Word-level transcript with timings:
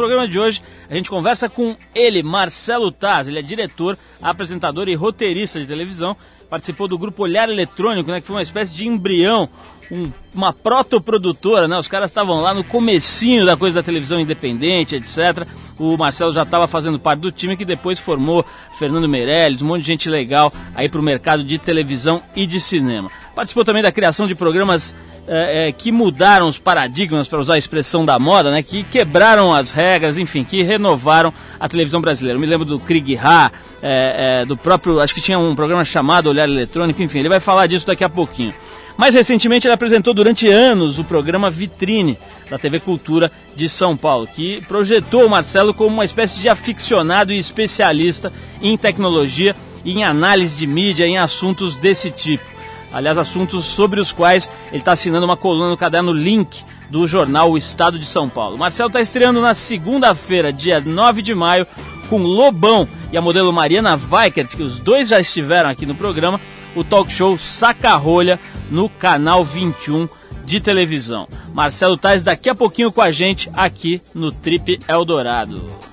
programa 0.00 0.26
de 0.26 0.38
hoje 0.38 0.62
a 0.88 0.94
gente 0.94 1.10
conversa 1.10 1.46
com 1.46 1.76
ele, 1.94 2.22
Marcelo 2.22 2.90
Taz. 2.90 3.28
Ele 3.28 3.38
é 3.38 3.42
diretor, 3.42 3.98
apresentador 4.22 4.88
e 4.88 4.94
roteirista 4.94 5.60
de 5.60 5.66
televisão. 5.66 6.16
Participou 6.48 6.88
do 6.88 6.96
grupo 6.96 7.22
Olhar 7.22 7.50
Eletrônico, 7.50 8.10
né, 8.10 8.18
que 8.18 8.26
foi 8.26 8.36
uma 8.36 8.42
espécie 8.42 8.74
de 8.74 8.88
embrião, 8.88 9.46
um, 9.90 10.10
uma 10.34 10.54
protoprodutora, 10.54 11.68
né? 11.68 11.76
Os 11.76 11.86
caras 11.86 12.10
estavam 12.10 12.40
lá 12.40 12.54
no 12.54 12.64
comecinho 12.64 13.44
da 13.44 13.58
coisa 13.58 13.74
da 13.74 13.82
televisão 13.82 14.18
independente, 14.18 14.96
etc. 14.96 15.46
O 15.78 15.98
Marcelo 15.98 16.32
já 16.32 16.44
estava 16.44 16.66
fazendo 16.66 16.98
parte 16.98 17.20
do 17.20 17.30
time 17.30 17.56
que 17.56 17.64
depois 17.64 17.98
formou 17.98 18.42
Fernando 18.78 19.06
Meirelles, 19.06 19.60
um 19.60 19.66
monte 19.66 19.82
de 19.82 19.88
gente 19.88 20.08
legal 20.08 20.50
aí 20.74 20.88
para 20.88 21.00
o 21.00 21.04
mercado 21.04 21.44
de 21.44 21.58
televisão 21.58 22.22
e 22.34 22.46
de 22.46 22.58
cinema. 22.58 23.10
Participou 23.34 23.66
também 23.66 23.82
da 23.82 23.92
criação 23.92 24.26
de 24.26 24.34
programas 24.34 24.94
é, 25.26 25.68
é, 25.68 25.72
que 25.72 25.92
mudaram 25.92 26.48
os 26.48 26.58
paradigmas, 26.58 27.28
para 27.28 27.38
usar 27.38 27.54
a 27.54 27.58
expressão 27.58 28.04
da 28.04 28.18
moda, 28.18 28.50
né, 28.50 28.62
que 28.62 28.82
quebraram 28.82 29.54
as 29.54 29.70
regras, 29.70 30.18
enfim, 30.18 30.44
que 30.44 30.62
renovaram 30.62 31.32
a 31.58 31.68
televisão 31.68 32.00
brasileira. 32.00 32.36
Eu 32.36 32.40
me 32.40 32.46
lembro 32.46 32.66
do 32.66 32.78
Krieg 32.78 33.16
Ha, 33.16 33.52
é, 33.82 34.40
é, 34.42 34.44
do 34.44 34.56
próprio, 34.56 35.00
acho 35.00 35.14
que 35.14 35.20
tinha 35.20 35.38
um 35.38 35.54
programa 35.54 35.84
chamado 35.84 36.28
Olhar 36.28 36.48
Eletrônico, 36.48 37.02
enfim, 37.02 37.20
ele 37.20 37.28
vai 37.28 37.40
falar 37.40 37.66
disso 37.66 37.86
daqui 37.86 38.04
a 38.04 38.08
pouquinho. 38.08 38.54
Mais 38.96 39.14
recentemente, 39.14 39.66
ele 39.66 39.72
apresentou 39.72 40.12
durante 40.12 40.46
anos 40.48 40.98
o 40.98 41.04
programa 41.04 41.50
Vitrine 41.50 42.18
da 42.50 42.58
TV 42.58 42.80
Cultura 42.80 43.32
de 43.56 43.68
São 43.68 43.96
Paulo, 43.96 44.26
que 44.26 44.60
projetou 44.68 45.24
o 45.24 45.30
Marcelo 45.30 45.72
como 45.72 45.94
uma 45.94 46.04
espécie 46.04 46.38
de 46.38 46.48
aficionado 46.48 47.32
e 47.32 47.38
especialista 47.38 48.32
em 48.60 48.76
tecnologia 48.76 49.56
e 49.84 49.92
em 49.92 50.04
análise 50.04 50.56
de 50.56 50.66
mídia 50.66 51.06
em 51.06 51.16
assuntos 51.16 51.76
desse 51.76 52.10
tipo 52.10 52.49
aliás, 52.92 53.18
assuntos 53.18 53.64
sobre 53.64 54.00
os 54.00 54.12
quais 54.12 54.48
ele 54.68 54.78
está 54.78 54.92
assinando 54.92 55.24
uma 55.24 55.36
coluna 55.36 55.70
no 55.70 55.76
caderno 55.76 56.12
Link 56.12 56.64
do 56.90 57.06
jornal 57.06 57.52
O 57.52 57.58
Estado 57.58 57.98
de 57.98 58.06
São 58.06 58.28
Paulo. 58.28 58.58
Marcelo 58.58 58.88
está 58.88 59.00
estreando 59.00 59.40
na 59.40 59.54
segunda-feira, 59.54 60.52
dia 60.52 60.80
9 60.80 61.22
de 61.22 61.34
maio, 61.34 61.66
com 62.08 62.22
Lobão 62.22 62.88
e 63.12 63.16
a 63.16 63.22
modelo 63.22 63.52
Mariana 63.52 63.98
Weikert, 64.10 64.48
que 64.56 64.62
os 64.62 64.78
dois 64.78 65.08
já 65.08 65.20
estiveram 65.20 65.70
aqui 65.70 65.86
no 65.86 65.94
programa, 65.94 66.40
o 66.74 66.82
talk 66.82 67.12
show 67.12 67.38
Saca-Rolha 67.38 68.40
no 68.70 68.88
canal 68.88 69.44
21 69.44 70.08
de 70.44 70.60
televisão. 70.60 71.28
Marcelo 71.54 71.96
Tais 71.96 72.22
daqui 72.22 72.50
a 72.50 72.54
pouquinho 72.54 72.90
com 72.90 73.00
a 73.00 73.12
gente 73.12 73.48
aqui 73.52 74.02
no 74.12 74.32
Trip 74.32 74.80
Eldorado. 74.88 75.89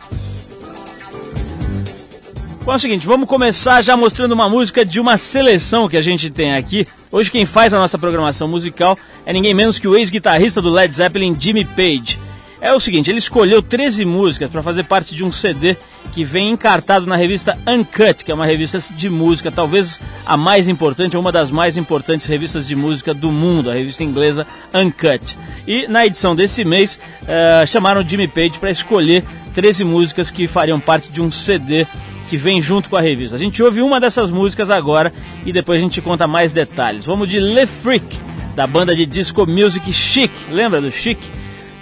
Bom, 2.68 2.74
é 2.74 2.76
o 2.76 2.80
seguinte, 2.80 3.08
vamos 3.08 3.30
começar 3.30 3.82
já 3.82 3.96
mostrando 3.96 4.34
uma 4.34 4.50
música 4.50 4.84
de 4.84 5.00
uma 5.00 5.16
seleção 5.16 5.88
que 5.88 5.96
a 5.96 6.02
gente 6.02 6.30
tem 6.30 6.54
aqui. 6.54 6.86
Hoje 7.10 7.32
quem 7.32 7.46
faz 7.46 7.74
a 7.74 7.78
nossa 7.78 7.98
programação 7.98 8.46
musical 8.46 9.00
é 9.26 9.32
ninguém 9.32 9.54
menos 9.54 9.80
que 9.80 9.88
o 9.88 9.96
ex-guitarrista 9.96 10.62
do 10.62 10.70
Led 10.70 10.94
Zeppelin, 10.94 11.34
Jimmy 11.40 11.64
Page. 11.64 12.20
É 12.60 12.74
o 12.74 12.80
seguinte, 12.82 13.10
ele 13.10 13.20
escolheu 13.20 13.62
13 13.62 14.04
músicas 14.04 14.52
para 14.52 14.62
fazer 14.62 14.84
parte 14.84 15.16
de 15.16 15.24
um 15.24 15.32
CD 15.32 15.78
que 16.12 16.26
vem 16.26 16.50
encartado 16.50 17.06
na 17.06 17.16
revista 17.16 17.58
Uncut, 17.66 18.26
que 18.26 18.32
é 18.34 18.36
uma 18.36 18.46
revista 18.46 18.78
de 18.98 19.10
música, 19.10 19.50
talvez 19.50 20.02
a 20.26 20.36
mais 20.36 20.68
importante, 20.68 21.16
ou 21.16 21.22
uma 21.22 21.32
das 21.32 21.50
mais 21.50 21.78
importantes 21.78 22.28
revistas 22.28 22.68
de 22.68 22.76
música 22.76 23.14
do 23.14 23.32
mundo, 23.32 23.72
a 23.72 23.76
revista 23.76 24.04
inglesa 24.04 24.46
Uncut. 24.74 25.38
E 25.66 25.88
na 25.88 26.06
edição 26.06 26.36
desse 26.36 26.66
mês, 26.66 27.00
uh, 27.22 27.66
chamaram 27.66 28.06
Jimmy 28.06 28.28
Page 28.28 28.60
para 28.60 28.72
escolher 28.72 29.24
13 29.56 29.86
músicas 29.86 30.30
que 30.30 30.48
fariam 30.48 30.82
parte 30.82 31.10
de 31.10 31.22
um 31.22 31.32
CD 31.32 31.88
que 32.28 32.38
vem 32.38 32.62
junto 32.62 32.90
com 32.90 32.96
a 32.96 33.02
revista. 33.02 33.36
A 33.36 33.40
gente 33.40 33.62
ouve 33.64 33.82
uma 33.82 34.00
dessas 34.00 34.30
músicas 34.30 34.70
agora 34.70 35.14
e 35.46 35.52
depois 35.52 35.80
a 35.80 35.82
gente 35.82 36.02
conta 36.02 36.28
mais 36.28 36.52
detalhes. 36.52 37.06
Vamos 37.06 37.30
de 37.30 37.40
Le 37.40 37.66
Freak, 37.66 38.18
da 38.56 38.68
banda 38.68 38.96
de 38.96 39.06
disco 39.06 39.46
music 39.48 39.92
Chic. 39.92 40.32
Lembra 40.52 40.82
do 40.82 40.92
Chic? 40.92 41.18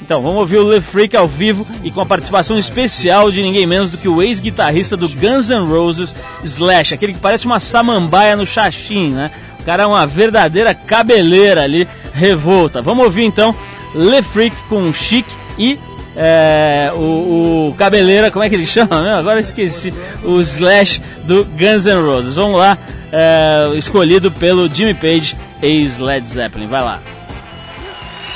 Então, 0.01 0.21
vamos 0.21 0.37
ouvir 0.37 0.57
o 0.57 0.71
Le 0.71 0.81
Freak 0.81 1.17
ao 1.17 1.27
vivo 1.27 1.65
e 1.83 1.89
com 1.89 1.99
a 1.99 2.05
participação 2.05 2.59
especial 2.59 3.31
de 3.31 3.41
ninguém 3.41 3.65
menos 3.65 3.89
do 3.89 3.97
que 3.97 4.07
o 4.07 4.21
ex-guitarrista 4.21 4.95
do 4.95 5.09
Guns 5.09 5.49
N' 5.49 5.65
Roses, 5.65 6.15
Slash, 6.43 6.93
aquele 6.93 7.13
que 7.13 7.19
parece 7.19 7.47
uma 7.47 7.59
samambaia 7.59 8.35
no 8.35 8.45
xaxim, 8.45 9.09
né? 9.09 9.31
O 9.59 9.63
cara 9.63 9.81
é 9.81 9.85
uma 9.87 10.05
verdadeira 10.05 10.75
cabeleira 10.75 11.63
ali, 11.63 11.87
revolta. 12.13 12.83
Vamos 12.83 13.03
ouvir 13.03 13.23
então 13.23 13.53
Le 13.95 14.21
Freak 14.21 14.55
com 14.69 14.93
Chic 14.93 15.25
e 15.57 15.79
é, 16.15 16.91
o, 16.93 17.69
o, 17.69 17.75
Cabeleira, 17.77 18.31
como 18.31 18.43
é 18.43 18.49
que 18.49 18.55
ele 18.55 18.65
chama? 18.65 19.03
Não, 19.03 19.19
agora 19.19 19.39
esqueci. 19.39 19.93
O 20.23 20.39
Slash 20.39 21.01
do 21.23 21.43
Guns 21.43 21.85
N' 21.85 22.01
Roses. 22.01 22.35
Vamos 22.35 22.57
lá, 22.57 22.77
é, 23.11 23.71
escolhido 23.75 24.31
pelo 24.31 24.73
Jimmy 24.73 24.93
Page, 24.93 25.35
e 25.61 25.87
Led 25.99 26.25
Zeppelin. 26.25 26.67
Vai 26.67 26.81
lá. 26.81 27.01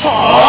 Oh, 0.04 0.40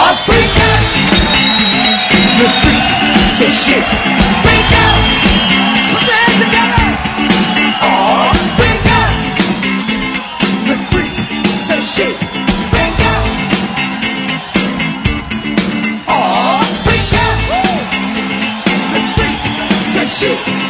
Chifre. 20.20 20.69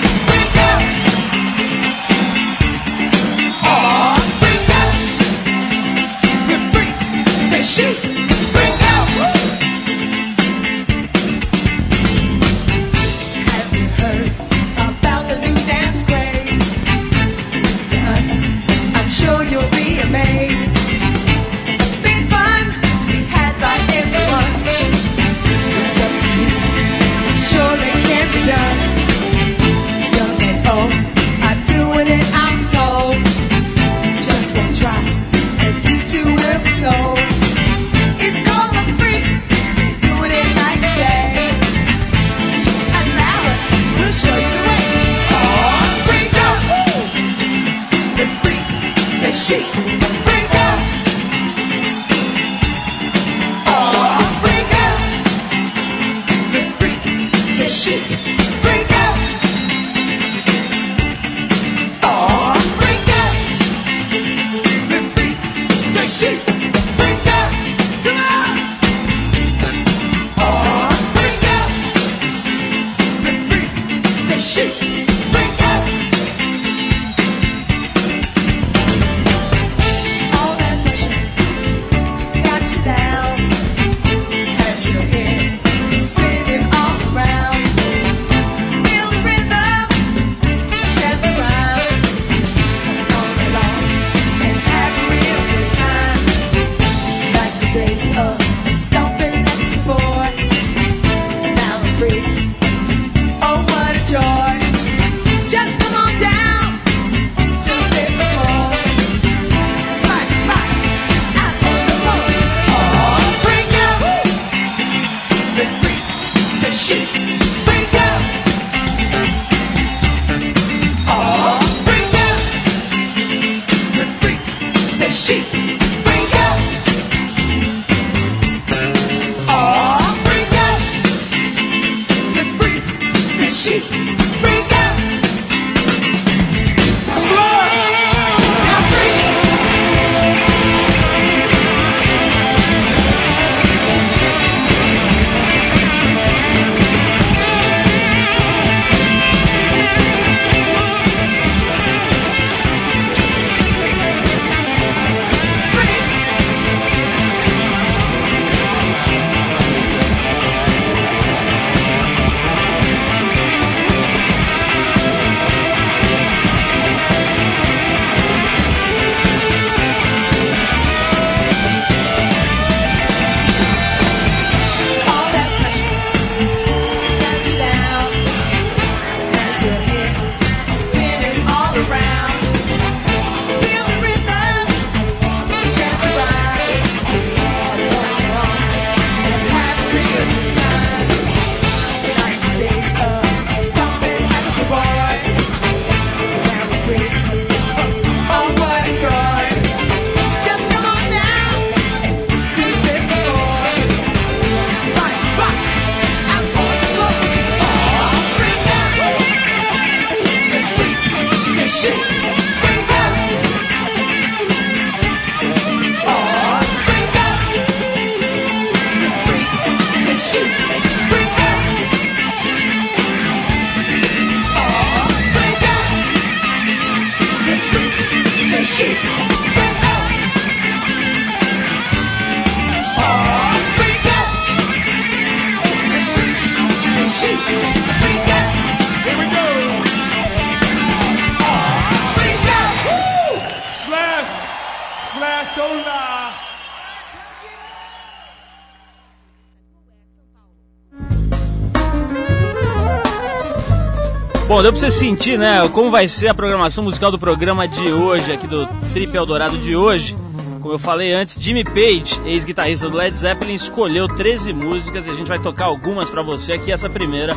Bom, 254.50 254.64
deu 254.64 254.72
pra 254.72 254.80
você 254.80 254.90
sentir, 254.90 255.38
né, 255.38 255.60
como 255.68 255.92
vai 255.92 256.08
ser 256.08 256.26
a 256.26 256.34
programação 256.34 256.82
musical 256.82 257.12
do 257.12 257.20
programa 257.20 257.68
de 257.68 257.92
hoje, 257.92 258.32
aqui 258.32 258.48
do 258.48 258.66
Trip 258.92 259.16
Eldorado 259.16 259.56
de 259.56 259.76
hoje. 259.76 260.16
Como 260.60 260.74
eu 260.74 260.78
falei 260.78 261.12
antes, 261.12 261.40
Jimmy 261.40 261.62
Page, 261.62 262.20
ex-guitarrista 262.24 262.90
do 262.90 262.96
Led 262.96 263.16
Zeppelin, 263.16 263.54
escolheu 263.54 264.08
13 264.08 264.52
músicas 264.52 265.06
e 265.06 265.10
a 265.10 265.14
gente 265.14 265.28
vai 265.28 265.38
tocar 265.38 265.66
algumas 265.66 266.10
para 266.10 266.20
você 266.20 266.54
aqui. 266.54 266.72
Essa 266.72 266.90
primeira 266.90 267.36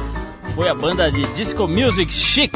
foi 0.56 0.68
a 0.68 0.74
banda 0.74 1.12
de 1.12 1.24
disco 1.33 1.68
music 1.68 2.12
Chic, 2.12 2.51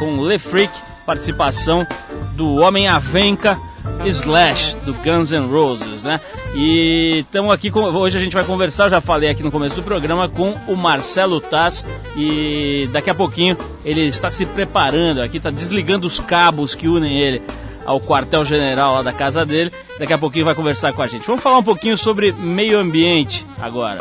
com 0.00 0.20
Le 0.20 0.40
Freak, 0.40 0.72
participação 1.06 1.86
do 2.32 2.56
Homem 2.56 2.88
Avenca, 2.88 3.56
Slash, 4.04 4.74
do 4.84 4.94
Guns 4.94 5.30
N' 5.30 5.46
Roses, 5.46 6.02
né? 6.02 6.20
E 6.58 7.18
estamos 7.18 7.52
aqui, 7.52 7.70
com, 7.70 7.82
hoje 7.82 8.16
a 8.16 8.20
gente 8.20 8.32
vai 8.32 8.42
conversar, 8.42 8.88
já 8.88 8.98
falei 8.98 9.28
aqui 9.28 9.42
no 9.42 9.50
começo 9.50 9.76
do 9.76 9.82
programa, 9.82 10.26
com 10.26 10.52
o 10.66 10.74
Marcelo 10.74 11.38
Taz 11.38 11.86
e 12.16 12.88
daqui 12.90 13.10
a 13.10 13.14
pouquinho 13.14 13.58
ele 13.84 14.00
está 14.06 14.30
se 14.30 14.46
preparando 14.46 15.20
aqui, 15.20 15.36
está 15.36 15.50
desligando 15.50 16.06
os 16.06 16.18
cabos 16.18 16.74
que 16.74 16.88
unem 16.88 17.20
ele 17.20 17.42
ao 17.84 18.00
quartel-general 18.00 18.94
lá 18.94 19.02
da 19.02 19.12
casa 19.12 19.44
dele. 19.44 19.70
Daqui 19.98 20.14
a 20.14 20.18
pouquinho 20.18 20.46
vai 20.46 20.54
conversar 20.54 20.94
com 20.94 21.02
a 21.02 21.06
gente. 21.06 21.26
Vamos 21.26 21.42
falar 21.42 21.58
um 21.58 21.62
pouquinho 21.62 21.94
sobre 21.94 22.32
meio 22.32 22.78
ambiente 22.78 23.44
agora. 23.60 24.00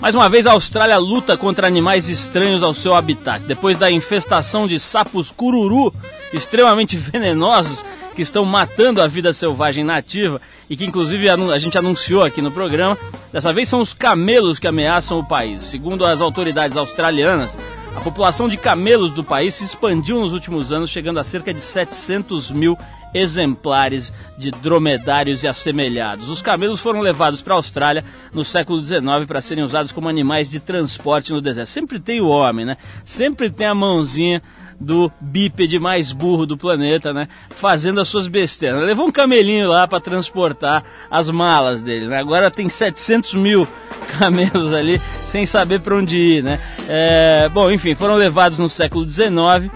Mais 0.00 0.14
uma 0.14 0.28
vez, 0.28 0.46
a 0.46 0.52
Austrália 0.52 0.96
luta 0.96 1.36
contra 1.36 1.66
animais 1.66 2.08
estranhos 2.08 2.62
ao 2.62 2.72
seu 2.72 2.94
habitat. 2.94 3.44
Depois 3.46 3.76
da 3.76 3.90
infestação 3.90 4.64
de 4.64 4.78
sapos 4.78 5.32
cururu 5.32 5.92
extremamente 6.32 6.96
venenosos 6.96 7.84
que 8.14 8.22
estão 8.22 8.44
matando 8.44 9.02
a 9.02 9.08
vida 9.08 9.32
selvagem 9.32 9.82
nativa 9.82 10.40
e 10.70 10.76
que 10.76 10.86
inclusive 10.86 11.28
a 11.28 11.58
gente 11.58 11.76
anunciou 11.76 12.22
aqui 12.22 12.40
no 12.40 12.52
programa, 12.52 12.96
dessa 13.32 13.52
vez 13.52 13.68
são 13.68 13.80
os 13.80 13.92
camelos 13.92 14.60
que 14.60 14.68
ameaçam 14.68 15.18
o 15.18 15.26
país. 15.26 15.64
Segundo 15.64 16.06
as 16.06 16.20
autoridades 16.20 16.76
australianas, 16.76 17.58
a 17.96 18.00
população 18.00 18.48
de 18.48 18.56
camelos 18.56 19.12
do 19.12 19.24
país 19.24 19.56
se 19.56 19.64
expandiu 19.64 20.20
nos 20.20 20.32
últimos 20.32 20.70
anos, 20.70 20.88
chegando 20.88 21.18
a 21.18 21.24
cerca 21.24 21.52
de 21.52 21.60
700 21.60 22.52
mil 22.52 22.78
exemplares 23.12 24.12
de 24.38 24.52
dromedários 24.52 25.42
e 25.42 25.48
assemelhados. 25.48 26.28
Os 26.28 26.40
camelos 26.40 26.80
foram 26.80 27.00
levados 27.00 27.42
para 27.42 27.54
a 27.54 27.56
Austrália 27.56 28.04
no 28.32 28.44
século 28.44 28.80
XIX 28.80 29.26
para 29.26 29.40
serem 29.40 29.64
usados 29.64 29.90
como 29.90 30.08
animais 30.08 30.48
de 30.48 30.60
transporte 30.60 31.32
no 31.32 31.40
deserto. 31.40 31.68
Sempre 31.68 31.98
tem 31.98 32.20
o 32.20 32.28
homem, 32.28 32.64
né? 32.64 32.76
Sempre 33.04 33.50
tem 33.50 33.66
a 33.66 33.74
mãozinha 33.74 34.40
do 34.80 35.12
bípede 35.20 35.78
mais 35.78 36.10
burro 36.10 36.46
do 36.46 36.56
planeta, 36.56 37.12
né? 37.12 37.28
Fazendo 37.50 38.00
as 38.00 38.08
suas 38.08 38.26
besteiras. 38.26 38.82
Levou 38.82 39.06
um 39.06 39.12
camelinho 39.12 39.68
lá 39.68 39.86
para 39.86 40.00
transportar 40.00 40.82
as 41.10 41.28
malas 41.30 41.82
dele, 41.82 42.06
né? 42.06 42.18
Agora 42.18 42.50
tem 42.50 42.68
700 42.68 43.34
mil 43.34 43.68
camelos 44.18 44.72
ali 44.72 45.00
sem 45.26 45.44
saber 45.44 45.80
para 45.80 45.94
onde 45.94 46.16
ir, 46.16 46.42
né? 46.42 46.58
É, 46.88 47.50
bom, 47.52 47.70
enfim, 47.70 47.94
foram 47.94 48.14
levados 48.14 48.58
no 48.58 48.68
século 48.68 49.04
XIX 49.04 49.70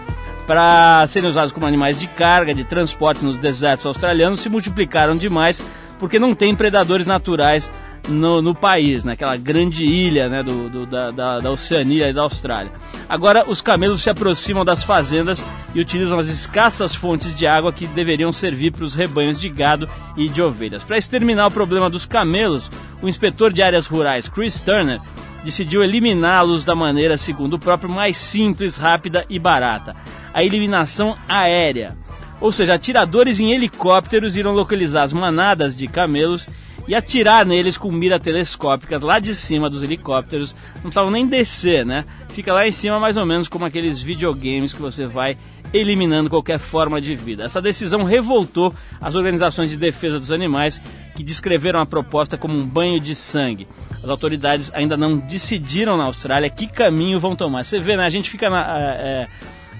para 0.47 1.05
serem 1.07 1.29
usados 1.29 1.51
como 1.51 1.65
animais 1.65 1.99
de 1.99 2.07
carga, 2.07 2.53
de 2.53 2.63
transporte 2.63 3.23
nos 3.23 3.37
desertos 3.37 3.85
australianos, 3.85 4.39
se 4.39 4.49
multiplicaram 4.49 5.15
demais 5.15 5.61
porque 5.99 6.19
não 6.19 6.35
tem 6.35 6.55
predadores 6.55 7.07
naturais 7.07 7.71
no, 8.07 8.41
no 8.41 8.53
país, 8.53 9.03
naquela 9.03 9.35
grande 9.37 9.83
ilha 9.83 10.29
né, 10.29 10.43
do, 10.43 10.69
do 10.69 10.85
da, 10.85 11.11
da, 11.11 11.39
da, 11.39 11.51
Oceania 11.51 12.09
e 12.09 12.13
da 12.13 12.21
Austrália. 12.21 12.71
Agora, 13.09 13.43
os 13.47 13.61
camelos 13.61 14.01
se 14.01 14.09
aproximam 14.09 14.63
das 14.63 14.83
fazendas 14.83 15.43
e 15.73 15.79
utilizam 15.79 16.19
as 16.19 16.27
escassas 16.27 16.93
fontes 16.95 17.35
de 17.35 17.45
água 17.45 17.73
que 17.73 17.87
deveriam 17.87 18.31
servir 18.31 18.71
para 18.71 18.83
os 18.83 18.95
rebanhos 18.95 19.39
de 19.39 19.49
gado 19.49 19.89
e 20.15 20.29
de 20.29 20.41
ovelhas. 20.41 20.83
Para 20.83 20.97
exterminar 20.97 21.47
o 21.47 21.51
problema 21.51 21.89
dos 21.89 22.05
camelos, 22.05 22.71
o 23.01 23.07
inspetor 23.07 23.51
de 23.51 23.61
áreas 23.61 23.87
rurais, 23.87 24.29
Chris 24.29 24.59
Turner, 24.59 24.99
decidiu 25.43 25.83
eliminá-los 25.83 26.63
da 26.63 26.73
maneira, 26.73 27.17
segundo 27.17 27.55
o 27.55 27.59
próprio, 27.59 27.89
mais 27.89 28.17
simples, 28.17 28.77
rápida 28.77 29.25
e 29.29 29.37
barata 29.37 29.95
a 30.35 30.43
eliminação 30.43 31.17
aérea. 31.29 31.95
Ou 32.41 32.51
seja, 32.51 32.73
atiradores 32.73 33.39
em 33.39 33.53
helicópteros 33.53 34.35
irão 34.35 34.51
localizar 34.51 35.03
as 35.03 35.13
manadas 35.13 35.73
de 35.73 35.87
camelos 35.87 36.45
e 36.87 36.95
atirar 36.95 37.45
neles 37.45 37.77
com 37.77 37.91
mira 37.91 38.19
telescópicas 38.19 39.01
lá 39.01 39.19
de 39.19 39.33
cima 39.35 39.69
dos 39.69 39.83
helicópteros. 39.83 40.55
Não 40.75 40.83
precisavam 40.83 41.11
nem 41.11 41.27
descer, 41.27 41.85
né? 41.85 42.05
Fica 42.29 42.53
lá 42.53 42.67
em 42.67 42.71
cima 42.71 42.99
mais 42.99 43.17
ou 43.17 43.25
menos 43.25 43.47
como 43.47 43.65
aqueles 43.65 44.01
videogames 44.01 44.73
que 44.73 44.81
você 44.81 45.05
vai 45.05 45.37
eliminando 45.73 46.29
qualquer 46.29 46.59
forma 46.59 47.01
de 47.01 47.15
vida. 47.15 47.43
Essa 47.43 47.61
decisão 47.61 48.03
revoltou 48.03 48.73
as 49.01 49.15
organizações 49.15 49.69
de 49.69 49.77
defesa 49.77 50.19
dos 50.19 50.31
animais 50.31 50.81
que 51.15 51.23
descreveram 51.23 51.79
a 51.79 51.85
proposta 51.85 52.37
como 52.37 52.57
um 52.57 52.65
banho 52.65 52.99
de 52.99 53.15
sangue. 53.15 53.67
As 54.03 54.09
autoridades 54.09 54.71
ainda 54.73 54.95
não 54.95 55.17
decidiram 55.17 55.97
na 55.97 56.05
Austrália 56.05 56.49
que 56.49 56.67
caminho 56.67 57.19
vão 57.19 57.35
tomar. 57.35 57.63
Você 57.63 57.79
vê, 57.79 57.97
né? 57.97 58.05
A 58.05 58.09
gente 58.09 58.29
fica 58.29 58.49
na, 58.49 58.77
é, 58.79 59.27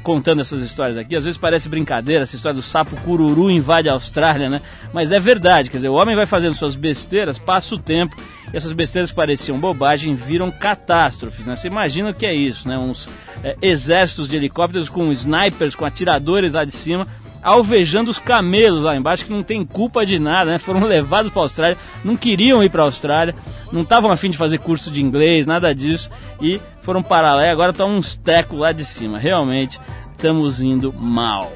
contando 0.05 0.39
essas 0.39 0.61
histórias 0.61 0.97
aqui. 0.97 1.15
Às 1.15 1.25
vezes 1.25 1.37
parece 1.37 1.67
brincadeira, 1.67 2.23
essa 2.23 2.35
história 2.35 2.55
do 2.55 2.61
sapo 2.61 2.95
cururu 2.97 3.49
invade 3.49 3.89
a 3.89 3.93
Austrália, 3.93 4.47
né? 4.47 4.61
Mas 4.93 5.11
é 5.11 5.19
verdade, 5.19 5.71
quer 5.71 5.77
dizer, 5.77 5.89
o 5.89 5.95
homem 5.95 6.15
vai 6.15 6.27
fazendo 6.27 6.53
suas 6.53 6.75
besteiras, 6.75 7.39
passa 7.39 7.73
o 7.73 7.79
tempo, 7.79 8.15
e 8.53 8.55
essas 8.55 8.71
besteiras 8.71 9.09
que 9.09 9.15
pareciam 9.15 9.59
bobagem 9.59 10.13
viram 10.13 10.51
catástrofes, 10.51 11.47
né? 11.47 11.55
Você 11.55 11.67
imagina 11.67 12.11
o 12.11 12.13
que 12.13 12.27
é 12.27 12.35
isso, 12.35 12.69
né? 12.69 12.77
Uns 12.77 13.09
é, 13.43 13.57
exércitos 13.63 14.29
de 14.29 14.35
helicópteros 14.35 14.89
com 14.89 15.11
snipers, 15.11 15.73
com 15.73 15.85
atiradores 15.85 16.53
lá 16.53 16.63
de 16.63 16.71
cima, 16.71 17.07
alvejando 17.41 18.11
os 18.11 18.19
camelos 18.19 18.83
lá 18.83 18.95
embaixo, 18.95 19.25
que 19.25 19.33
não 19.33 19.41
tem 19.41 19.65
culpa 19.65 20.05
de 20.05 20.19
nada, 20.19 20.51
né? 20.51 20.59
Foram 20.59 20.81
levados 20.85 21.31
para 21.31 21.41
a 21.41 21.45
Austrália, 21.45 21.77
não 22.03 22.15
queriam 22.15 22.63
ir 22.63 22.69
para 22.69 22.83
a 22.83 22.85
Austrália, 22.85 23.33
não 23.71 23.81
estavam 23.81 24.11
afim 24.11 24.29
de 24.29 24.37
fazer 24.37 24.59
curso 24.59 24.91
de 24.91 25.01
inglês, 25.01 25.47
nada 25.47 25.73
disso, 25.73 26.11
e 26.39 26.61
foram 26.85 27.01
para 27.01 27.33
lá 27.33 27.43
e 27.43 27.49
agora 27.49 27.71
estão 27.71 27.89
uns 27.89 28.15
tecos 28.15 28.59
lá 28.59 28.71
de 28.71 28.85
cima. 28.85 29.17
Realmente, 29.17 29.81
estamos 30.11 30.61
indo 30.61 30.93
mal. 30.93 31.51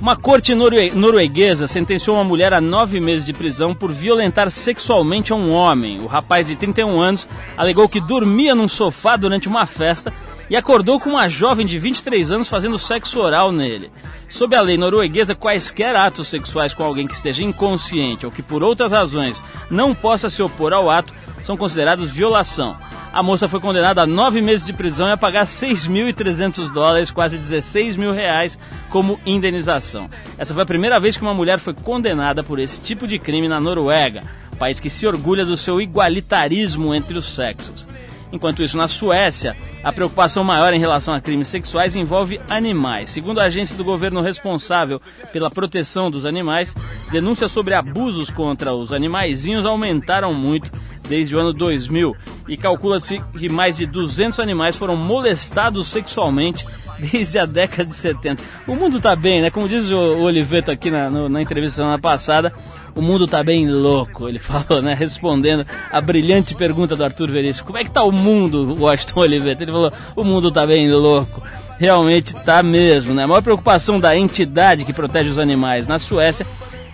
Uma 0.00 0.16
corte 0.16 0.54
norue 0.54 0.90
norueguesa 0.90 1.68
sentenciou 1.68 2.16
uma 2.16 2.24
mulher 2.24 2.54
a 2.54 2.62
nove 2.62 2.98
meses 2.98 3.26
de 3.26 3.34
prisão 3.34 3.74
por 3.74 3.92
violentar 3.92 4.50
sexualmente 4.50 5.34
um 5.34 5.52
homem. 5.52 6.00
O 6.00 6.06
rapaz 6.06 6.46
de 6.46 6.56
31 6.56 6.98
anos 6.98 7.28
alegou 7.58 7.90
que 7.90 8.00
dormia 8.00 8.54
num 8.54 8.68
sofá 8.68 9.16
durante 9.16 9.46
uma 9.46 9.66
festa 9.66 10.14
e 10.48 10.56
acordou 10.56 11.00
com 11.00 11.10
uma 11.10 11.28
jovem 11.28 11.66
de 11.66 11.78
23 11.78 12.30
anos 12.30 12.48
fazendo 12.48 12.78
sexo 12.78 13.20
oral 13.20 13.50
nele. 13.50 13.90
Sob 14.28 14.54
a 14.56 14.60
lei 14.60 14.76
norueguesa, 14.76 15.34
quaisquer 15.34 15.94
atos 15.94 16.28
sexuais 16.28 16.74
com 16.74 16.82
alguém 16.82 17.06
que 17.06 17.14
esteja 17.14 17.42
inconsciente 17.42 18.26
ou 18.26 18.32
que 18.32 18.42
por 18.42 18.62
outras 18.62 18.90
razões 18.92 19.44
não 19.70 19.94
possa 19.94 20.28
se 20.28 20.42
opor 20.42 20.72
ao 20.72 20.90
ato 20.90 21.14
são 21.42 21.56
considerados 21.56 22.10
violação. 22.10 22.76
A 23.12 23.22
moça 23.22 23.48
foi 23.48 23.60
condenada 23.60 24.02
a 24.02 24.06
nove 24.06 24.42
meses 24.42 24.66
de 24.66 24.72
prisão 24.72 25.06
e 25.06 25.12
a 25.12 25.16
pagar 25.16 25.46
6.300 25.46 26.72
dólares, 26.72 27.12
quase 27.12 27.38
16 27.38 27.96
mil 27.96 28.12
reais, 28.12 28.58
como 28.90 29.20
indenização. 29.24 30.10
Essa 30.36 30.52
foi 30.52 30.64
a 30.64 30.66
primeira 30.66 30.98
vez 30.98 31.16
que 31.16 31.22
uma 31.22 31.32
mulher 31.32 31.60
foi 31.60 31.74
condenada 31.74 32.42
por 32.42 32.58
esse 32.58 32.80
tipo 32.80 33.06
de 33.06 33.20
crime 33.20 33.46
na 33.46 33.60
Noruega, 33.60 34.24
país 34.58 34.80
que 34.80 34.90
se 34.90 35.06
orgulha 35.06 35.44
do 35.44 35.56
seu 35.56 35.80
igualitarismo 35.80 36.92
entre 36.92 37.16
os 37.16 37.26
sexos. 37.26 37.86
Enquanto 38.34 38.64
isso, 38.64 38.76
na 38.76 38.88
Suécia, 38.88 39.56
a 39.84 39.92
preocupação 39.92 40.42
maior 40.42 40.74
em 40.74 40.80
relação 40.80 41.14
a 41.14 41.20
crimes 41.20 41.46
sexuais 41.46 41.94
envolve 41.94 42.40
animais. 42.50 43.10
Segundo 43.10 43.38
a 43.38 43.44
agência 43.44 43.76
do 43.76 43.84
governo 43.84 44.20
responsável 44.20 45.00
pela 45.32 45.48
proteção 45.48 46.10
dos 46.10 46.24
animais, 46.24 46.74
denúncias 47.12 47.52
sobre 47.52 47.74
abusos 47.74 48.30
contra 48.30 48.74
os 48.74 48.92
animaizinhos 48.92 49.64
aumentaram 49.64 50.34
muito 50.34 50.68
desde 51.08 51.36
o 51.36 51.38
ano 51.38 51.52
2000 51.52 52.16
e 52.48 52.56
calcula-se 52.56 53.22
que 53.38 53.48
mais 53.48 53.76
de 53.76 53.86
200 53.86 54.40
animais 54.40 54.74
foram 54.74 54.96
molestados 54.96 55.86
sexualmente 55.86 56.66
desde 56.98 57.38
a 57.38 57.46
década 57.46 57.84
de 57.84 57.94
70. 57.94 58.42
O 58.66 58.74
mundo 58.74 58.96
está 58.96 59.14
bem, 59.14 59.42
né? 59.42 59.50
Como 59.50 59.68
diz 59.68 59.88
o 59.90 60.18
Oliveto 60.22 60.72
aqui 60.72 60.90
na, 60.90 61.08
no, 61.08 61.28
na 61.28 61.40
entrevista 61.40 61.76
semana 61.76 62.00
passada, 62.00 62.52
o 62.94 63.02
mundo 63.02 63.26
tá 63.26 63.42
bem 63.42 63.68
louco, 63.68 64.28
ele 64.28 64.38
falou, 64.40 64.82
né? 64.82 64.94
Respondendo 64.94 65.66
a 65.90 66.00
brilhante 66.00 66.54
pergunta 66.54 66.94
do 66.94 67.04
Arthur 67.04 67.30
Veríssimo. 67.30 67.66
Como 67.66 67.78
é 67.78 67.84
que 67.84 67.90
tá 67.90 68.02
o 68.02 68.12
mundo, 68.12 68.76
Washington 68.80 69.20
Oliveira? 69.20 69.62
Ele 69.62 69.72
falou, 69.72 69.92
o 70.14 70.24
mundo 70.24 70.50
tá 70.50 70.66
bem 70.66 70.90
louco. 70.90 71.42
Realmente 71.78 72.34
tá 72.34 72.62
mesmo, 72.62 73.12
né? 73.14 73.24
A 73.24 73.26
maior 73.26 73.42
preocupação 73.42 73.98
da 73.98 74.16
entidade 74.16 74.84
que 74.84 74.92
protege 74.92 75.28
os 75.28 75.38
animais 75.38 75.86
na 75.86 75.98
Suécia 75.98 76.46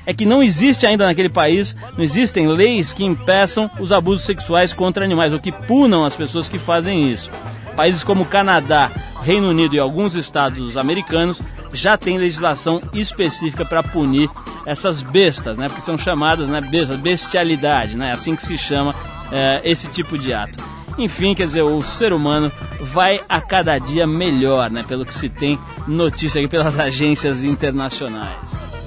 é 0.07 0.15
que 0.15 0.25
não 0.25 0.43
existe 0.43 0.87
ainda 0.87 1.07
naquele 1.07 1.29
país, 1.29 1.77
não 1.97 2.03
existem 2.03 2.49
leis 2.49 2.93
que 2.93 3.05
impeçam 3.05 3.71
os 3.79 3.93
abusos 3.93 4.25
sexuais 4.25 4.73
contra 4.73 5.05
animais, 5.05 5.33
ou 5.33 5.39
que 5.39 5.53
punam 5.53 6.05
as 6.05 6.17
pessoas 6.17 6.49
que 6.49 6.59
fazem 6.59 7.13
isso. 7.13 7.31
Países 7.77 8.03
como 8.03 8.25
Canadá, 8.25 8.91
Reino 9.23 9.51
Unido 9.51 9.77
e 9.77 9.79
alguns 9.79 10.15
estados 10.15 10.77
americanos 10.77 11.41
já 11.73 11.97
têm 11.97 12.19
legislação 12.19 12.81
específica 12.93 13.65
para 13.65 13.83
punir 13.83 14.31
essas 14.67 15.03
bestas, 15.03 15.59
né? 15.59 15.69
Porque 15.69 15.83
são 15.83 15.99
chamadas, 15.99 16.49
né, 16.49 16.61
bestas, 16.61 16.99
bestialidade, 16.99 17.97
né? 17.97 18.13
Assim 18.13 18.35
que 18.35 18.43
se 18.43 18.59
chama 18.59 18.95
é, 19.31 19.61
esse 19.65 19.89
tipo 19.89 20.19
de 20.19 20.33
ato. 20.33 20.59
Enfim, 20.99 21.35
quer 21.35 21.47
dizer, 21.47 21.63
o 21.63 21.81
ser 21.83 22.13
humano 22.13 22.51
vai 22.81 23.21
a 23.29 23.41
cada 23.41 23.79
dia 23.79 24.07
melhor, 24.07 24.71
né? 24.71 24.85
Pelo 24.87 25.07
que 25.07 25.15
se 25.15 25.29
tem 25.29 25.59
notícia 25.87 26.41
aqui 26.41 26.49
pelas 26.49 26.77
agências 26.79 27.45
internacionais. 27.45 28.80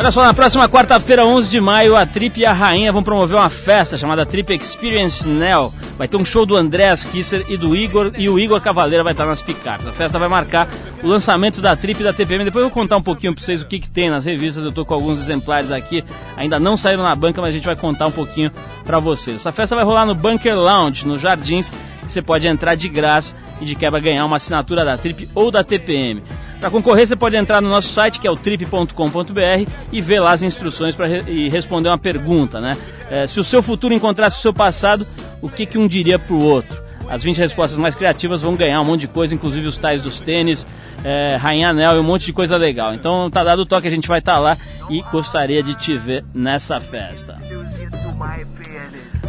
Olha 0.00 0.10
só, 0.10 0.24
na 0.24 0.32
próxima 0.32 0.66
quarta-feira, 0.66 1.26
11 1.26 1.50
de 1.50 1.60
maio, 1.60 1.94
a 1.94 2.06
Trip 2.06 2.40
e 2.40 2.46
a 2.46 2.54
Rainha 2.54 2.90
vão 2.90 3.02
promover 3.02 3.36
uma 3.36 3.50
festa 3.50 3.98
chamada 3.98 4.24
Trip 4.24 4.50
Experience 4.54 5.28
Nell. 5.28 5.74
Vai 5.98 6.08
ter 6.08 6.16
um 6.16 6.24
show 6.24 6.46
do 6.46 6.56
Andréas 6.56 7.04
Kisser 7.04 7.44
e 7.50 7.56
do 7.58 7.76
Igor, 7.76 8.12
e 8.16 8.26
o 8.26 8.38
Igor 8.38 8.62
Cavaleira 8.62 9.04
vai 9.04 9.12
estar 9.12 9.26
nas 9.26 9.42
picapes. 9.42 9.86
A 9.86 9.92
festa 9.92 10.18
vai 10.18 10.26
marcar 10.26 10.66
o 11.02 11.06
lançamento 11.06 11.60
da 11.60 11.76
Trip 11.76 12.00
e 12.00 12.04
da 12.04 12.14
TPM. 12.14 12.44
Depois 12.44 12.62
eu 12.62 12.70
vou 12.70 12.74
contar 12.74 12.96
um 12.96 13.02
pouquinho 13.02 13.34
para 13.34 13.44
vocês 13.44 13.60
o 13.60 13.66
que, 13.66 13.78
que 13.78 13.90
tem 13.90 14.08
nas 14.08 14.24
revistas. 14.24 14.64
Eu 14.64 14.70
estou 14.70 14.86
com 14.86 14.94
alguns 14.94 15.18
exemplares 15.18 15.70
aqui, 15.70 16.02
ainda 16.34 16.58
não 16.58 16.78
saíram 16.78 17.02
na 17.02 17.14
banca, 17.14 17.42
mas 17.42 17.50
a 17.50 17.52
gente 17.52 17.66
vai 17.66 17.76
contar 17.76 18.06
um 18.06 18.10
pouquinho 18.10 18.50
para 18.84 18.98
vocês. 18.98 19.36
Essa 19.36 19.52
festa 19.52 19.76
vai 19.76 19.84
rolar 19.84 20.06
no 20.06 20.14
Bunker 20.14 20.58
Lounge, 20.58 21.06
nos 21.06 21.20
Jardins. 21.20 21.70
Você 22.08 22.22
pode 22.22 22.46
entrar 22.46 22.74
de 22.74 22.88
graça 22.88 23.36
e 23.60 23.66
de 23.66 23.74
quebra 23.74 24.00
ganhar 24.00 24.24
uma 24.24 24.38
assinatura 24.38 24.82
da 24.82 24.96
Trip 24.96 25.28
ou 25.34 25.50
da 25.50 25.62
TPM. 25.62 26.22
Para 26.60 26.70
concorrer, 26.70 27.06
você 27.06 27.16
pode 27.16 27.36
entrar 27.36 27.62
no 27.62 27.70
nosso 27.70 27.88
site, 27.88 28.20
que 28.20 28.26
é 28.26 28.30
o 28.30 28.36
trip.com.br, 28.36 29.70
e 29.90 30.00
ver 30.02 30.20
lá 30.20 30.32
as 30.32 30.42
instruções 30.42 30.94
para 30.94 31.06
re 31.06 31.24
e 31.26 31.48
responder 31.48 31.88
uma 31.88 31.96
pergunta, 31.96 32.60
né? 32.60 32.76
É, 33.10 33.26
se 33.26 33.40
o 33.40 33.44
seu 33.44 33.62
futuro 33.62 33.94
encontrasse 33.94 34.38
o 34.38 34.42
seu 34.42 34.52
passado, 34.52 35.06
o 35.40 35.48
que, 35.48 35.64
que 35.64 35.78
um 35.78 35.88
diria 35.88 36.18
para 36.18 36.34
o 36.34 36.42
outro? 36.42 36.80
As 37.08 37.22
20 37.22 37.38
respostas 37.38 37.78
mais 37.78 37.94
criativas 37.94 38.42
vão 38.42 38.54
ganhar 38.54 38.80
um 38.82 38.84
monte 38.84 39.00
de 39.00 39.08
coisa, 39.08 39.34
inclusive 39.34 39.66
os 39.66 39.76
tais 39.78 40.02
dos 40.02 40.20
tênis, 40.20 40.66
é, 41.02 41.36
Rainha 41.40 41.70
Anel 41.70 41.96
e 41.96 41.98
um 41.98 42.04
monte 42.04 42.26
de 42.26 42.32
coisa 42.32 42.56
legal. 42.58 42.94
Então 42.94 43.30
tá 43.30 43.42
dado 43.42 43.60
o 43.60 43.66
toque, 43.66 43.88
a 43.88 43.90
gente 43.90 44.06
vai 44.06 44.18
estar 44.18 44.34
tá 44.34 44.38
lá 44.38 44.56
e 44.90 45.02
gostaria 45.10 45.62
de 45.62 45.74
te 45.74 45.96
ver 45.96 46.24
nessa 46.34 46.78
festa. 46.78 47.38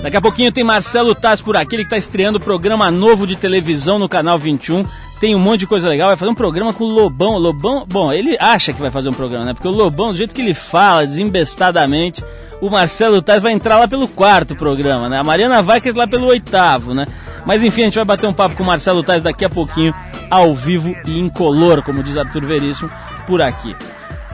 Daqui 0.04 0.18
a 0.18 0.22
pouquinho 0.22 0.52
tem 0.52 0.64
Marcelo 0.64 1.16
Taz 1.16 1.42
por 1.42 1.56
aqui, 1.56 1.76
ele 1.76 1.84
está 1.84 1.98
estreando 1.98 2.40
programa 2.40 2.92
novo 2.92 3.26
de 3.26 3.36
televisão 3.36 3.98
no 3.98 4.10
canal 4.10 4.38
21 4.38 4.84
tem 5.22 5.36
um 5.36 5.40
monte 5.40 5.60
de 5.60 5.68
coisa 5.68 5.88
legal, 5.88 6.08
vai 6.08 6.18
fazer 6.18 6.32
um 6.32 6.36
programa 6.36 6.74
com 6.74 6.84
o 6.84 6.90
Lobão. 6.90 7.38
Lobão, 7.38 7.86
bom, 7.88 8.12
ele 8.12 8.36
acha 8.40 8.74
que 8.74 8.82
vai 8.82 8.90
fazer 8.90 9.08
um 9.08 9.14
programa, 9.14 9.46
né? 9.46 9.54
Porque 9.54 9.68
o 9.68 9.72
Lobão, 9.72 10.10
do 10.10 10.18
jeito 10.18 10.34
que 10.34 10.42
ele 10.42 10.56
fala, 10.56 11.06
desembestadamente, 11.06 12.24
o 12.60 12.72
Marcelo 12.72 13.22
Tais 13.22 13.40
vai 13.40 13.52
entrar 13.52 13.78
lá 13.78 13.88
pelo 13.88 14.08
quarto 14.08 14.56
programa, 14.56 15.08
né? 15.08 15.20
A 15.20 15.24
Mariana 15.24 15.62
vai 15.62 15.80
lá 15.94 16.08
pelo 16.08 16.26
oitavo, 16.26 16.96
né? 16.96 17.06
Mas 17.46 17.64
enfim, 17.64 17.82
a 17.82 17.86
gente 17.86 17.96
vai 17.96 18.06
bater 18.06 18.26
um 18.26 18.34
papo 18.34 18.56
com 18.56 18.64
o 18.64 18.66
Marcelo 18.66 19.04
Tais 19.04 19.22
daqui 19.22 19.46
a 19.46 19.50
pouquinho, 19.50 19.94
ao 20.28 20.56
vivo 20.56 20.96
e 21.06 21.20
incolor, 21.20 21.84
como 21.84 22.02
diz 22.02 22.18
Arthur 22.18 22.44
Veríssimo, 22.44 22.90
por 23.28 23.44
aqui. 23.44 23.76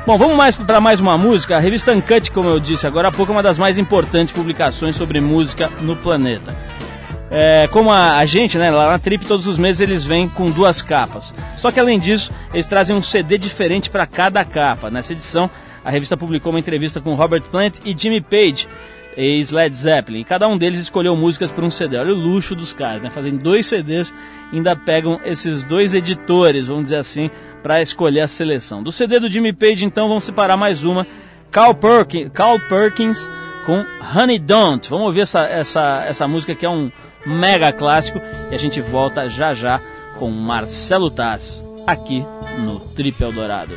Bom, 0.06 0.17
vamos 0.17 0.38
mais 0.38 0.56
para 0.56 0.79
mais 0.79 1.01
uma 1.01 1.17
música. 1.17 1.58
A 1.58 1.60
revista 1.60 1.91
Uncut, 1.91 2.32
como 2.32 2.48
eu 2.48 2.62
disse 2.62 2.88
agora 2.88 3.10
há 3.10 3.12
pouco, 3.12 3.34
é 3.34 3.36
uma 3.36 3.44
das 3.44 3.60
mais 3.60 3.77
importantes 3.77 4.34
publicações 4.34 4.96
sobre 4.96 5.20
música 5.20 5.70
no 5.82 5.98
planeta. 5.98 6.56
É, 7.29 7.67
como 7.72 7.91
a, 7.91 8.17
a, 8.17 8.25
gente, 8.25 8.57
né, 8.57 8.72
lá 8.72 8.89
na 8.89 9.00
Trip, 9.00 9.25
todos 9.25 9.48
os 9.48 9.57
meses 9.57 9.81
eles 9.81 10.05
vêm 10.05 10.29
com 10.29 10.50
duas 10.50 10.81
capas. 10.81 11.34
Só 11.57 11.72
que 11.72 11.79
além 11.79 12.00
disso, 12.00 12.31
eles 12.53 12.65
trazem 12.65 12.96
um 12.96 13.01
CD 13.01 13.38
diferente 13.38 13.89
para 13.89 14.05
cada 14.05 14.43
capa. 14.46 14.89
Nessa 14.89 15.13
edição, 15.13 15.50
a 15.84 15.89
revista 15.89 16.15
publicou 16.15 16.51
uma 16.51 16.60
entrevista 16.60 17.01
com 17.01 17.15
Robert 17.15 17.43
Plant 17.43 17.79
e 17.84 17.96
Jimmy 17.98 18.22
Page, 18.22 18.67
ex 19.17 19.51
Led 19.51 19.75
Zeppelin. 19.75 20.22
E 20.22 20.24
cada 20.24 20.48
um 20.48 20.57
deles 20.57 20.79
escolheu 20.79 21.15
músicas 21.15 21.51
para 21.51 21.65
um 21.65 21.72
CD. 21.72 21.98
Olha 21.98 22.13
o 22.13 22.17
luxo 22.17 22.55
dos 22.55 22.72
caras, 22.72 23.03
né? 23.03 23.10
Fazem 23.10 23.36
dois 23.36 23.65
CDs, 23.65 24.13
ainda 24.53 24.75
pegam 24.75 25.19
esses 25.25 25.65
dois 25.65 25.93
editores, 25.93 26.67
vamos 26.67 26.84
dizer 26.84 26.98
assim, 26.98 27.29
para 27.62 27.81
escolher 27.81 28.22
a 28.22 28.27
seleção. 28.27 28.81
Do 28.81 28.91
CD 28.91 29.19
do 29.19 29.29
Jimmy 29.29 29.51
Page, 29.51 29.84
então, 29.84 30.07
vamos 30.07 30.24
separar 30.24 30.55
mais 30.55 30.86
uma. 30.86 31.05
Carl 31.51 31.74
Perkins, 31.74 32.29
Carl 32.34 32.60
Perkins 32.69 33.29
com 33.65 33.86
Honey 34.15 34.39
Don't. 34.39 34.89
Vamos 34.89 35.07
ouvir 35.07 35.22
essa, 35.22 35.41
essa, 35.41 36.05
essa 36.07 36.27
música 36.27 36.55
que 36.55 36.65
é 36.65 36.69
um 36.69 36.89
mega 37.25 37.71
clássico. 37.71 38.19
E 38.51 38.55
a 38.55 38.57
gente 38.57 38.81
volta 38.81 39.29
já 39.29 39.53
já 39.53 39.79
com 40.17 40.29
Marcelo 40.29 41.09
Taz 41.12 41.63
aqui 41.86 42.24
no 42.59 42.79
Trip 42.79 43.21
Eldorado. 43.24 43.75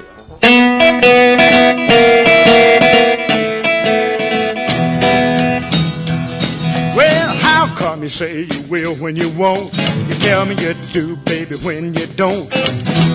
Well, 6.97 7.28
how 7.37 7.68
come 7.76 8.02
you 8.02 8.11
say 8.11 8.47
you 8.50 8.62
will 8.68 8.94
when 8.94 9.16
you 9.16 9.28
won't? 9.30 9.73
You 10.09 10.14
tell 10.16 10.44
me 10.44 10.54
you 10.56 10.75
do, 10.92 11.16
baby, 11.16 11.56
when 11.56 11.94
you 11.94 12.06
don't. 12.16 12.50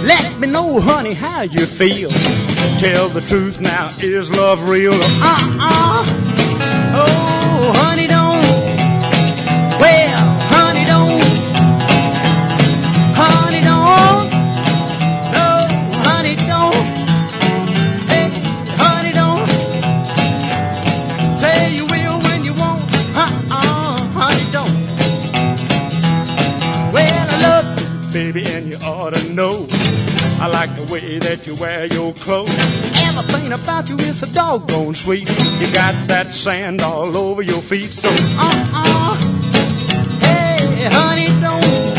Let 0.03 0.39
me 0.39 0.47
know, 0.47 0.79
honey, 0.79 1.13
how 1.13 1.41
you 1.41 1.65
feel. 1.65 2.09
Tell 2.77 3.09
the 3.09 3.21
truth 3.21 3.59
now, 3.59 3.89
is 3.99 4.29
love 4.31 4.69
real? 4.69 4.93
Uh-uh. 4.93 6.05
Oh, 6.97 7.73
honey, 7.75 8.07
don't. 8.07 8.24
Know. 29.11 29.67
I 30.39 30.47
like 30.47 30.75
the 30.75 30.91
way 30.91 31.19
that 31.19 31.45
you 31.45 31.55
wear 31.55 31.85
your 31.85 32.13
clothes. 32.13 32.49
Everything 32.95 33.53
about 33.53 33.89
you 33.89 33.97
is 33.97 34.19
so 34.19 34.27
doggone 34.27 34.95
sweet. 34.95 35.29
You 35.29 35.71
got 35.73 36.07
that 36.07 36.31
sand 36.31 36.81
all 36.81 37.15
over 37.15 37.41
your 37.41 37.61
feet, 37.61 37.91
so 37.91 38.09
uh-uh. 38.09 39.15
Hey, 40.19 40.89
honey, 40.91 41.27
don't 41.39 41.94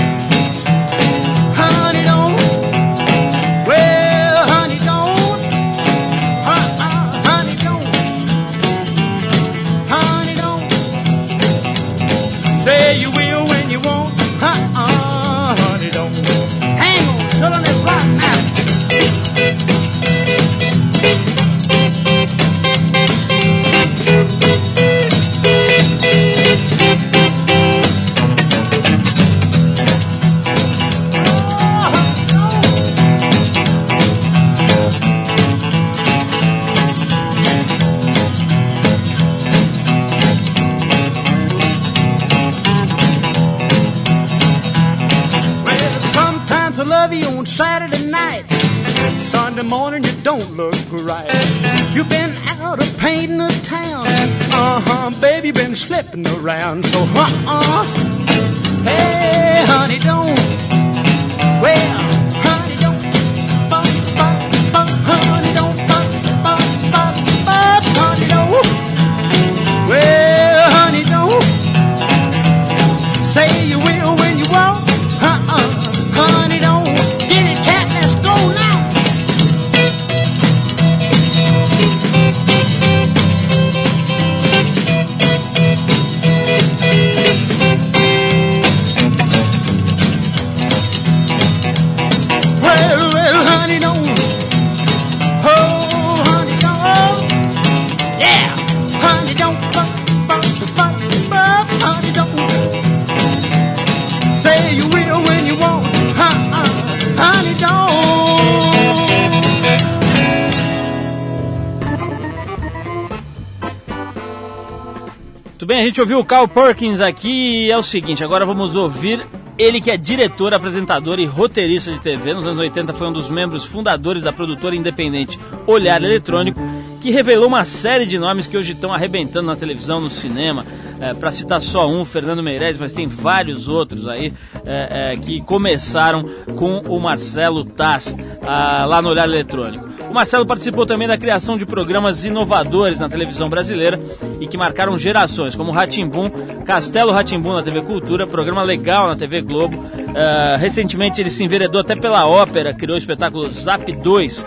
gente 115.97 116.03
ouviu 116.03 116.19
o 116.19 116.25
Carl 116.27 116.47
Perkins 116.47 117.01
aqui 117.01 117.65
e 117.65 117.71
é 117.71 117.79
o 117.79 117.83
seguinte, 117.83 118.23
agora 118.23 118.45
vamos 118.45 118.75
ouvir 118.75 119.27
ele 119.57 119.81
que 119.81 119.91
é 119.91 119.97
diretor, 119.97 120.53
apresentador 120.53 121.19
e 121.19 121.25
roteirista 121.25 121.91
de 121.91 121.99
TV. 121.99 122.35
Nos 122.35 122.45
anos 122.45 122.59
80 122.59 122.93
foi 122.93 123.07
um 123.07 123.13
dos 123.13 123.31
membros 123.31 123.65
fundadores 123.65 124.23
da 124.23 124.31
produtora 124.31 124.77
independente 124.77 125.41
Olhar 125.67 126.03
Eletrônico 126.05 126.61
que 127.01 127.11
revelou 127.11 127.47
uma 127.47 127.65
série 127.65 128.05
de 128.05 128.19
nomes 128.19 128.47
que 128.47 128.59
hoje 128.59 128.73
estão 128.73 128.93
arrebentando 128.93 129.47
na 129.47 129.57
televisão, 129.57 129.99
no 129.99 130.11
cinema. 130.11 130.67
É, 131.01 131.15
Para 131.15 131.33
citar 131.33 131.63
só 131.63 131.89
um, 131.89 132.05
Fernando 132.05 132.43
Meirelles, 132.43 132.79
mas 132.79 132.93
tem 132.93 133.07
vários 133.07 133.67
outros 133.67 134.07
aí 134.07 134.35
é, 134.67 135.13
é, 135.13 135.17
que 135.17 135.41
começaram 135.43 136.25
com 136.57 136.81
o 136.81 137.01
Marcelo 137.01 137.65
Taz 137.65 138.15
ah, 138.43 138.85
lá 138.87 139.01
no 139.01 139.09
Olhar 139.09 139.25
Eletrônico. 139.25 139.96
O 140.09 140.15
Marcelo 140.15 140.47
participou 140.47 140.87
também 140.87 141.09
da 141.09 141.19
criação 141.19 141.59
de 141.59 141.67
programas 141.67 142.25
inovadores 142.25 142.99
na 142.99 143.09
televisão 143.09 143.49
brasileira 143.49 143.99
e 144.41 144.47
que 144.47 144.57
marcaram 144.57 144.99
gerações, 144.99 145.55
como 145.55 145.73
Ratimbum, 145.73 146.31
Castelo 146.65 147.13
Ratimbum 147.13 147.53
na 147.53 147.63
TV 147.63 147.83
Cultura, 147.83 148.27
programa 148.27 148.63
legal 148.63 149.09
na 149.09 149.17
TV 149.17 149.41
Globo. 149.43 149.77
Uh, 149.77 150.59
recentemente 150.59 151.21
ele 151.21 151.31
se 151.31 151.45
enveredou 151.45 151.81
até 151.81 151.95
pela 151.97 152.27
ópera, 152.27 152.73
criou 152.73 152.95
o 152.95 152.99
espetáculo 152.99 153.51
Zap 153.51 153.91
2, 153.91 154.47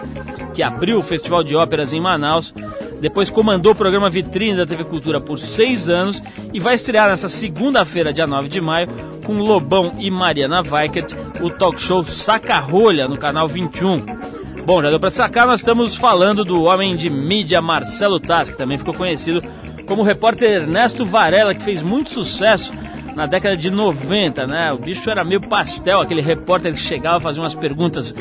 que 0.54 0.64
abriu 0.64 1.00
o 1.00 1.04
Festival 1.04 1.44
de 1.44 1.56
Óperas 1.56 1.94
em 1.94 2.00
Manaus. 2.02 2.54
Depois 3.00 3.30
comandou 3.30 3.72
o 3.72 3.76
programa 3.76 4.10
Vitrine 4.10 4.58
da 4.58 4.66
TV 4.66 4.84
Cultura 4.84 5.22
por 5.22 5.40
seis 5.40 5.88
anos 5.88 6.22
e 6.52 6.60
vai 6.60 6.76
estrear 6.76 7.10
nessa 7.10 7.30
segunda-feira, 7.30 8.12
dia 8.12 8.28
9 8.28 8.50
de 8.50 8.60
maio, 8.60 8.90
com 9.26 9.38
Lobão 9.38 9.92
e 9.98 10.12
Mariana 10.12 10.62
Weikert, 10.62 11.16
o 11.40 11.50
talk 11.50 11.82
show 11.82 12.04
Saca 12.04 12.60
Rolha 12.60 13.08
no 13.08 13.18
canal 13.18 13.48
21. 13.48 14.39
Bom, 14.70 14.84
já 14.84 14.92
deu 14.92 15.00
para 15.00 15.10
sacar, 15.10 15.48
nós 15.48 15.62
estamos 15.62 15.96
falando 15.96 16.46
do 16.46 16.66
homem 16.66 16.96
de 16.96 17.10
mídia 17.10 17.60
Marcelo 17.60 18.20
Taz, 18.20 18.52
que 18.52 18.56
também 18.56 18.78
ficou 18.78 18.94
conhecido 18.94 19.44
como 19.88 20.04
o 20.04 20.06
repórter 20.06 20.48
Ernesto 20.48 21.04
Varela, 21.04 21.56
que 21.56 21.64
fez 21.64 21.82
muito 21.82 22.12
sucesso 22.12 22.72
na 23.16 23.26
década 23.26 23.58
de 23.58 23.72
90, 23.72 24.46
né? 24.46 24.72
O 24.72 24.78
bicho 24.78 25.10
era 25.10 25.24
meio 25.24 25.42
pastel, 25.42 26.00
aquele 26.00 26.22
repórter 26.22 26.72
que 26.72 26.80
chegava 26.80 27.18
a 27.18 27.20
fazer 27.20 27.40
umas 27.40 27.56
perguntas 27.56 28.14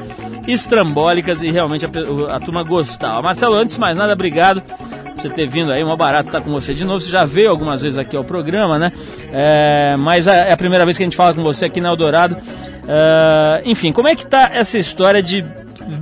estrambólicas 0.47 1.43
e 1.43 1.51
realmente 1.51 1.85
a, 1.85 2.37
a 2.37 2.41
turma 2.41 2.63
gostava. 2.63 3.21
Marcelo, 3.21 3.55
antes 3.55 3.75
de 3.75 3.81
mais 3.83 3.99
nada, 3.99 4.15
obrigado 4.15 4.63
por 4.63 5.21
você 5.21 5.29
ter 5.29 5.47
vindo 5.47 5.71
aí, 5.71 5.85
uma 5.85 5.99
barato 5.99 6.31
estar 6.31 6.41
com 6.41 6.51
você 6.51 6.73
de 6.73 6.83
novo. 6.83 6.99
Você 6.99 7.11
já 7.11 7.27
veio 7.27 7.51
algumas 7.51 7.83
vezes 7.83 7.99
aqui 7.99 8.17
ao 8.17 8.25
programa, 8.25 8.79
né? 8.79 8.91
É, 9.31 9.97
mas 9.99 10.27
é 10.27 10.51
a 10.51 10.57
primeira 10.57 10.87
vez 10.87 10.97
que 10.97 11.03
a 11.03 11.07
gente 11.07 11.15
fala 11.15 11.35
com 11.35 11.43
você 11.43 11.67
aqui 11.67 11.79
na 11.79 11.91
Eldorado. 11.91 12.39
É, 12.89 13.61
enfim, 13.67 13.93
como 13.93 14.09
é 14.09 14.17
que 14.17 14.27
tá 14.27 14.51
essa 14.55 14.79
história 14.79 15.23
de 15.23 15.45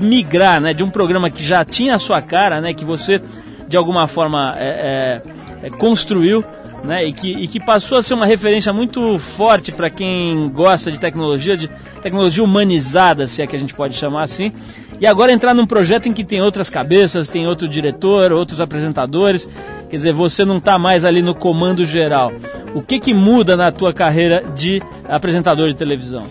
migrar, 0.00 0.60
né? 0.60 0.74
De 0.74 0.82
um 0.82 0.90
programa 0.90 1.30
que 1.30 1.44
já 1.44 1.64
tinha 1.64 1.94
a 1.94 1.98
sua 1.98 2.20
cara, 2.20 2.60
né? 2.60 2.74
Que 2.74 2.84
você, 2.84 3.20
de 3.68 3.76
alguma 3.76 4.06
forma, 4.06 4.54
é, 4.58 5.22
é, 5.62 5.66
é 5.66 5.70
construiu 5.70 6.44
né, 6.84 7.04
e, 7.04 7.12
que, 7.12 7.32
e 7.32 7.48
que 7.48 7.58
passou 7.58 7.98
a 7.98 8.02
ser 8.02 8.14
uma 8.14 8.26
referência 8.26 8.72
muito 8.72 9.18
forte 9.18 9.72
para 9.72 9.90
quem 9.90 10.48
gosta 10.48 10.90
de 10.90 10.98
tecnologia, 10.98 11.56
de 11.56 11.68
tecnologia 12.00 12.44
humanizada, 12.44 13.26
se 13.26 13.42
é 13.42 13.46
que 13.46 13.56
a 13.56 13.58
gente 13.58 13.74
pode 13.74 13.94
chamar 13.96 14.22
assim. 14.22 14.52
E 15.00 15.06
agora 15.06 15.32
entrar 15.32 15.52
num 15.52 15.66
projeto 15.66 16.08
em 16.08 16.12
que 16.12 16.24
tem 16.24 16.40
outras 16.40 16.70
cabeças, 16.70 17.28
tem 17.28 17.46
outro 17.46 17.68
diretor, 17.68 18.32
outros 18.32 18.60
apresentadores. 18.60 19.46
Quer 19.90 19.96
dizer, 19.96 20.12
você 20.12 20.44
não 20.44 20.56
está 20.56 20.78
mais 20.78 21.04
ali 21.04 21.20
no 21.20 21.34
comando 21.34 21.84
geral. 21.84 22.32
O 22.74 22.80
que, 22.80 22.98
que 22.98 23.12
muda 23.12 23.56
na 23.56 23.70
tua 23.70 23.92
carreira 23.92 24.42
de 24.54 24.82
apresentador 25.06 25.68
de 25.68 25.74
televisão? 25.74 26.26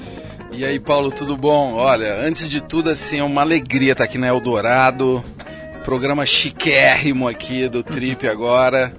E 0.58 0.64
aí, 0.64 0.80
Paulo, 0.80 1.12
tudo 1.12 1.36
bom? 1.36 1.74
Olha, 1.74 2.16
antes 2.26 2.50
de 2.50 2.62
tudo, 2.62 2.90
assim, 2.90 3.20
é 3.20 3.24
uma 3.24 3.42
alegria 3.42 3.92
estar 3.92 4.06
aqui 4.06 4.18
na 4.18 4.28
Eldorado. 4.28 5.22
Programa 5.84 6.26
chiquérrimo 6.26 7.28
aqui 7.28 7.68
do 7.68 7.84
Trip 7.84 8.26
agora. 8.30 8.96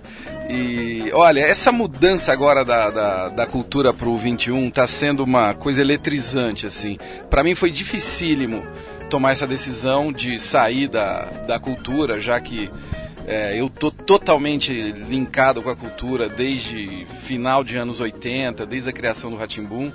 E 0.50 1.10
olha, 1.14 1.40
essa 1.40 1.72
mudança 1.72 2.30
agora 2.30 2.62
da, 2.62 2.90
da, 2.90 3.28
da 3.30 3.46
cultura 3.46 3.94
pro 3.94 4.14
21 4.18 4.68
tá 4.68 4.86
sendo 4.86 5.24
uma 5.24 5.54
coisa 5.54 5.80
eletrizante, 5.80 6.66
assim. 6.66 6.98
Para 7.30 7.42
mim 7.42 7.54
foi 7.54 7.70
dificílimo 7.70 8.62
tomar 9.08 9.32
essa 9.32 9.46
decisão 9.46 10.12
de 10.12 10.38
sair 10.38 10.88
da, 10.88 11.24
da 11.46 11.58
cultura, 11.58 12.20
já 12.20 12.38
que 12.38 12.68
é, 13.26 13.58
eu 13.58 13.70
tô 13.70 13.90
totalmente 13.90 14.70
linkado 14.92 15.62
com 15.62 15.70
a 15.70 15.76
cultura 15.76 16.28
desde 16.28 17.06
final 17.22 17.64
de 17.64 17.78
anos 17.78 17.98
80, 17.98 18.66
desde 18.66 18.90
a 18.90 18.92
criação 18.92 19.30
do 19.30 19.38
Ratimbum. 19.38 19.90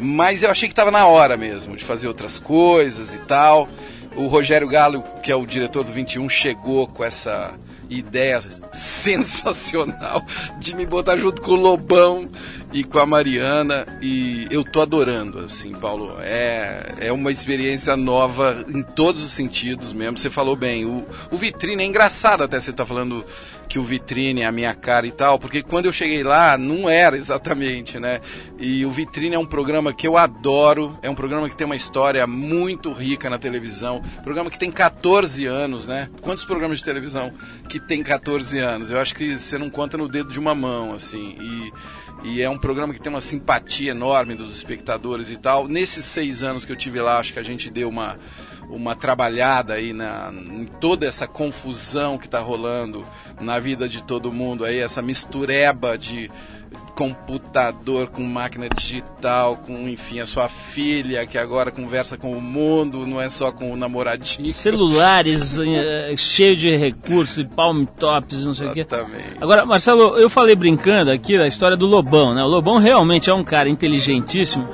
Mas 0.00 0.42
eu 0.42 0.50
achei 0.50 0.68
que 0.68 0.72
estava 0.72 0.90
na 0.90 1.06
hora 1.06 1.36
mesmo 1.36 1.76
de 1.76 1.84
fazer 1.84 2.08
outras 2.08 2.38
coisas 2.38 3.14
e 3.14 3.18
tal. 3.18 3.68
O 4.16 4.26
Rogério 4.26 4.66
Galo, 4.66 5.04
que 5.22 5.30
é 5.30 5.36
o 5.36 5.46
diretor 5.46 5.84
do 5.84 5.92
21, 5.92 6.28
chegou 6.28 6.86
com 6.86 7.04
essa 7.04 7.54
ideia 7.88 8.40
sensacional 8.72 10.24
de 10.58 10.74
me 10.74 10.86
botar 10.86 11.16
junto 11.16 11.42
com 11.42 11.52
o 11.52 11.56
Lobão 11.56 12.26
e 12.72 12.84
com 12.84 12.98
a 12.98 13.06
Mariana 13.06 13.86
e 14.00 14.46
eu 14.50 14.64
tô 14.64 14.80
adorando, 14.80 15.40
assim, 15.40 15.72
Paulo. 15.72 16.16
É, 16.20 16.94
é 17.00 17.12
uma 17.12 17.30
experiência 17.30 17.96
nova 17.96 18.64
em 18.68 18.82
todos 18.82 19.22
os 19.22 19.30
sentidos 19.30 19.92
mesmo. 19.92 20.18
Você 20.18 20.30
falou 20.30 20.54
bem. 20.54 20.84
O, 20.84 21.04
o 21.30 21.36
Vitrine 21.36 21.82
é 21.82 21.86
engraçado 21.86 22.44
até 22.44 22.58
você 22.58 22.72
tá 22.72 22.86
falando 22.86 23.24
que 23.70 23.78
o 23.78 23.82
Vitrine 23.84 24.42
é 24.42 24.46
a 24.46 24.50
minha 24.52 24.74
cara 24.74 25.06
e 25.06 25.12
tal, 25.12 25.38
porque 25.38 25.62
quando 25.62 25.86
eu 25.86 25.92
cheguei 25.92 26.24
lá 26.24 26.58
não 26.58 26.90
era 26.90 27.16
exatamente, 27.16 28.00
né? 28.00 28.20
E 28.58 28.84
o 28.84 28.90
Vitrine 28.90 29.36
é 29.36 29.38
um 29.38 29.46
programa 29.46 29.92
que 29.92 30.08
eu 30.08 30.16
adoro, 30.16 30.98
é 31.02 31.08
um 31.08 31.14
programa 31.14 31.48
que 31.48 31.54
tem 31.54 31.64
uma 31.64 31.76
história 31.76 32.26
muito 32.26 32.92
rica 32.92 33.30
na 33.30 33.38
televisão, 33.38 34.02
programa 34.24 34.50
que 34.50 34.58
tem 34.58 34.72
14 34.72 35.46
anos, 35.46 35.86
né? 35.86 36.10
Quantos 36.20 36.44
programas 36.44 36.78
de 36.78 36.84
televisão 36.84 37.32
que 37.68 37.78
tem 37.78 38.02
14 38.02 38.58
anos? 38.58 38.90
Eu 38.90 38.98
acho 38.98 39.14
que 39.14 39.38
você 39.38 39.56
não 39.56 39.70
conta 39.70 39.96
no 39.96 40.08
dedo 40.08 40.32
de 40.32 40.40
uma 40.40 40.52
mão, 40.54 40.92
assim. 40.92 41.36
E 41.40 41.72
e 42.22 42.42
é 42.42 42.50
um 42.50 42.58
programa 42.58 42.92
que 42.92 43.00
tem 43.00 43.10
uma 43.10 43.20
simpatia 43.20 43.92
enorme 43.92 44.34
dos 44.34 44.54
espectadores 44.54 45.30
e 45.30 45.36
tal. 45.38 45.66
Nesses 45.66 46.04
seis 46.04 46.42
anos 46.42 46.66
que 46.66 46.72
eu 46.72 46.76
tive 46.76 47.00
lá, 47.00 47.18
acho 47.18 47.32
que 47.32 47.38
a 47.38 47.42
gente 47.42 47.70
deu 47.70 47.88
uma, 47.88 48.18
uma 48.70 48.94
trabalhada 48.94 49.74
aí 49.74 49.92
na, 49.92 50.30
em 50.32 50.64
toda 50.64 51.06
essa 51.06 51.26
confusão 51.26 52.16
que 52.16 52.26
está 52.26 52.40
rolando 52.40 53.04
na 53.40 53.58
vida 53.58 53.88
de 53.88 54.02
todo 54.02 54.32
mundo 54.32 54.64
aí, 54.64 54.78
essa 54.78 55.02
mistureba 55.02 55.96
de 55.98 56.30
computador 56.94 58.08
com 58.08 58.22
máquina 58.22 58.68
digital, 58.68 59.56
com 59.56 59.88
enfim 59.88 60.20
a 60.20 60.26
sua 60.26 60.48
filha 60.48 61.26
que 61.26 61.38
agora 61.38 61.70
conversa 61.70 62.16
com 62.16 62.32
o 62.32 62.40
mundo, 62.40 63.06
não 63.06 63.20
é 63.20 63.28
só 63.28 63.50
com 63.50 63.72
o 63.72 63.76
namoradinho. 63.76 64.50
Celulares 64.50 65.58
uh, 65.58 65.64
cheio 66.16 66.54
de 66.54 66.76
recursos, 66.76 67.44
palm 67.56 67.84
tops, 67.84 68.44
não 68.44 68.54
sei 68.54 68.68
o 68.68 68.72
quê. 68.72 68.80
Exatamente. 68.80 69.36
Agora, 69.40 69.64
Marcelo, 69.64 70.18
eu 70.18 70.28
falei 70.28 70.54
brincando 70.54 71.10
aqui 71.10 71.38
da 71.38 71.46
história 71.46 71.76
do 71.76 71.86
Lobão, 71.86 72.34
né? 72.34 72.42
O 72.42 72.48
Lobão 72.48 72.78
realmente 72.78 73.30
é 73.30 73.34
um 73.34 73.44
cara 73.44 73.68
inteligentíssimo. 73.68 74.68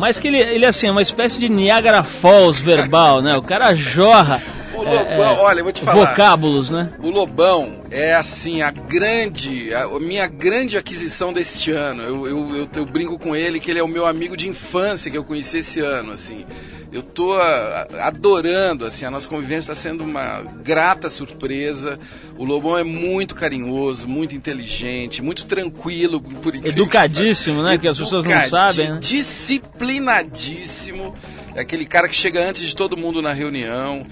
Mas 0.00 0.18
que 0.18 0.28
ele, 0.28 0.38
ele 0.38 0.64
assim, 0.64 0.86
é 0.86 0.90
uma 0.90 1.02
espécie 1.02 1.38
de 1.38 1.48
Niagara 1.48 2.02
Falls 2.02 2.62
verbal, 2.62 3.20
né? 3.20 3.36
O 3.36 3.42
cara 3.42 3.74
jorra 3.74 4.40
o 4.72 4.82
Lobão, 4.82 5.30
é, 5.30 5.40
olha, 5.40 5.60
eu 5.60 5.64
vou 5.64 5.72
te 5.72 5.82
falar. 5.82 6.06
Vocábulos, 6.06 6.70
né? 6.70 6.90
O 7.02 7.10
Lobão 7.10 7.82
é 7.90 8.14
assim 8.14 8.62
a 8.62 8.70
grande, 8.70 9.74
a 9.74 10.00
minha 10.00 10.26
grande 10.26 10.78
aquisição 10.78 11.32
deste 11.34 11.70
ano. 11.70 12.02
Eu, 12.02 12.26
eu, 12.26 12.56
eu, 12.56 12.68
eu, 12.74 12.86
brinco 12.86 13.18
com 13.18 13.36
ele 13.36 13.60
que 13.60 13.70
ele 13.70 13.78
é 13.78 13.82
o 13.82 13.88
meu 13.88 14.06
amigo 14.06 14.36
de 14.36 14.48
infância 14.48 15.10
que 15.10 15.18
eu 15.18 15.24
conheci 15.24 15.58
esse 15.58 15.80
ano, 15.80 16.12
assim. 16.12 16.46
Eu 16.92 17.02
tô 17.02 17.34
adorando, 18.00 18.84
assim, 18.84 19.04
a 19.04 19.10
nossa 19.10 19.28
convivência 19.28 19.72
está 19.72 19.74
sendo 19.76 20.02
uma 20.02 20.42
grata 20.42 21.08
surpresa. 21.08 22.00
O 22.36 22.44
Lobão 22.44 22.76
é 22.76 22.82
muito 22.82 23.32
carinhoso, 23.34 24.08
muito 24.08 24.34
inteligente, 24.34 25.22
muito 25.22 25.46
tranquilo, 25.46 26.20
por 26.20 26.52
Educadíssimo, 26.54 27.62
né? 27.62 27.78
Que 27.78 27.86
as 27.86 27.96
pessoas 27.96 28.24
não 28.24 28.42
sabem. 28.48 28.90
Né? 28.90 28.98
Disciplinadíssimo. 29.00 31.14
É 31.54 31.60
aquele 31.60 31.86
cara 31.86 32.08
que 32.08 32.16
chega 32.16 32.48
antes 32.48 32.68
de 32.68 32.74
todo 32.74 32.96
mundo 32.96 33.22
na 33.22 33.32
reunião 33.32 34.02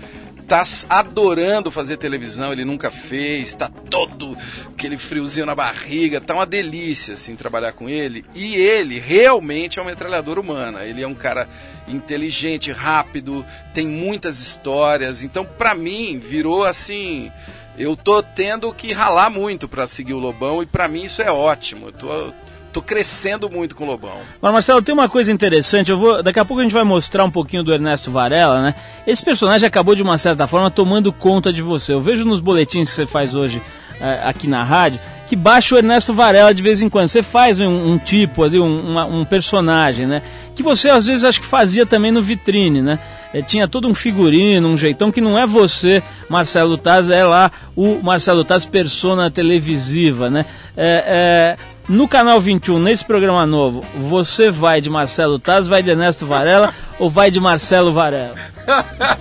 tá 0.48 0.64
adorando 0.88 1.70
fazer 1.70 1.98
televisão, 1.98 2.50
ele 2.50 2.64
nunca 2.64 2.90
fez, 2.90 3.54
tá 3.54 3.70
todo 3.90 4.36
aquele 4.66 4.96
friozinho 4.96 5.44
na 5.44 5.54
barriga, 5.54 6.22
tá 6.22 6.32
uma 6.32 6.46
delícia 6.46 7.14
assim 7.14 7.36
trabalhar 7.36 7.72
com 7.72 7.86
ele. 7.86 8.24
E 8.34 8.56
ele 8.56 8.98
realmente 8.98 9.78
é 9.78 9.82
uma 9.82 9.90
metralhadora 9.90 10.40
humana. 10.40 10.84
Ele 10.84 11.02
é 11.02 11.06
um 11.06 11.14
cara 11.14 11.46
inteligente, 11.86 12.72
rápido, 12.72 13.44
tem 13.74 13.86
muitas 13.86 14.40
histórias. 14.40 15.22
Então, 15.22 15.44
para 15.44 15.74
mim, 15.74 16.18
virou 16.18 16.64
assim, 16.64 17.30
eu 17.76 17.94
tô 17.94 18.22
tendo 18.22 18.72
que 18.72 18.90
ralar 18.92 19.28
muito 19.28 19.68
para 19.68 19.86
seguir 19.86 20.14
o 20.14 20.18
Lobão 20.18 20.62
e 20.62 20.66
para 20.66 20.88
mim 20.88 21.04
isso 21.04 21.20
é 21.20 21.30
ótimo. 21.30 21.88
Eu 21.88 21.92
tô 21.92 22.34
tô 22.78 22.82
crescendo 22.82 23.50
muito 23.50 23.74
com 23.74 23.84
o 23.84 23.86
Lobão. 23.86 24.18
Mas 24.40 24.52
Marcelo, 24.52 24.80
tem 24.80 24.94
uma 24.94 25.08
coisa 25.08 25.32
interessante, 25.32 25.90
eu 25.90 25.98
vou, 25.98 26.22
daqui 26.22 26.38
a 26.38 26.44
pouco 26.44 26.60
a 26.60 26.62
gente 26.62 26.72
vai 26.72 26.84
mostrar 26.84 27.24
um 27.24 27.30
pouquinho 27.30 27.64
do 27.64 27.72
Ernesto 27.72 28.10
Varela, 28.10 28.62
né? 28.62 28.74
Esse 29.06 29.22
personagem 29.22 29.66
acabou 29.66 29.94
de 29.94 30.02
uma 30.02 30.16
certa 30.16 30.46
forma 30.46 30.70
tomando 30.70 31.12
conta 31.12 31.52
de 31.52 31.60
você. 31.60 31.92
Eu 31.92 32.00
vejo 32.00 32.24
nos 32.24 32.40
boletins 32.40 32.88
que 32.88 32.94
você 32.94 33.06
faz 33.06 33.34
hoje 33.34 33.60
é, 34.00 34.20
aqui 34.24 34.46
na 34.46 34.62
rádio 34.62 35.00
que 35.28 35.36
baixa 35.36 35.74
o 35.74 35.78
Ernesto 35.78 36.14
Varela 36.14 36.54
de 36.54 36.62
vez 36.62 36.80
em 36.80 36.88
quando. 36.88 37.06
Você 37.06 37.22
faz 37.22 37.60
um, 37.60 37.92
um 37.92 37.98
tipo 37.98 38.42
ali, 38.42 38.58
um, 38.58 38.80
uma, 38.80 39.04
um, 39.04 39.26
personagem, 39.26 40.06
né? 40.06 40.22
Que 40.54 40.62
você 40.62 40.88
às 40.88 41.06
vezes 41.06 41.22
acho 41.22 41.40
que 41.40 41.46
fazia 41.46 41.84
também 41.84 42.10
no 42.10 42.22
vitrine, 42.22 42.80
né? 42.80 42.98
É, 43.34 43.42
tinha 43.42 43.68
todo 43.68 43.86
um 43.86 43.94
figurino, 43.94 44.66
um 44.66 44.76
jeitão 44.76 45.12
que 45.12 45.20
não 45.20 45.38
é 45.38 45.46
você, 45.46 46.02
Marcelo 46.30 46.78
Taz, 46.78 47.10
é 47.10 47.24
lá 47.24 47.52
o 47.76 48.00
Marcelo 48.02 48.42
Taz 48.42 48.64
persona 48.64 49.30
televisiva, 49.30 50.30
né? 50.30 50.46
É, 50.74 51.56
é 51.60 51.77
no 51.88 52.06
canal 52.06 52.40
21, 52.40 52.78
nesse 52.78 53.04
programa 53.04 53.46
novo, 53.46 53.82
você 53.96 54.50
vai 54.50 54.80
de 54.80 54.90
Marcelo 54.90 55.38
Taz, 55.38 55.66
vai 55.66 55.82
de 55.82 55.90
Ernesto 55.90 56.26
Varela 56.26 56.74
ou 56.98 57.10
vai 57.10 57.30
de 57.30 57.40
Marcelo 57.40 57.92
Varela? 57.92 58.36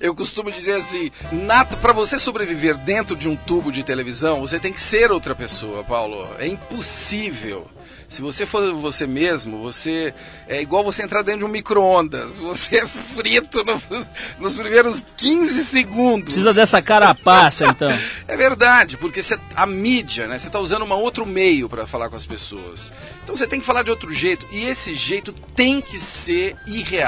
Eu 0.00 0.14
costumo 0.14 0.50
dizer 0.52 0.74
assim, 0.74 1.10
para 1.80 1.92
você 1.92 2.18
sobreviver 2.18 2.76
dentro 2.78 3.16
de 3.16 3.28
um 3.28 3.34
tubo 3.34 3.72
de 3.72 3.82
televisão, 3.82 4.40
você 4.40 4.58
tem 4.58 4.72
que 4.72 4.80
ser 4.80 5.10
outra 5.10 5.34
pessoa, 5.34 5.82
Paulo. 5.82 6.28
É 6.38 6.46
impossível. 6.46 7.68
Se 8.08 8.22
você 8.22 8.46
for 8.46 8.72
você 8.72 9.06
mesmo, 9.06 9.58
você 9.58 10.14
é 10.48 10.62
igual 10.62 10.82
você 10.82 11.02
entrar 11.02 11.20
dentro 11.20 11.40
de 11.40 11.44
um 11.44 11.48
micro-ondas. 11.48 12.38
Você 12.48 12.78
é 12.78 12.86
frito 12.86 13.62
no, 13.64 13.80
nos 14.38 14.56
primeiros 14.56 15.04
15 15.14 15.64
segundos. 15.64 16.24
Precisa 16.24 16.54
dessa 16.54 16.80
carapaça, 16.80 17.66
então. 17.66 17.90
é 18.26 18.36
verdade, 18.36 18.96
porque 18.96 19.22
você, 19.22 19.38
a 19.54 19.66
mídia, 19.66 20.26
né? 20.26 20.38
Você 20.38 20.46
está 20.46 20.58
usando 20.58 20.86
um 20.86 20.92
outro 20.92 21.26
meio 21.26 21.68
para 21.68 21.86
falar 21.86 22.08
com 22.08 22.16
as 22.16 22.24
pessoas. 22.24 22.90
Então 23.22 23.36
você 23.36 23.46
tem 23.46 23.60
que 23.60 23.66
falar 23.66 23.82
de 23.82 23.90
outro 23.90 24.10
jeito. 24.10 24.46
E 24.50 24.64
esse 24.64 24.94
jeito 24.94 25.30
tem 25.54 25.82
que 25.82 25.98
ser 25.98 26.56
irreal. 26.66 27.07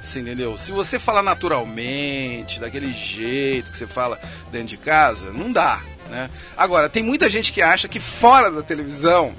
Você 0.00 0.20
entendeu? 0.20 0.56
Se 0.56 0.72
você 0.72 0.98
falar 0.98 1.22
naturalmente, 1.22 2.58
daquele 2.58 2.92
jeito 2.92 3.70
que 3.70 3.76
você 3.76 3.86
fala 3.86 4.18
dentro 4.50 4.68
de 4.68 4.76
casa, 4.76 5.32
não 5.32 5.52
dá. 5.52 5.82
Né? 6.10 6.28
Agora, 6.56 6.88
tem 6.88 7.02
muita 7.02 7.30
gente 7.30 7.52
que 7.52 7.62
acha 7.62 7.88
que 7.88 8.00
fora 8.00 8.50
da 8.50 8.62
televisão 8.62 9.34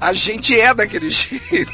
a 0.00 0.12
gente 0.12 0.58
é 0.58 0.72
daquele 0.74 1.08
jeito. 1.10 1.72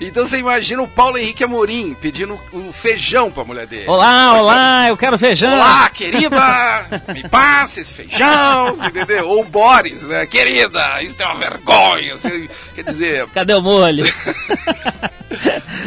Então 0.00 0.26
você 0.26 0.38
imagina 0.38 0.82
o 0.82 0.88
Paulo 0.88 1.18
Henrique 1.18 1.44
Amorim 1.44 1.94
pedindo 1.94 2.40
o 2.52 2.72
feijão 2.72 3.30
pra 3.30 3.44
mulher 3.44 3.66
dele. 3.66 3.84
Olá, 3.86 4.40
olá, 4.40 4.88
eu 4.88 4.96
quero 4.96 5.18
feijão. 5.18 5.54
Olá, 5.54 5.88
querida, 5.90 7.02
me 7.14 7.28
passe 7.28 7.80
esse 7.80 7.92
feijão, 7.94 8.74
entendeu? 8.84 9.28
Ou 9.28 9.42
o 9.42 9.44
Boris, 9.44 10.02
né? 10.04 10.26
Querida, 10.26 11.02
isso 11.02 11.16
é 11.18 11.26
uma 11.26 11.36
vergonha. 11.36 12.16
Você, 12.16 12.48
quer 12.74 12.84
dizer. 12.84 13.26
Cadê 13.28 13.54
o 13.54 13.62
molho? 13.62 14.04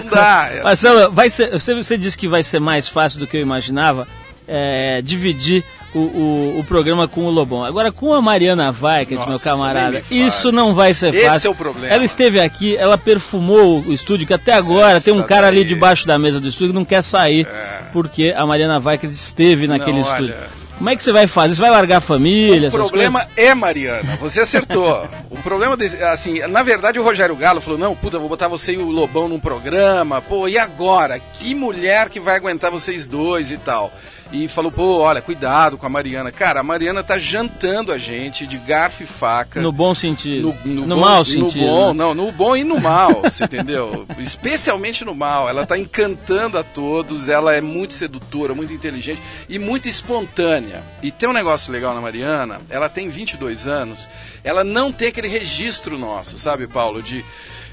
Não 0.03 0.09
dá. 0.09 0.49
Marcelo, 0.63 1.11
vai 1.11 1.29
ser, 1.29 1.51
você, 1.51 1.75
você 1.75 1.97
disse 1.97 2.17
que 2.17 2.27
vai 2.27 2.43
ser 2.43 2.59
mais 2.59 2.87
fácil 2.87 3.19
do 3.19 3.27
que 3.27 3.37
eu 3.37 3.41
imaginava 3.41 4.07
é, 4.47 5.01
dividir 5.01 5.63
o, 5.93 5.99
o, 5.99 6.59
o, 6.59 6.63
programa 6.63 7.07
com 7.07 7.25
o 7.25 7.29
Lobão. 7.29 7.63
Agora, 7.63 7.91
com 7.91 8.13
a 8.13 8.21
Mariana 8.21 8.73
Weikert, 8.81 9.27
meu 9.27 9.39
camarada, 9.39 10.01
isso 10.09 10.51
não 10.51 10.73
vai 10.73 10.93
ser 10.93 11.13
fácil. 11.13 11.37
Esse 11.37 11.47
é 11.47 11.49
o 11.49 11.55
problema. 11.55 11.93
Ela 11.93 12.03
esteve 12.03 12.39
aqui, 12.39 12.75
ela 12.75 12.97
perfumou 12.97 13.81
o 13.81 13.93
estúdio, 13.93 14.25
que 14.25 14.33
até 14.33 14.53
agora 14.53 14.97
Essa 14.97 15.05
tem 15.05 15.13
um 15.13 15.23
cara 15.23 15.47
daí... 15.47 15.59
ali 15.59 15.65
debaixo 15.65 16.07
da 16.07 16.17
mesa 16.17 16.39
do 16.39 16.47
estúdio 16.47 16.73
que 16.73 16.79
não 16.79 16.85
quer 16.85 17.03
sair, 17.03 17.45
é. 17.45 17.83
porque 17.93 18.33
a 18.35 18.45
Mariana 18.45 18.81
Weikert 18.83 19.13
esteve 19.13 19.67
naquele 19.67 19.99
não, 19.99 20.01
estúdio. 20.01 20.35
Olha... 20.35 20.62
Como 20.77 20.89
é 20.89 20.95
que 20.95 21.03
você 21.03 21.11
vai 21.11 21.27
fazer? 21.27 21.55
Você 21.55 21.61
vai 21.61 21.69
largar 21.69 21.97
a 21.97 22.01
família? 22.01 22.69
O 22.69 22.71
problema 22.71 23.19
coisas? 23.25 23.37
é, 23.37 23.53
Mariana, 23.53 24.17
você 24.19 24.41
acertou. 24.41 25.07
o 25.29 25.37
problema, 25.37 25.77
desse, 25.77 26.01
assim, 26.03 26.39
na 26.47 26.63
verdade 26.63 26.99
o 26.99 27.03
Rogério 27.03 27.35
Galo 27.35 27.61
falou, 27.61 27.79
não, 27.79 27.95
puta, 27.95 28.19
vou 28.19 28.29
botar 28.29 28.47
você 28.47 28.73
e 28.73 28.77
o 28.77 28.89
Lobão 28.89 29.27
num 29.27 29.39
programa, 29.39 30.21
pô, 30.21 30.47
e 30.47 30.57
agora? 30.57 31.19
Que 31.19 31.53
mulher 31.53 32.09
que 32.09 32.19
vai 32.19 32.35
aguentar 32.35 32.71
vocês 32.71 33.05
dois 33.05 33.51
e 33.51 33.57
tal? 33.57 33.93
E 34.31 34.47
falou, 34.47 34.71
pô, 34.71 34.99
olha, 34.99 35.21
cuidado 35.21 35.77
com 35.77 35.85
a 35.85 35.89
Mariana. 35.89 36.31
Cara, 36.31 36.61
a 36.61 36.63
Mariana 36.63 37.03
tá 37.03 37.19
jantando 37.19 37.91
a 37.91 37.97
gente 37.97 38.47
de 38.47 38.57
garfo 38.57 39.03
e 39.03 39.05
faca. 39.05 39.61
No 39.61 39.71
bom 39.71 39.93
sentido. 39.93 40.55
No, 40.63 40.73
no, 40.73 40.87
no 40.87 40.95
bom, 40.95 41.01
mau 41.01 41.25
sentido. 41.25 41.61
No 41.61 41.67
bom, 41.67 41.93
né? 41.93 41.99
não, 41.99 42.13
no 42.13 42.31
bom 42.31 42.55
e 42.55 42.63
no 42.63 42.79
mal, 42.79 43.21
você 43.21 43.43
entendeu? 43.43 44.07
Especialmente 44.17 45.05
no 45.05 45.13
mal. 45.13 45.47
Ela 45.47 45.65
tá 45.65 45.77
encantando 45.77 46.57
a 46.57 46.63
todos, 46.63 47.29
ela 47.29 47.53
é 47.53 47.61
muito 47.61 47.93
sedutora, 47.93 48.55
muito 48.55 48.73
inteligente 48.73 49.21
e 49.47 49.59
muito 49.59 49.87
espontânea. 49.87 50.83
E 51.01 51.11
tem 51.11 51.29
um 51.29 51.33
negócio 51.33 51.71
legal 51.71 51.93
na 51.93 52.01
Mariana, 52.01 52.61
ela 52.69 52.89
tem 52.89 53.09
22 53.09 53.67
anos, 53.67 54.09
ela 54.43 54.63
não 54.63 54.91
tem 54.91 55.09
aquele 55.09 55.27
registro 55.27 55.97
nosso, 55.97 56.37
sabe, 56.37 56.67
Paulo, 56.67 57.01
de 57.01 57.23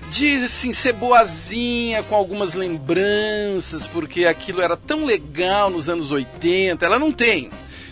de 0.09 0.37
assim, 0.37 0.73
ser 0.73 0.93
boazinha 0.93 2.03
com 2.03 2.15
algumas 2.15 2.55
lembranças, 2.55 3.87
porque 3.87 4.25
aquilo 4.25 4.61
era 4.61 4.77
tão 4.77 5.05
legal 5.05 5.71
nos 5.71 5.89
anos 5.89 6.11
80. 6.11 6.85
Ela 6.85 6.99
não 6.99 7.13
tem. 7.13 7.51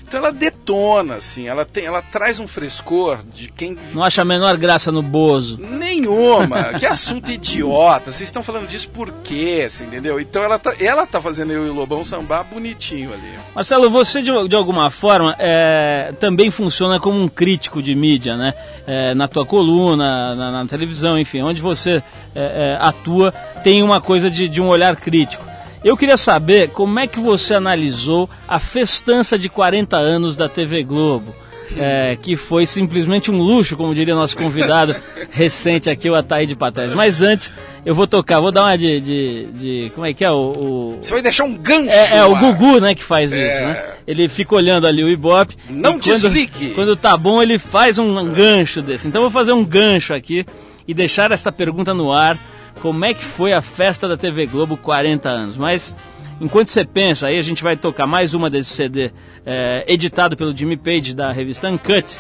Então 0.08 0.20
ela 0.20 0.32
detona, 0.32 1.16
assim, 1.16 1.46
ela 1.46 1.66
tem, 1.66 1.84
ela 1.84 2.00
traz 2.00 2.40
um 2.40 2.48
frescor 2.48 3.18
de 3.30 3.48
quem. 3.48 3.76
Não 3.92 4.02
acha 4.02 4.22
a 4.22 4.24
menor 4.24 4.56
graça 4.56 4.90
no 4.90 5.02
Bozo. 5.02 5.58
Nenhuma. 5.58 6.72
que 6.80 6.86
assunto 6.86 7.30
idiota. 7.30 8.10
Vocês 8.10 8.26
estão 8.26 8.42
falando 8.42 8.66
disso 8.66 8.88
por 8.88 9.12
quê? 9.22 9.64
Assim, 9.66 9.84
entendeu? 9.84 10.18
Então 10.18 10.42
ela 10.42 10.58
tá, 10.58 10.74
ela 10.80 11.06
tá 11.06 11.20
fazendo 11.20 11.52
eu 11.52 11.66
e 11.66 11.68
o 11.68 11.74
Lobão 11.74 12.02
sambar 12.02 12.42
bonitinho 12.42 13.12
ali. 13.12 13.38
Marcelo, 13.54 13.90
você 13.90 14.22
de, 14.22 14.30
de 14.48 14.56
alguma 14.56 14.90
forma 14.90 15.36
é, 15.38 16.14
também 16.18 16.50
funciona 16.50 16.98
como 16.98 17.22
um 17.22 17.28
crítico 17.28 17.82
de 17.82 17.94
mídia, 17.94 18.34
né? 18.34 18.54
É, 18.86 19.12
na 19.12 19.28
tua 19.28 19.44
coluna, 19.44 20.34
na, 20.34 20.50
na, 20.50 20.66
televisão, 20.66 21.18
enfim, 21.18 21.42
onde 21.42 21.60
você 21.60 22.02
é, 22.34 22.76
é 22.76 22.78
atua, 22.80 23.30
tem 23.62 23.82
uma 23.82 24.00
coisa 24.00 24.30
de, 24.30 24.48
de 24.48 24.58
um 24.58 24.68
olhar 24.68 24.96
crítico. 24.96 25.47
Eu 25.84 25.96
queria 25.96 26.16
saber 26.16 26.70
como 26.70 26.98
é 26.98 27.06
que 27.06 27.20
você 27.20 27.54
analisou 27.54 28.28
a 28.46 28.58
festança 28.58 29.38
de 29.38 29.48
40 29.48 29.96
anos 29.96 30.36
da 30.36 30.48
TV 30.48 30.82
Globo. 30.82 31.34
É, 31.76 32.16
que 32.22 32.34
foi 32.34 32.64
simplesmente 32.64 33.30
um 33.30 33.42
luxo, 33.42 33.76
como 33.76 33.94
diria 33.94 34.14
nosso 34.14 34.34
convidado 34.38 34.96
recente 35.30 35.90
aqui, 35.90 36.08
o 36.08 36.14
Ataíde 36.14 36.56
Patés. 36.56 36.94
Mas 36.94 37.20
antes, 37.20 37.52
eu 37.84 37.94
vou 37.94 38.06
tocar, 38.06 38.40
vou 38.40 38.50
dar 38.50 38.62
uma 38.62 38.78
de. 38.78 38.98
de, 38.98 39.46
de 39.52 39.92
como 39.94 40.06
é 40.06 40.14
que 40.14 40.24
é? 40.24 40.30
O, 40.30 40.34
o, 40.34 40.98
Você 40.98 41.12
vai 41.12 41.22
deixar 41.22 41.44
um 41.44 41.54
gancho. 41.54 41.90
É, 41.90 42.16
é 42.16 42.24
o 42.24 42.34
Gugu, 42.34 42.80
né, 42.80 42.94
que 42.94 43.04
faz 43.04 43.34
é... 43.34 43.42
isso, 43.42 43.60
né? 43.66 43.94
Ele 44.06 44.28
fica 44.28 44.54
olhando 44.54 44.86
ali 44.86 45.04
o 45.04 45.10
Ibope. 45.10 45.58
Não 45.68 45.98
desligue! 45.98 46.70
Quando 46.70 46.96
tá 46.96 47.14
bom, 47.18 47.42
ele 47.42 47.58
faz 47.58 47.98
um 47.98 48.32
gancho 48.32 48.80
desse. 48.80 49.06
Então 49.06 49.20
eu 49.20 49.28
vou 49.28 49.38
fazer 49.38 49.52
um 49.52 49.62
gancho 49.62 50.14
aqui 50.14 50.46
e 50.86 50.94
deixar 50.94 51.30
essa 51.32 51.52
pergunta 51.52 51.92
no 51.92 52.10
ar 52.10 52.38
como 52.80 53.04
é 53.04 53.14
que 53.14 53.24
foi 53.24 53.52
a 53.52 53.62
festa 53.62 54.08
da 54.08 54.16
TV 54.16 54.46
Globo 54.46 54.76
40 54.76 55.28
anos. 55.28 55.56
Mas 55.56 55.94
enquanto 56.40 56.68
você 56.68 56.84
pensa, 56.84 57.26
aí 57.26 57.38
a 57.38 57.42
gente 57.42 57.62
vai 57.62 57.76
tocar 57.76 58.06
mais 58.06 58.34
uma 58.34 58.48
desse 58.48 58.70
CD 58.70 59.10
é, 59.44 59.84
editado 59.86 60.36
pelo 60.36 60.56
Jimmy 60.56 60.76
Page 60.76 61.14
da 61.14 61.32
revista 61.32 61.68
Uncut, 61.68 62.18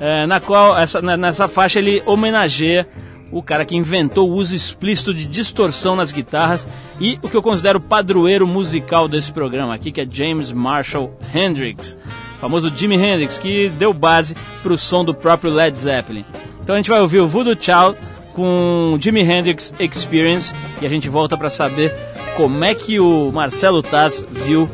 é, 0.00 0.26
na 0.26 0.40
qual 0.40 0.76
essa, 0.76 1.00
nessa 1.00 1.48
faixa 1.48 1.78
ele 1.78 2.02
homenageia 2.06 2.88
o 3.30 3.42
cara 3.42 3.64
que 3.64 3.74
inventou 3.74 4.30
o 4.30 4.34
uso 4.34 4.54
explícito 4.54 5.12
de 5.12 5.26
distorção 5.26 5.96
nas 5.96 6.12
guitarras 6.12 6.68
e 7.00 7.18
o 7.20 7.28
que 7.28 7.36
eu 7.36 7.42
considero 7.42 7.80
padroeiro 7.80 8.46
musical 8.46 9.08
desse 9.08 9.32
programa 9.32 9.74
aqui, 9.74 9.90
que 9.90 10.00
é 10.00 10.06
James 10.08 10.52
Marshall 10.52 11.18
Hendrix, 11.34 11.98
famoso 12.40 12.72
Jimi 12.74 12.94
Hendrix, 12.94 13.36
que 13.36 13.70
deu 13.70 13.92
base 13.92 14.36
para 14.62 14.72
o 14.72 14.78
som 14.78 15.04
do 15.04 15.12
próprio 15.12 15.52
Led 15.52 15.76
Zeppelin. 15.76 16.24
Então 16.62 16.74
a 16.74 16.78
gente 16.78 16.90
vai 16.90 17.00
ouvir 17.00 17.20
o 17.20 17.26
Voodoo 17.26 17.56
Child 17.60 17.98
com 18.34 18.98
Jimi 19.00 19.20
Hendrix 19.20 19.72
Experience 19.78 20.52
e 20.82 20.86
a 20.86 20.88
gente 20.88 21.08
volta 21.08 21.36
para 21.36 21.48
saber 21.48 21.92
como 22.36 22.64
é 22.64 22.74
que 22.74 22.98
o 23.00 23.30
Marcelo 23.32 23.82
Taz 23.82 24.26
viu 24.28 24.68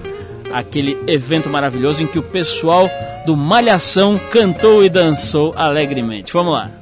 aquele 0.52 0.98
evento 1.06 1.48
maravilhoso 1.48 2.02
em 2.02 2.06
que 2.06 2.18
o 2.18 2.22
pessoal 2.22 2.90
do 3.26 3.36
Malhação 3.36 4.18
cantou 4.30 4.84
e 4.84 4.88
dançou 4.88 5.52
alegremente. 5.56 6.32
Vamos 6.32 6.54
lá. 6.54 6.79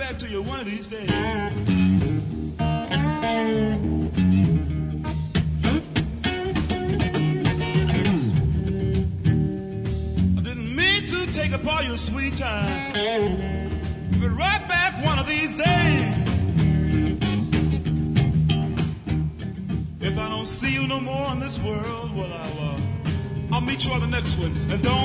Back 0.00 0.18
to 0.18 0.26
you 0.26 0.40
one 0.40 0.58
of 0.58 0.64
these 0.64 0.86
days. 0.86 1.10
I 1.10 1.50
didn't 10.42 10.74
mean 10.74 11.04
to 11.04 11.30
take 11.30 11.52
up 11.52 11.66
all 11.66 11.82
your 11.82 11.98
sweet 11.98 12.34
time. 12.34 12.94
Give 14.12 14.22
it 14.22 14.28
right 14.28 14.66
back 14.68 15.04
one 15.04 15.18
of 15.18 15.28
these 15.28 15.54
days. 15.54 16.16
If 20.00 20.16
I 20.16 20.28
don't 20.30 20.46
see 20.46 20.72
you 20.72 20.86
no 20.86 20.98
more 20.98 21.30
in 21.32 21.40
this 21.40 21.58
world, 21.58 22.16
well, 22.16 22.32
I'll, 22.32 22.58
uh, 22.70 22.80
I'll 23.52 23.60
meet 23.60 23.84
you 23.84 23.92
on 23.92 24.00
the 24.00 24.06
next 24.06 24.38
one. 24.38 24.56
And 24.70 24.82
don't 24.82 24.99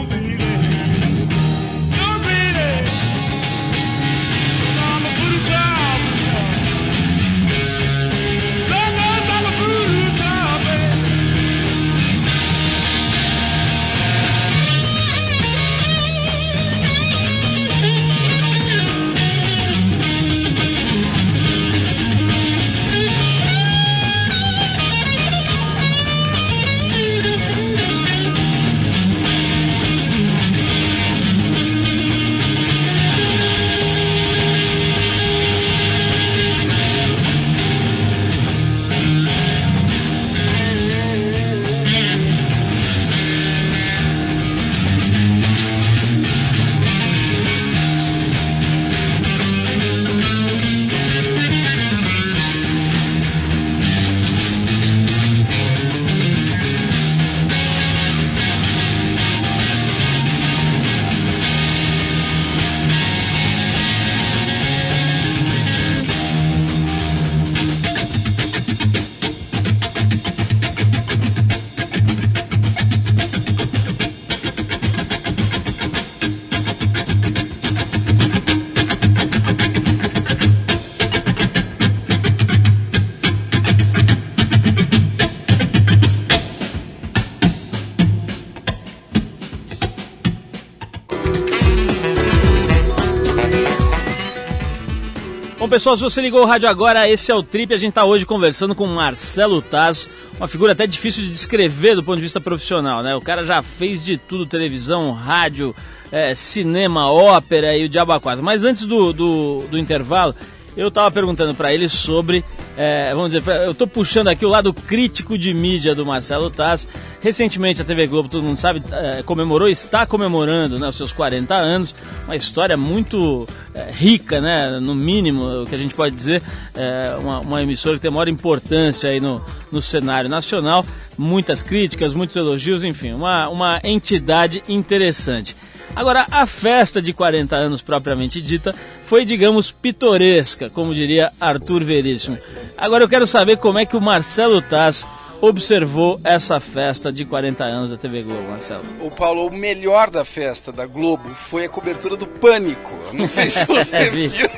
pessoal, 95.75 95.97
se 95.97 96.03
você 96.03 96.21
ligou 96.21 96.41
o 96.41 96.45
rádio 96.45 96.69
agora, 96.69 97.09
esse 97.09 97.29
é 97.29 97.35
o 97.35 97.43
Trip. 97.43 97.73
A 97.73 97.77
gente 97.77 97.89
está 97.89 98.05
hoje 98.05 98.25
conversando 98.25 98.73
com 98.73 98.87
Marcelo 98.87 99.61
Taz, 99.61 100.07
uma 100.37 100.47
figura 100.47 100.71
até 100.71 100.87
difícil 100.87 101.21
de 101.21 101.29
descrever 101.29 101.95
do 101.95 102.01
ponto 102.01 102.15
de 102.15 102.21
vista 102.21 102.39
profissional, 102.39 103.03
né? 103.03 103.13
O 103.13 103.19
cara 103.19 103.45
já 103.45 103.61
fez 103.61 104.01
de 104.01 104.17
tudo, 104.17 104.45
televisão, 104.45 105.11
rádio, 105.11 105.75
é, 106.13 106.33
cinema, 106.33 107.11
ópera 107.11 107.75
e 107.75 107.83
o 107.83 107.89
diabo 107.89 108.13
a. 108.13 108.21
Mas 108.41 108.63
antes 108.63 108.85
do, 108.85 109.11
do, 109.11 109.65
do 109.69 109.77
intervalo, 109.77 110.33
eu 110.77 110.87
estava 110.87 111.11
perguntando 111.11 111.53
para 111.53 111.73
ele 111.73 111.89
sobre, 111.89 112.45
é, 112.77 113.13
vamos 113.13 113.33
dizer, 113.33 113.43
eu 113.65 113.71
estou 113.71 113.85
puxando 113.85 114.29
aqui 114.29 114.45
o 114.45 114.49
lado 114.49 114.73
crítico 114.73 115.37
de 115.37 115.53
mídia 115.53 115.93
do 115.93 116.05
Marcelo 116.05 116.49
Taz. 116.49 116.87
Recentemente 117.25 117.81
a 117.81 117.83
TV 117.83 118.05
Globo, 118.05 118.29
todo 118.29 118.43
mundo 118.43 118.55
sabe, 118.55 118.83
é, 118.91 119.23
comemorou, 119.23 119.67
está 119.67 120.05
comemorando 120.05 120.77
né, 120.77 120.87
os 120.87 120.95
seus 120.95 121.11
40 121.11 121.55
anos, 121.55 121.95
uma 122.25 122.35
história 122.35 122.77
muito 122.77 123.47
é, 123.73 123.89
rica, 123.89 124.39
né, 124.39 124.79
no 124.79 124.93
mínimo, 124.93 125.63
o 125.63 125.65
que 125.65 125.73
a 125.73 125.77
gente 125.79 125.95
pode 125.95 126.15
dizer, 126.15 126.43
é, 126.75 127.15
uma, 127.19 127.39
uma 127.39 127.63
emissora 127.63 127.95
que 127.95 128.03
tem 128.03 128.11
maior 128.11 128.27
importância 128.27 129.09
aí 129.09 129.19
no, 129.19 129.43
no 129.71 129.81
cenário 129.81 130.29
nacional, 130.29 130.85
muitas 131.17 131.63
críticas, 131.63 132.13
muitos 132.13 132.35
elogios, 132.35 132.83
enfim, 132.83 133.13
uma, 133.13 133.49
uma 133.49 133.81
entidade 133.83 134.61
interessante. 134.69 135.57
Agora, 135.95 136.27
a 136.29 136.45
festa 136.45 137.01
de 137.01 137.11
40 137.11 137.55
anos 137.55 137.81
propriamente 137.81 138.39
dita 138.39 138.75
foi, 139.03 139.25
digamos, 139.25 139.71
pitoresca, 139.71 140.69
como 140.69 140.93
diria 140.93 141.31
Arthur 141.41 141.83
Veríssimo. 141.83 142.37
Agora 142.77 143.03
eu 143.03 143.09
quero 143.09 143.25
saber 143.25 143.57
como 143.57 143.79
é 143.79 143.85
que 143.85 143.97
o 143.97 144.01
Marcelo 144.01 144.61
Taz 144.61 145.03
observou 145.41 146.19
essa 146.23 146.59
festa 146.59 147.11
de 147.11 147.25
40 147.25 147.63
anos 147.63 147.89
da 147.91 147.97
TV 147.97 148.23
Globo, 148.23 148.43
Marcelo. 148.49 148.83
O 149.01 149.09
Paulo, 149.11 149.47
o 149.47 149.51
melhor 149.53 150.09
da 150.09 150.23
festa 150.25 150.71
da 150.71 150.85
Globo 150.85 151.29
foi 151.29 151.65
a 151.65 151.69
cobertura 151.69 152.15
do 152.15 152.25
Pânico. 152.25 152.91
Não 153.13 153.27
sei 153.27 153.49
se 153.49 153.63
você 153.65 153.95
É, 153.97 154.09
vi. 154.09 154.27
viu. 154.27 154.49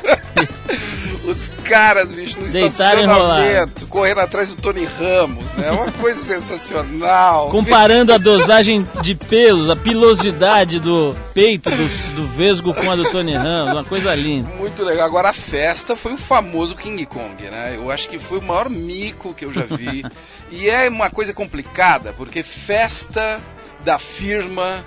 Os 1.27 1.49
caras, 1.65 2.09
bicho, 2.13 2.39
no 2.39 2.47
Deitaram 2.47 3.01
estacionamento, 3.01 3.85
correndo 3.87 4.19
atrás 4.21 4.47
do 4.55 4.61
Tony 4.61 4.85
Ramos, 4.85 5.51
né? 5.55 5.71
Uma 5.71 5.91
coisa 5.91 6.23
sensacional. 6.23 7.49
Comparando 7.51 8.13
a 8.13 8.17
dosagem 8.17 8.87
de 9.01 9.13
pelos, 9.13 9.69
a 9.69 9.75
pilosidade 9.75 10.79
do 10.79 11.13
peito 11.33 11.69
do, 11.69 12.15
do 12.15 12.27
Vesgo 12.29 12.73
com 12.73 12.89
a 12.89 12.95
do 12.95 13.11
Tony 13.11 13.33
Ramos, 13.33 13.73
uma 13.73 13.83
coisa 13.83 14.15
linda. 14.15 14.47
Muito 14.55 14.85
legal. 14.85 15.05
Agora 15.05 15.31
a 15.31 15.33
festa 15.33 15.97
foi 15.97 16.13
o 16.13 16.17
famoso 16.17 16.77
King 16.77 17.05
Kong, 17.05 17.43
né? 17.43 17.73
Eu 17.75 17.91
acho 17.91 18.07
que 18.07 18.17
foi 18.17 18.39
o 18.39 18.41
maior 18.41 18.69
mico 18.69 19.33
que 19.33 19.43
eu 19.43 19.51
já 19.51 19.63
vi. 19.63 20.05
e 20.49 20.69
é 20.69 20.87
uma 20.87 21.09
coisa 21.09 21.33
complicada, 21.33 22.13
porque 22.13 22.41
festa 22.41 23.41
da 23.83 23.99
firma 23.99 24.85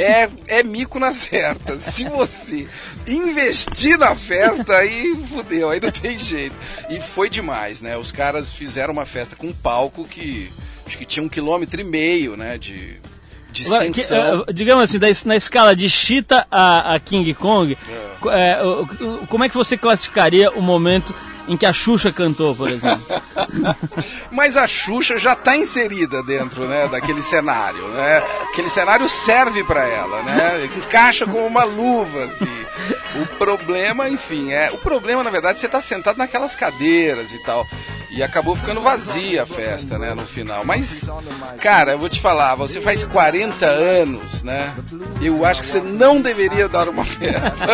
é, 0.00 0.28
é 0.48 0.62
mico 0.62 0.98
na 0.98 1.12
certa. 1.12 1.78
Se 1.78 2.04
você 2.08 2.66
investir 3.06 3.98
na 3.98 4.14
festa, 4.14 4.76
aí 4.76 5.14
fudeu, 5.30 5.70
aí 5.70 5.80
não 5.80 5.90
tem 5.90 6.18
jeito. 6.18 6.54
E 6.90 7.00
foi 7.00 7.28
demais, 7.28 7.80
né? 7.82 7.96
Os 7.96 8.12
caras 8.12 8.50
fizeram 8.50 8.92
uma 8.92 9.06
festa 9.06 9.34
com 9.36 9.48
um 9.48 9.52
palco 9.52 10.06
que 10.06 10.50
acho 10.86 10.96
que 10.98 11.04
tinha 11.04 11.22
um 11.22 11.28
quilômetro 11.28 11.80
e 11.80 11.84
meio, 11.84 12.36
né? 12.36 12.56
De, 12.58 12.98
de 13.52 13.66
Agora, 13.66 13.84
que, 13.90 14.00
extensão. 14.00 14.44
eh, 14.48 14.52
digamos 14.52 14.84
assim, 14.84 14.98
na 15.26 15.36
escala 15.36 15.74
de 15.74 15.88
Cheetah 15.88 16.46
a, 16.50 16.94
a 16.94 17.00
King 17.00 17.32
Kong, 17.34 17.76
o- 18.64 18.82
o- 19.22 19.26
como 19.26 19.44
é 19.44 19.48
que 19.48 19.54
você 19.56 19.76
classificaria 19.76 20.50
o 20.52 20.62
momento 20.62 21.14
em 21.48 21.56
que 21.56 21.66
a 21.66 21.72
Xuxa 21.72 22.12
cantou, 22.12 22.54
por 22.54 22.68
exemplo? 22.70 23.02
Mas 24.30 24.56
a 24.56 24.66
Xuxa 24.66 25.18
já 25.18 25.32
está 25.32 25.56
inserida 25.56 26.22
dentro, 26.22 26.66
né, 26.66 26.86
daquele 26.88 27.22
cenário, 27.22 27.86
né? 27.88 28.22
Aquele 28.52 28.70
cenário 28.70 29.08
serve 29.08 29.64
para 29.64 29.84
ela, 29.86 30.22
né? 30.22 30.68
Encaixa 30.76 31.26
como 31.26 31.46
uma 31.46 31.64
luva, 31.64 32.24
assim. 32.24 32.66
O 33.22 33.26
problema, 33.38 34.08
enfim, 34.08 34.52
é 34.52 34.70
o 34.70 34.78
problema 34.78 35.24
na 35.24 35.30
verdade 35.30 35.58
você 35.58 35.66
está 35.66 35.80
sentado 35.80 36.18
naquelas 36.18 36.54
cadeiras 36.54 37.32
e 37.32 37.38
tal. 37.38 37.66
E 38.10 38.22
acabou 38.22 38.56
ficando 38.56 38.80
vazia 38.80 39.42
a 39.42 39.46
festa, 39.46 39.98
né, 39.98 40.14
no 40.14 40.24
final. 40.24 40.64
Mas, 40.64 41.10
cara, 41.60 41.92
eu 41.92 41.98
vou 41.98 42.08
te 42.08 42.20
falar, 42.20 42.54
você 42.54 42.80
faz 42.80 43.04
40 43.04 43.66
anos, 43.66 44.42
né? 44.42 44.74
Eu 45.20 45.44
acho 45.44 45.60
que 45.60 45.66
você 45.66 45.80
não 45.80 46.20
deveria 46.20 46.68
dar 46.68 46.88
uma 46.88 47.04
festa. 47.04 47.66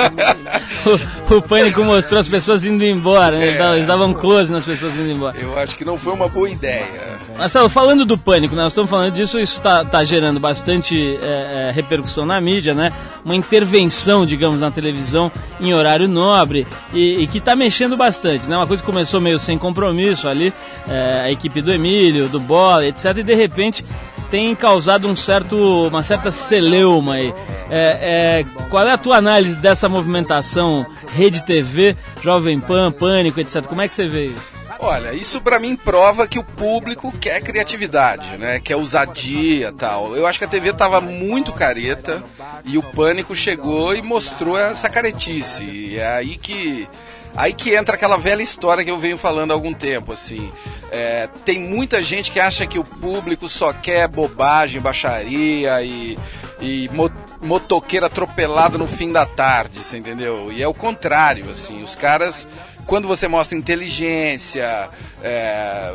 o, 1.30 1.36
o 1.36 1.42
Pânico 1.42 1.84
mostrou 1.84 2.20
as 2.20 2.28
pessoas 2.28 2.64
indo 2.64 2.84
embora, 2.84 3.38
né? 3.38 3.50
É. 3.50 3.52
davam- 3.64 3.74
Eles 3.76 3.86
davam 3.86 4.12
close 4.14 4.52
nas 4.52 4.64
pessoas 4.64 4.94
indo 4.96 5.10
embora. 5.10 5.36
Eu 5.38 5.58
acho 5.58 5.76
que 5.76 5.84
não 5.84 5.96
foi 5.96 6.12
uma 6.12 6.28
boa 6.28 6.48
ideia. 6.48 7.14
Marcelo, 7.36 7.68
falando 7.68 8.04
do 8.04 8.16
pânico, 8.16 8.54
né, 8.54 8.62
nós 8.62 8.72
estamos 8.72 8.88
falando 8.90 9.12
disso, 9.12 9.40
isso 9.40 9.56
está 9.58 10.04
gerando 10.04 10.38
bastante 10.38 11.18
é, 11.20 11.68
é, 11.68 11.72
repercussão 11.74 12.24
na 12.24 12.40
mídia, 12.40 12.74
né? 12.74 12.92
Uma 13.24 13.34
intervenção, 13.34 14.24
digamos, 14.24 14.60
na 14.60 14.70
televisão 14.70 15.32
em 15.60 15.74
horário 15.74 16.06
nobre 16.06 16.66
e, 16.92 17.22
e 17.22 17.26
que 17.26 17.38
está 17.38 17.56
mexendo 17.56 17.96
bastante, 17.96 18.48
né? 18.48 18.56
Uma 18.56 18.66
coisa 18.66 18.82
que 18.82 18.86
começou 18.88 19.20
meio 19.20 19.38
sem 19.38 19.58
compromisso 19.58 20.28
ali, 20.28 20.52
é, 20.88 21.22
a 21.24 21.30
equipe 21.32 21.60
do 21.60 21.72
Emílio, 21.72 22.28
do 22.28 22.38
Bola, 22.38 22.86
etc. 22.86 23.16
E 23.18 23.22
de 23.22 23.34
repente 23.34 23.84
tem 24.34 24.52
causado 24.52 25.06
um 25.06 25.14
certo, 25.14 25.86
uma 25.86 26.02
certa 26.02 26.28
celeuma 26.32 27.14
aí. 27.14 27.32
É, 27.70 28.42
é, 28.42 28.44
qual 28.68 28.84
é 28.84 28.90
a 28.90 28.98
tua 28.98 29.16
análise 29.16 29.54
dessa 29.54 29.88
movimentação 29.88 30.84
Rede 31.12 31.44
TV, 31.44 31.96
Jovem 32.20 32.58
Pan, 32.58 32.90
Pânico, 32.90 33.38
etc? 33.38 33.64
Como 33.64 33.80
é 33.80 33.86
que 33.86 33.94
você 33.94 34.08
vê 34.08 34.26
isso? 34.26 34.50
Olha, 34.80 35.14
isso 35.14 35.40
pra 35.40 35.60
mim 35.60 35.76
prova 35.76 36.26
que 36.26 36.36
o 36.36 36.42
público 36.42 37.12
quer 37.12 37.40
criatividade, 37.42 38.36
né? 38.36 38.58
Quer 38.58 38.74
ousadia 38.74 39.72
tal. 39.72 40.16
Eu 40.16 40.26
acho 40.26 40.40
que 40.40 40.44
a 40.44 40.48
TV 40.48 40.72
tava 40.72 41.00
muito 41.00 41.52
careta 41.52 42.20
E 42.64 42.76
o 42.76 42.82
pânico 42.82 43.36
chegou 43.36 43.94
e 43.94 44.02
mostrou 44.02 44.58
essa 44.58 44.88
caretice. 44.88 45.62
E 45.62 45.96
é 45.96 46.08
aí 46.08 46.36
que 46.36 46.88
Aí 47.36 47.52
que 47.52 47.74
entra 47.74 47.94
aquela 47.94 48.16
velha 48.16 48.42
história 48.42 48.84
que 48.84 48.90
eu 48.90 48.98
venho 48.98 49.18
falando 49.18 49.50
há 49.50 49.54
algum 49.54 49.74
tempo, 49.74 50.12
assim. 50.12 50.52
É, 50.92 51.28
tem 51.44 51.58
muita 51.58 52.02
gente 52.02 52.30
que 52.30 52.38
acha 52.38 52.66
que 52.66 52.78
o 52.78 52.84
público 52.84 53.48
só 53.48 53.72
quer 53.72 54.06
bobagem, 54.06 54.80
baixaria 54.80 55.82
e, 55.82 56.16
e 56.60 56.88
mo 56.92 57.10
motoqueiro 57.42 58.06
atropelado 58.06 58.78
no 58.78 58.88
fim 58.88 59.12
da 59.12 59.26
tarde, 59.26 59.84
você 59.84 59.98
entendeu? 59.98 60.50
E 60.50 60.62
é 60.62 60.68
o 60.68 60.72
contrário, 60.72 61.50
assim. 61.50 61.82
Os 61.82 61.94
caras, 61.94 62.48
quando 62.86 63.06
você 63.06 63.28
mostra 63.28 63.58
inteligência, 63.58 64.88
é, 65.22 65.94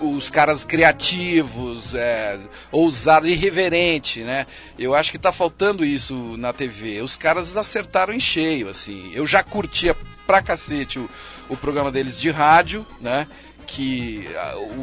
os 0.00 0.30
caras 0.30 0.64
criativos, 0.64 1.94
é, 1.94 2.38
ousados, 2.70 3.28
irreverente, 3.28 4.20
né? 4.20 4.46
Eu 4.78 4.94
acho 4.94 5.10
que 5.10 5.18
tá 5.18 5.32
faltando 5.32 5.84
isso 5.84 6.36
na 6.36 6.52
TV. 6.52 7.00
Os 7.02 7.16
caras 7.16 7.56
acertaram 7.56 8.12
em 8.12 8.20
cheio, 8.20 8.68
assim. 8.68 9.10
Eu 9.14 9.26
já 9.26 9.42
curtia 9.42 9.96
pra 10.26 10.42
cacete 10.42 10.98
o, 10.98 11.08
o 11.48 11.56
programa 11.56 11.90
deles 11.90 12.20
de 12.20 12.30
rádio, 12.30 12.86
né? 13.00 13.26
que 13.68 14.26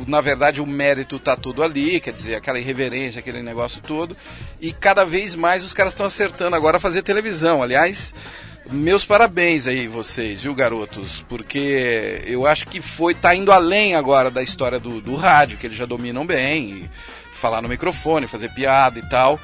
na 0.07 0.21
verdade 0.21 0.61
o 0.61 0.65
mérito 0.65 1.17
tá 1.17 1.35
tudo 1.35 1.63
ali, 1.63 1.99
quer 1.99 2.13
dizer, 2.13 2.35
aquela 2.35 2.59
irreverência, 2.59 3.19
aquele 3.19 3.41
negócio 3.41 3.81
todo. 3.81 4.15
E 4.61 4.71
cada 4.71 5.03
vez 5.03 5.35
mais 5.35 5.63
os 5.63 5.73
caras 5.73 5.93
estão 5.93 6.05
acertando 6.05 6.55
agora 6.55 6.77
a 6.77 6.79
fazer 6.79 7.01
televisão. 7.01 7.63
Aliás, 7.63 8.13
meus 8.71 9.05
parabéns 9.05 9.67
aí 9.67 9.87
vocês, 9.87 10.43
viu, 10.43 10.55
garotos? 10.55 11.23
Porque 11.27 12.21
eu 12.25 12.45
acho 12.45 12.67
que 12.67 12.81
foi 12.81 13.13
tá 13.13 13.35
indo 13.35 13.51
além 13.51 13.95
agora 13.95 14.31
da 14.31 14.41
história 14.41 14.79
do, 14.79 15.01
do 15.01 15.15
rádio, 15.15 15.57
que 15.57 15.67
eles 15.67 15.77
já 15.77 15.85
dominam 15.85 16.25
bem, 16.25 16.89
falar 17.31 17.61
no 17.61 17.69
microfone, 17.69 18.27
fazer 18.27 18.49
piada 18.53 18.99
e 18.99 19.09
tal. 19.09 19.39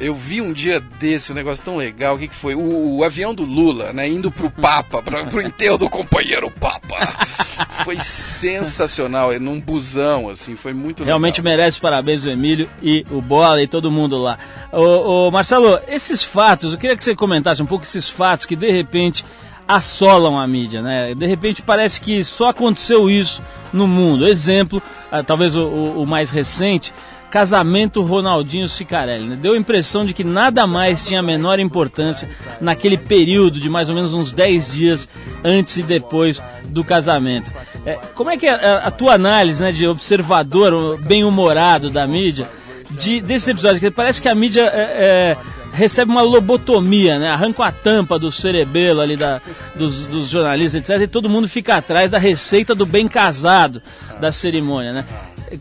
Eu 0.00 0.14
vi 0.14 0.40
um 0.40 0.52
dia 0.52 0.80
desse 0.80 1.30
um 1.30 1.34
negócio 1.34 1.64
tão 1.64 1.76
legal. 1.76 2.16
O 2.16 2.18
que, 2.18 2.28
que 2.28 2.34
foi? 2.34 2.54
O, 2.54 2.96
o, 2.96 3.04
avião 3.04 3.34
do 3.34 3.44
Lula, 3.44 3.92
né? 3.92 4.08
Indo 4.08 4.30
pro 4.30 4.50
Papa, 4.50 5.00
pra, 5.00 5.24
pro 5.24 5.40
enterro 5.40 5.78
do 5.78 5.88
companheiro 5.88 6.50
Papa. 6.50 6.96
Foi 7.84 7.98
sensacional, 8.00 9.32
é 9.32 9.38
num 9.38 9.60
busão, 9.60 10.28
assim, 10.28 10.56
foi 10.56 10.72
muito 10.72 11.04
Realmente 11.04 11.40
legal. 11.40 11.56
merece 11.56 11.78
parabéns 11.78 12.24
o 12.24 12.30
Emílio 12.30 12.68
e 12.82 13.04
o 13.10 13.20
Bola 13.20 13.62
e 13.62 13.66
todo 13.66 13.90
mundo 13.90 14.16
lá. 14.16 14.38
Ô, 14.72 15.26
ô, 15.26 15.30
Marcelo, 15.30 15.78
esses 15.86 16.22
fatos, 16.22 16.72
eu 16.72 16.78
queria 16.78 16.96
que 16.96 17.04
você 17.04 17.14
comentasse 17.14 17.62
um 17.62 17.66
pouco 17.66 17.84
esses 17.84 18.08
fatos 18.08 18.46
que 18.46 18.56
de 18.56 18.70
repente 18.70 19.24
assolam 19.66 20.38
a 20.38 20.46
mídia, 20.46 20.82
né? 20.82 21.14
De 21.14 21.26
repente 21.26 21.62
parece 21.62 22.00
que 22.00 22.22
só 22.24 22.48
aconteceu 22.48 23.10
isso 23.10 23.42
no 23.72 23.86
mundo. 23.86 24.26
Exemplo, 24.26 24.82
ah, 25.10 25.22
talvez 25.22 25.54
o, 25.54 25.66
o, 25.66 26.02
o 26.02 26.06
mais 26.06 26.30
recente, 26.30 26.92
casamento 27.34 28.00
Ronaldinho 28.00 28.68
Cicarelli. 28.68 29.26
Né? 29.26 29.34
Deu 29.34 29.54
a 29.54 29.56
impressão 29.56 30.06
de 30.06 30.14
que 30.14 30.22
nada 30.22 30.68
mais 30.68 31.04
tinha 31.04 31.18
a 31.18 31.22
menor 31.22 31.58
importância 31.58 32.30
naquele 32.60 32.96
período 32.96 33.58
de 33.58 33.68
mais 33.68 33.88
ou 33.88 33.94
menos 33.96 34.14
uns 34.14 34.30
10 34.30 34.72
dias 34.72 35.08
antes 35.42 35.76
e 35.78 35.82
depois 35.82 36.40
do 36.66 36.84
casamento. 36.84 37.52
É, 37.84 37.98
como 38.14 38.30
é 38.30 38.36
que 38.36 38.46
é 38.46 38.52
a, 38.52 38.86
a 38.86 38.90
tua 38.92 39.14
análise 39.14 39.60
né, 39.64 39.72
de 39.72 39.84
observador 39.84 40.96
bem-humorado 41.00 41.90
da 41.90 42.06
mídia 42.06 42.48
de, 42.88 43.20
desse 43.20 43.50
episódio? 43.50 43.80
Que 43.80 43.90
parece 43.90 44.22
que 44.22 44.28
a 44.28 44.34
mídia 44.36 44.70
é, 44.72 44.76
é, 44.76 45.36
recebe 45.72 46.12
uma 46.12 46.22
lobotomia, 46.22 47.18
né? 47.18 47.30
Arranca 47.30 47.64
a 47.64 47.72
tampa 47.72 48.16
do 48.16 48.30
cerebelo 48.30 49.00
ali 49.00 49.16
da, 49.16 49.42
dos, 49.74 50.06
dos, 50.06 50.28
jornalistas, 50.28 50.88
etc. 50.88 51.02
E 51.02 51.08
todo 51.08 51.28
mundo 51.28 51.48
fica 51.48 51.74
atrás 51.74 52.12
da 52.12 52.18
receita 52.18 52.76
do 52.76 52.86
bem 52.86 53.08
casado 53.08 53.82
da 54.20 54.30
cerimônia, 54.30 54.92
né? 54.92 55.04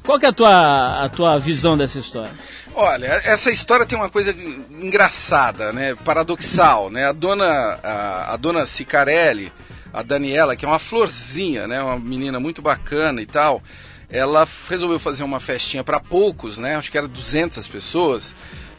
Qual 0.04 0.20
que 0.20 0.26
é 0.26 0.30
a 0.30 0.34
tua, 0.34 1.04
a 1.04 1.10
tua 1.10 1.40
visão 1.40 1.78
dessa 1.78 2.00
história? 2.00 2.32
Olha, 2.74 3.06
essa 3.24 3.52
história 3.52 3.86
tem 3.86 3.98
uma 3.98 4.10
coisa 4.10 4.36
engraçada, 4.70 5.72
né? 5.72 5.96
Paradoxal, 5.96 6.90
né? 6.90 7.06
A 7.08 7.12
dona, 7.12 7.80
a, 7.84 8.34
a 8.34 8.38
dona 8.38 8.66
Cicarelli, 8.66 9.52
a 9.94 10.02
Daniela, 10.02 10.56
que 10.56 10.66
é 10.66 10.68
uma 10.68 10.80
florzinha, 10.80 11.68
né? 11.68 11.82
Uma 11.82 12.00
menina 12.00 12.40
muito 12.40 12.62
bacana 12.62 13.22
e 13.22 13.26
tal. 13.26 13.62
Ela 14.10 14.48
resolveu 14.70 15.00
fazer 15.00 15.24
uma 15.24 15.40
festinha 15.40 15.84
para 15.84 16.00
poucos, 16.00 16.58
né? 16.58 16.76
Acho 16.76 16.92
que 16.92 16.98
era 16.98 17.08
200 17.08 17.68
pessoas 17.68 18.36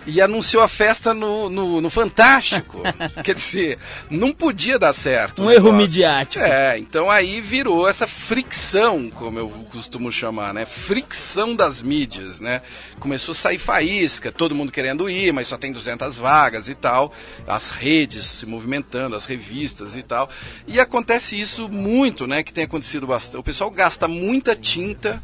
e 0.07 0.21
anunciou 0.21 0.63
a 0.63 0.69
festa 0.69 1.15
no, 1.15 1.49
no, 1.49 1.81
no 1.81 1.91
Fantástico. 1.91 2.83
Quer 3.25 3.35
dizer, 3.35 3.79
não 4.11 4.33
podia 4.33 4.79
dar 4.79 4.93
certo. 4.93 5.43
Um 5.43 5.51
erro 5.51 5.73
midiático. 5.73 6.45
É, 6.45 6.79
então 6.79 7.11
aí 7.11 7.41
virou 7.41 7.89
essa 7.89 8.07
fricção, 8.07 9.11
como 9.11 9.39
eu 9.39 9.49
costumo 9.71 10.13
chamar, 10.13 10.53
né? 10.53 10.65
Fricção 10.65 11.55
das 11.57 11.83
mídias, 11.83 12.41
né? 12.41 12.63
Começou 13.01 13.33
a 13.33 13.37
sair 13.37 13.59
faísca, 13.59 14.31
todo 14.31 14.55
mundo 14.55 14.73
querendo 14.73 15.09
ir, 15.09 15.33
mas 15.33 15.47
só 15.47 15.57
tem 15.57 15.73
200 15.73 16.19
vagas 16.19 16.69
e 16.69 16.75
tal. 16.75 17.13
As 17.47 17.71
redes 17.71 18.27
se 18.27 18.47
movimentando, 18.47 19.17
as 19.17 19.25
revistas 19.25 19.95
e 19.95 20.03
tal. 20.03 20.29
E 20.67 20.79
acontece 20.81 21.41
isso 21.41 21.69
muito, 21.69 22.27
né? 22.27 22.43
Que 22.43 22.53
tem 22.53 22.65
acontecido 22.65 23.07
bastante. 23.07 23.41
O 23.41 23.43
pessoal 23.43 23.71
gasta 23.71 24.07
muita 24.07 24.55
tinta 24.55 25.23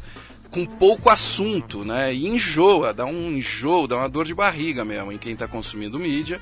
com 0.51 0.65
pouco 0.65 1.09
assunto, 1.09 1.85
né? 1.85 2.13
E 2.13 2.27
enjoa, 2.27 2.93
dá 2.93 3.05
um 3.05 3.31
enjoo, 3.31 3.87
dá 3.87 3.95
uma 3.95 4.09
dor 4.09 4.25
de 4.25 4.35
barriga 4.35 4.83
mesmo 4.83 5.11
em 5.11 5.17
quem 5.17 5.33
está 5.33 5.47
consumindo 5.47 5.97
mídia. 5.97 6.41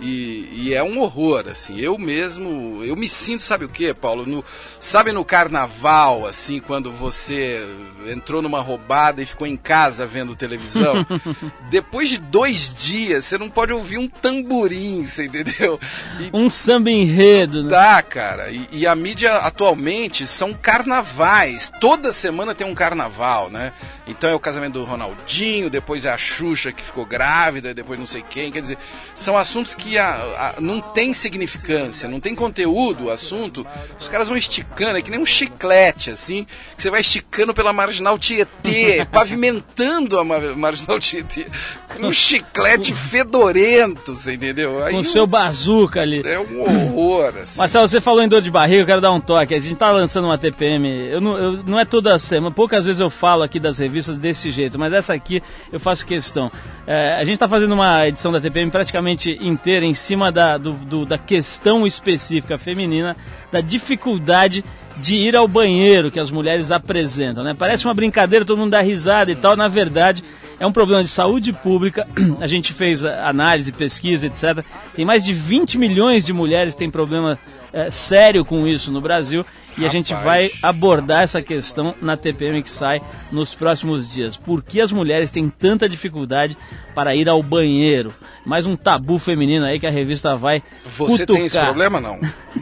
E, 0.00 0.48
e, 0.52 0.74
é 0.74 0.82
um 0.82 1.00
horror, 1.00 1.46
assim. 1.48 1.78
Eu 1.78 1.96
mesmo, 1.96 2.84
eu 2.84 2.94
me 2.94 3.08
sinto, 3.08 3.42
sabe 3.42 3.64
o 3.64 3.68
que, 3.68 3.94
Paulo? 3.94 4.26
No, 4.26 4.44
sabe 4.78 5.10
no 5.10 5.24
carnaval, 5.24 6.26
assim, 6.26 6.60
quando 6.60 6.92
você 6.92 7.66
entrou 8.06 8.42
numa 8.42 8.60
roubada 8.60 9.22
e 9.22 9.26
ficou 9.26 9.46
em 9.46 9.56
casa 9.56 10.06
vendo 10.06 10.36
televisão? 10.36 11.06
Depois 11.70 12.10
de 12.10 12.18
dois 12.18 12.72
dias, 12.74 13.24
você 13.24 13.38
não 13.38 13.48
pode 13.48 13.72
ouvir 13.72 13.96
um 13.96 14.08
tamborim, 14.08 15.02
você 15.02 15.24
entendeu? 15.24 15.80
E, 16.20 16.30
um 16.32 16.50
samba 16.50 16.90
enredo, 16.90 17.62
né? 17.64 17.70
Dá, 17.70 18.02
cara. 18.02 18.50
E, 18.50 18.68
e 18.72 18.86
a 18.86 18.94
mídia 18.94 19.36
atualmente 19.36 20.26
são 20.26 20.52
carnavais. 20.52 21.72
Toda 21.80 22.12
semana 22.12 22.54
tem 22.54 22.66
um 22.66 22.74
carnaval, 22.74 23.48
né? 23.48 23.72
Então 24.06 24.28
é 24.28 24.34
o 24.34 24.40
casamento 24.40 24.74
do 24.74 24.84
Ronaldinho, 24.84 25.70
depois 25.70 26.04
é 26.04 26.10
a 26.12 26.18
Xuxa 26.18 26.70
que 26.70 26.82
ficou 26.82 27.04
grávida, 27.04 27.74
depois 27.74 27.98
não 27.98 28.06
sei 28.06 28.22
quem. 28.22 28.52
Quer 28.52 28.60
dizer, 28.60 28.78
são 29.14 29.36
assuntos 29.36 29.74
que 29.74 29.85
a, 29.96 30.54
a, 30.56 30.60
não 30.60 30.80
tem 30.80 31.12
significância, 31.12 32.08
não 32.08 32.18
tem 32.18 32.34
conteúdo 32.34 33.04
o 33.04 33.10
assunto. 33.10 33.66
Os 34.00 34.08
caras 34.08 34.28
vão 34.28 34.36
esticando, 34.36 34.98
é 34.98 35.02
que 35.02 35.10
nem 35.10 35.20
um 35.20 35.26
chiclete, 35.26 36.10
assim, 36.10 36.46
que 36.74 36.82
você 36.82 36.90
vai 36.90 37.02
esticando 37.02 37.52
pela 37.52 37.72
marginal 37.72 38.18
Tietê, 38.18 39.06
pavimentando 39.12 40.18
a 40.18 40.24
marginal 40.24 40.98
Tietê, 40.98 41.46
com 41.88 42.06
um 42.06 42.12
chiclete 42.12 42.94
fedorento, 42.94 44.14
você 44.14 44.34
entendeu? 44.34 44.82
Aí 44.82 44.92
com 44.92 45.00
o 45.00 45.04
seu 45.04 45.26
bazuca 45.26 46.00
ali. 46.00 46.22
É 46.24 46.38
um 46.38 46.62
horror, 46.62 47.34
assim. 47.42 47.58
Marcelo, 47.58 47.86
você 47.86 48.00
falou 48.00 48.22
em 48.22 48.28
dor 48.28 48.40
de 48.40 48.50
barriga, 48.50 48.80
eu 48.80 48.86
quero 48.86 49.00
dar 49.00 49.12
um 49.12 49.20
toque. 49.20 49.54
A 49.54 49.58
gente 49.58 49.76
tá 49.76 49.90
lançando 49.90 50.24
uma 50.24 50.38
TPM, 50.38 50.88
eu 51.08 51.20
não, 51.20 51.36
eu, 51.36 51.52
não 51.64 51.78
é 51.78 51.84
toda 51.84 52.18
semana, 52.18 52.54
poucas 52.54 52.86
vezes 52.86 53.00
eu 53.00 53.10
falo 53.10 53.42
aqui 53.42 53.60
das 53.60 53.78
revistas 53.78 54.16
desse 54.18 54.50
jeito, 54.50 54.78
mas 54.78 54.92
essa 54.92 55.12
aqui 55.12 55.42
eu 55.70 55.78
faço 55.78 56.06
questão. 56.06 56.50
É, 56.86 57.14
a 57.14 57.24
gente 57.24 57.34
está 57.34 57.48
fazendo 57.48 57.74
uma 57.74 58.06
edição 58.06 58.30
da 58.30 58.40
TPM 58.40 58.70
praticamente 58.70 59.36
inteira 59.42 59.75
em 59.82 59.94
cima 59.94 60.30
da, 60.32 60.56
do, 60.56 60.72
do, 60.72 61.04
da 61.04 61.18
questão 61.18 61.86
específica 61.86 62.56
feminina, 62.58 63.16
da 63.50 63.60
dificuldade 63.60 64.64
de 64.96 65.14
ir 65.14 65.36
ao 65.36 65.46
banheiro 65.46 66.10
que 66.10 66.20
as 66.20 66.30
mulheres 66.30 66.70
apresentam. 66.70 67.44
Né? 67.44 67.54
Parece 67.58 67.84
uma 67.84 67.94
brincadeira, 67.94 68.44
todo 68.44 68.58
mundo 68.58 68.70
dá 68.70 68.80
risada 68.80 69.30
e 69.30 69.36
tal, 69.36 69.56
na 69.56 69.68
verdade 69.68 70.24
é 70.58 70.66
um 70.66 70.72
problema 70.72 71.02
de 71.02 71.08
saúde 71.08 71.52
pública. 71.52 72.06
A 72.40 72.46
gente 72.46 72.72
fez 72.72 73.04
análise, 73.04 73.72
pesquisa, 73.72 74.26
etc. 74.26 74.64
Tem 74.94 75.04
mais 75.04 75.22
de 75.22 75.32
20 75.32 75.78
milhões 75.78 76.24
de 76.24 76.32
mulheres 76.32 76.74
que 76.74 76.78
têm 76.78 76.90
problema 76.90 77.38
é, 77.72 77.90
sério 77.90 78.44
com 78.44 78.66
isso 78.66 78.90
no 78.90 79.00
Brasil 79.00 79.44
e 79.78 79.84
a 79.84 79.88
gente 79.88 80.14
vai 80.14 80.50
abordar 80.62 81.22
essa 81.22 81.42
questão 81.42 81.94
na 82.00 82.16
TPM 82.16 82.62
que 82.62 82.70
sai 82.70 83.00
nos 83.30 83.54
próximos 83.54 84.08
dias. 84.08 84.36
Por 84.36 84.62
que 84.62 84.80
as 84.80 84.90
mulheres 84.90 85.30
têm 85.30 85.48
tanta 85.48 85.88
dificuldade 85.88 86.56
para 86.94 87.14
ir 87.14 87.28
ao 87.28 87.42
banheiro? 87.42 88.12
Mais 88.44 88.64
um 88.64 88.76
tabu 88.76 89.18
feminino 89.18 89.66
aí 89.66 89.78
que 89.78 89.86
a 89.86 89.90
revista 89.90 90.36
vai 90.36 90.62
Você 90.84 91.26
cutucar. 91.26 91.36
tem 91.36 91.46
esse 91.46 91.58
problema, 91.58 92.00
não? 92.00 92.18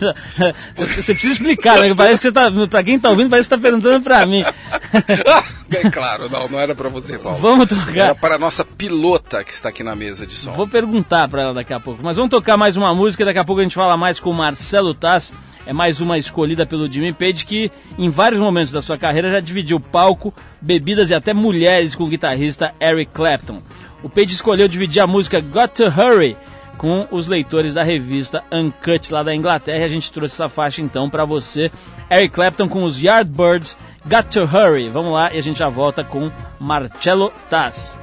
não. 0.00 0.14
você 0.74 1.14
precisa 1.14 1.32
explicar, 1.32 1.78
né? 1.80 1.94
Parece 1.94 2.20
que 2.20 2.22
você 2.24 2.32
tá, 2.32 2.50
para 2.68 2.82
quem 2.82 2.96
está 2.96 3.10
ouvindo, 3.10 3.30
parece 3.30 3.48
que 3.48 3.54
está 3.54 3.62
perguntando 3.62 4.02
para 4.02 4.26
mim. 4.26 4.44
é 5.72 5.90
claro, 5.90 6.28
não, 6.28 6.48
não 6.48 6.58
era 6.58 6.74
para 6.74 6.88
você, 6.88 7.18
Paulo. 7.18 7.38
Vamos 7.38 7.68
tocar. 7.68 7.96
Era 7.96 8.14
para 8.14 8.34
a 8.34 8.38
nossa 8.38 8.64
pilota 8.64 9.42
que 9.42 9.52
está 9.52 9.70
aqui 9.70 9.82
na 9.82 9.96
mesa 9.96 10.26
de 10.26 10.36
som. 10.36 10.52
Vou 10.52 10.68
perguntar 10.68 11.28
para 11.28 11.42
ela 11.42 11.54
daqui 11.54 11.72
a 11.72 11.80
pouco. 11.80 12.02
Mas 12.02 12.16
vamos 12.16 12.30
tocar 12.30 12.56
mais 12.56 12.76
uma 12.76 12.94
música, 12.94 13.24
daqui 13.24 13.38
a 13.38 13.44
pouco 13.44 13.60
a 13.60 13.64
gente 13.64 13.74
fala 13.74 13.96
mais 13.96 14.20
com 14.20 14.30
o 14.30 14.34
Marcelo 14.34 14.92
Tass 14.92 15.32
é 15.68 15.72
mais 15.74 16.00
uma 16.00 16.16
escolhida 16.16 16.64
pelo 16.64 16.90
Jimmy 16.90 17.12
Page 17.12 17.44
que 17.44 17.70
em 17.98 18.08
vários 18.08 18.40
momentos 18.40 18.72
da 18.72 18.80
sua 18.80 18.96
carreira 18.96 19.30
já 19.30 19.38
dividiu 19.38 19.78
palco, 19.78 20.32
bebidas 20.62 21.10
e 21.10 21.14
até 21.14 21.34
mulheres 21.34 21.94
com 21.94 22.04
o 22.04 22.08
guitarrista 22.08 22.74
Eric 22.80 23.12
Clapton. 23.12 23.60
O 24.02 24.08
Page 24.08 24.32
escolheu 24.32 24.66
dividir 24.66 25.02
a 25.02 25.06
música 25.06 25.42
Got 25.42 25.74
to 25.74 25.84
Hurry 25.84 26.38
com 26.78 27.06
os 27.10 27.26
leitores 27.26 27.74
da 27.74 27.82
revista 27.82 28.42
Uncut 28.50 29.12
lá 29.12 29.22
da 29.22 29.34
Inglaterra. 29.34 29.84
A 29.84 29.88
gente 29.88 30.10
trouxe 30.10 30.36
essa 30.36 30.48
faixa 30.48 30.80
então 30.80 31.10
para 31.10 31.26
você. 31.26 31.70
Eric 32.10 32.34
Clapton 32.34 32.66
com 32.66 32.84
os 32.84 33.02
Yardbirds, 33.02 33.76
Got 34.06 34.30
to 34.30 34.44
Hurry. 34.44 34.88
Vamos 34.88 35.12
lá 35.12 35.34
e 35.34 35.36
a 35.36 35.42
gente 35.42 35.58
já 35.58 35.68
volta 35.68 36.02
com 36.02 36.30
Marcello 36.58 37.30
Taz. 37.50 37.98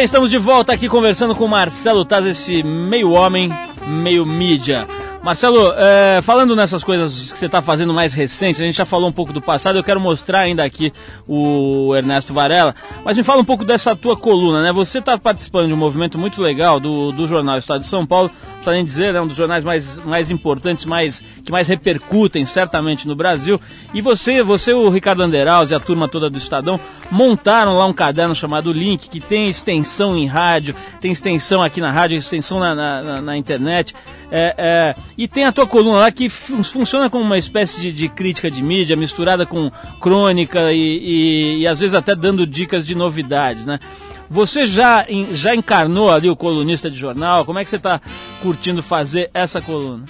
Bem, 0.00 0.04
estamos 0.06 0.30
de 0.30 0.38
volta 0.38 0.72
aqui 0.72 0.88
conversando 0.88 1.34
com 1.34 1.46
Marcelo 1.46 2.06
Taz, 2.06 2.24
esse 2.24 2.62
meio 2.62 3.10
homem, 3.10 3.50
meio 3.86 4.24
mídia. 4.24 4.86
Marcelo, 5.30 5.72
é, 5.76 6.20
falando 6.22 6.56
nessas 6.56 6.82
coisas 6.82 7.32
que 7.32 7.38
você 7.38 7.46
está 7.46 7.62
fazendo 7.62 7.94
mais 7.94 8.12
recentes, 8.12 8.60
a 8.60 8.64
gente 8.64 8.78
já 8.78 8.84
falou 8.84 9.08
um 9.08 9.12
pouco 9.12 9.32
do 9.32 9.40
passado, 9.40 9.78
eu 9.78 9.84
quero 9.84 10.00
mostrar 10.00 10.40
ainda 10.40 10.64
aqui 10.64 10.92
o 11.24 11.94
Ernesto 11.94 12.34
Varela, 12.34 12.74
mas 13.04 13.16
me 13.16 13.22
fala 13.22 13.40
um 13.40 13.44
pouco 13.44 13.64
dessa 13.64 13.94
tua 13.94 14.16
coluna, 14.16 14.60
né? 14.60 14.72
Você 14.72 14.98
está 14.98 15.16
participando 15.16 15.68
de 15.68 15.72
um 15.72 15.76
movimento 15.76 16.18
muito 16.18 16.42
legal 16.42 16.80
do, 16.80 17.12
do 17.12 17.28
jornal 17.28 17.58
Estado 17.58 17.82
de 17.82 17.86
São 17.86 18.04
Paulo, 18.04 18.28
não 18.28 18.54
precisa 18.54 18.72
nem 18.72 18.84
dizer, 18.84 19.12
né? 19.12 19.20
Um 19.20 19.28
dos 19.28 19.36
jornais 19.36 19.62
mais, 19.62 20.00
mais 20.00 20.32
importantes, 20.32 20.84
mais, 20.84 21.22
que 21.44 21.52
mais 21.52 21.68
repercutem 21.68 22.44
certamente 22.44 23.06
no 23.06 23.14
Brasil. 23.14 23.60
E 23.94 24.00
você, 24.00 24.42
você, 24.42 24.72
o 24.72 24.88
Ricardo 24.88 25.22
Anderaus 25.22 25.70
e 25.70 25.76
a 25.76 25.78
turma 25.78 26.08
toda 26.08 26.28
do 26.28 26.38
Estadão 26.38 26.80
montaram 27.08 27.78
lá 27.78 27.86
um 27.86 27.92
caderno 27.92 28.34
chamado 28.34 28.72
Link, 28.72 29.08
que 29.08 29.20
tem 29.20 29.48
extensão 29.48 30.16
em 30.16 30.26
rádio, 30.26 30.74
tem 31.00 31.12
extensão 31.12 31.62
aqui 31.62 31.80
na 31.80 31.92
rádio, 31.92 32.16
extensão 32.16 32.58
na, 32.58 32.74
na, 32.74 33.02
na, 33.02 33.22
na 33.22 33.36
internet. 33.36 33.94
É, 34.32 34.54
é, 34.56 34.94
e 35.20 35.28
tem 35.28 35.44
a 35.44 35.52
tua 35.52 35.66
coluna 35.66 35.98
lá 35.98 36.10
que 36.10 36.30
fun 36.30 36.62
funciona 36.62 37.10
como 37.10 37.22
uma 37.22 37.36
espécie 37.36 37.78
de, 37.78 37.92
de, 37.92 38.08
crítica 38.08 38.50
de 38.50 38.62
mídia, 38.62 38.96
misturada 38.96 39.44
com 39.44 39.70
crônica 40.00 40.72
e, 40.72 40.78
e, 40.78 41.58
e, 41.58 41.66
às 41.66 41.78
vezes 41.78 41.92
até 41.92 42.16
dando 42.16 42.46
dicas 42.46 42.86
de 42.86 42.94
novidades, 42.94 43.66
né? 43.66 43.78
Você 44.30 44.64
já, 44.64 45.06
já 45.30 45.54
encarnou 45.54 46.10
ali 46.10 46.30
o 46.30 46.34
colunista 46.34 46.90
de 46.90 46.96
jornal? 46.96 47.44
Como 47.44 47.58
é 47.58 47.64
que 47.64 47.68
você 47.68 47.76
está 47.76 48.00
curtindo 48.40 48.82
fazer 48.82 49.30
essa 49.34 49.60
coluna? 49.60 50.06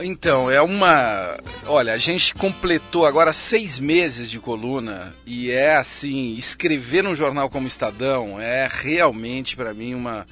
Então, 0.00 0.50
é 0.50 0.62
uma. 0.62 1.36
Olha, 1.66 1.92
a 1.92 1.98
gente 1.98 2.34
completou 2.34 3.04
agora 3.04 3.34
seis 3.34 3.78
meses 3.78 4.30
de 4.30 4.40
coluna 4.40 5.14
e 5.26 5.50
é 5.50 5.76
assim: 5.76 6.36
escrever 6.38 7.02
num 7.02 7.14
jornal 7.14 7.50
como 7.50 7.66
Estadão 7.66 8.40
é 8.40 8.66
realmente 8.72 9.56
para 9.56 9.74
mim 9.74 9.92
uma 9.92 10.24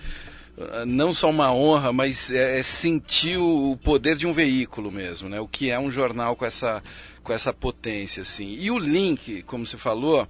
não 0.86 1.12
só 1.12 1.30
uma 1.30 1.53
honra, 1.53 1.92
mas 1.92 2.30
é, 2.30 2.59
é 2.59 2.62
sentir 2.62 3.38
o 3.38 3.76
poder 3.82 4.16
de 4.16 4.26
um 4.26 4.32
veículo 4.32 4.90
mesmo, 4.90 5.28
né? 5.28 5.40
O 5.40 5.48
que 5.48 5.70
é 5.70 5.78
um 5.78 5.90
jornal 5.90 6.36
com 6.36 6.44
essa, 6.44 6.82
com 7.22 7.32
essa 7.32 7.53
potência, 7.53 8.22
assim. 8.22 8.57
E 8.59 8.70
o 8.70 8.78
link, 8.78 9.42
como 9.42 9.66
você 9.66 9.78
falou, 9.78 10.28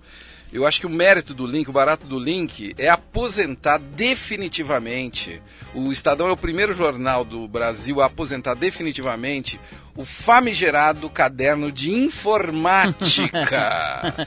eu 0.53 0.67
acho 0.67 0.81
que 0.81 0.87
o 0.87 0.91
mérito 0.91 1.33
do 1.33 1.47
link, 1.47 1.69
o 1.69 1.73
barato 1.73 2.07
do 2.07 2.19
link, 2.19 2.75
é 2.77 2.89
aposentar 2.89 3.79
definitivamente. 3.79 5.41
O 5.75 5.91
Estadão 5.91 6.29
é 6.29 6.33
o 6.33 6.37
primeiro 6.37 6.75
jornal 6.75 7.25
do 7.25 7.49
Brasil 7.49 8.01
a 8.01 8.07
aposentar 8.07 8.55
definitivamente 8.55 9.59
o 9.97 10.05
famigerado 10.05 11.11
caderno 11.11 11.71
de 11.71 11.93
informática. 11.93 13.47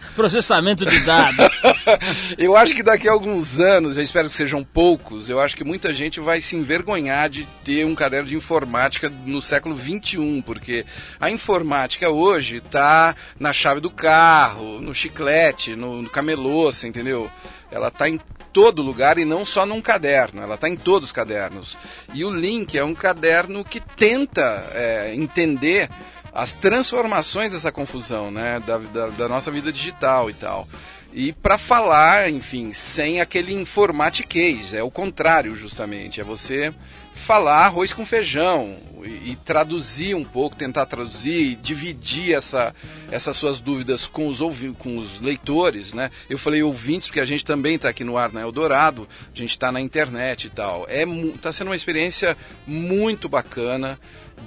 Processamento 0.16 0.86
de 0.86 1.00
dados. 1.00 1.48
eu 2.38 2.56
acho 2.56 2.76
que 2.76 2.84
daqui 2.84 3.10
a 3.10 3.12
alguns 3.12 3.60
anos, 3.60 3.98
eu 3.98 4.04
espero 4.04 4.30
que 4.30 4.36
sejam 4.36 4.64
poucos, 4.64 5.30
eu 5.30 5.40
acho 5.40 5.58
que 5.58 5.64
muita 5.64 5.94
gente 5.94 6.20
vai 6.20 6.40
se 6.40 6.56
envergonhar 6.56 7.30
de 7.30 7.48
ter 7.64 7.86
um 7.86 7.96
caderno 7.96 8.30
de 8.30 8.36
informática 8.36 9.10
no 9.26 9.42
século 9.42 9.76
XXI, 9.76 10.44
porque 10.46 10.86
a 11.20 11.30
informática 11.32 12.10
hoje 12.10 12.58
está 12.58 13.16
na 13.40 13.52
chave 13.52 13.82
do 13.82 13.90
carro, 13.90 14.80
no 14.80 14.94
chiclete, 14.94 15.76
no, 15.76 16.02
no 16.04 16.10
camelô, 16.10 16.72
você 16.72 16.88
entendeu? 16.88 17.30
Ela 17.72 17.88
está 17.88 18.08
em 18.08 18.20
todo 18.56 18.82
lugar 18.82 19.18
e 19.18 19.26
não 19.26 19.44
só 19.44 19.66
num 19.66 19.82
caderno, 19.82 20.42
ela 20.42 20.56
está 20.56 20.70
em 20.70 20.78
todos 20.78 21.10
os 21.10 21.12
cadernos. 21.12 21.78
E 22.14 22.24
o 22.24 22.32
Link 22.32 22.78
é 22.78 22.86
um 22.86 22.96
caderno 22.96 23.66
que 23.66 23.82
tenta 23.82 24.66
é, 24.74 25.14
entender 25.14 25.90
as 26.34 26.54
transformações 26.54 27.52
dessa 27.52 27.70
confusão, 27.70 28.32
né, 28.32 28.62
da, 28.66 28.78
da, 28.78 29.08
da 29.08 29.28
nossa 29.28 29.52
vida 29.52 29.74
digital 29.74 30.30
e 30.30 30.34
tal. 30.34 30.70
E 31.18 31.32
para 31.32 31.58
falar, 31.58 32.30
enfim, 32.30 32.74
sem 32.74 33.22
aquele 33.22 33.54
informatiquez, 33.54 34.74
é 34.74 34.84
o 34.84 34.92
contrário 34.92 35.56
justamente, 35.56 36.20
é 36.20 36.26
você 36.26 36.74
falar 37.14 37.66
arroz 37.66 37.94
com 37.94 38.06
feijão 38.06 38.76
e, 39.02 39.32
e, 39.32 39.36
traduzir 39.38 40.14
um 40.14 40.26
pouco, 40.26 40.58
tentar 40.58 40.86
traduzir, 40.86 41.56
dividir 41.56 42.34
essa, 42.34 42.76
essas 43.10 43.38
suas 43.38 43.62
dúvidas 43.62 44.08
com 44.08 44.28
os, 44.28 44.40
com 44.78 44.98
os 44.98 45.22
leitores, 45.22 45.94
né? 45.94 46.12
Eu 46.30 46.38
falei 46.38 46.62
ouvintes 46.62 47.08
porque 47.08 47.22
a 47.22 47.26
gente 47.26 47.46
também 47.46 47.76
está 47.78 47.88
aqui 47.88 48.04
no 48.04 48.18
ar 48.18 48.34
na 48.34 48.42
Eldorado, 48.42 49.08
a 49.34 49.38
gente 49.38 49.52
está 49.52 49.72
na 49.72 49.80
internet 49.80 50.48
e 50.48 50.50
tal. 50.50 50.86
É 50.90 51.06
tá 51.40 51.54
sendo 51.54 51.70
uma 51.70 51.78
experiência 51.78 52.36
muito 52.68 53.30
bacana 53.30 53.98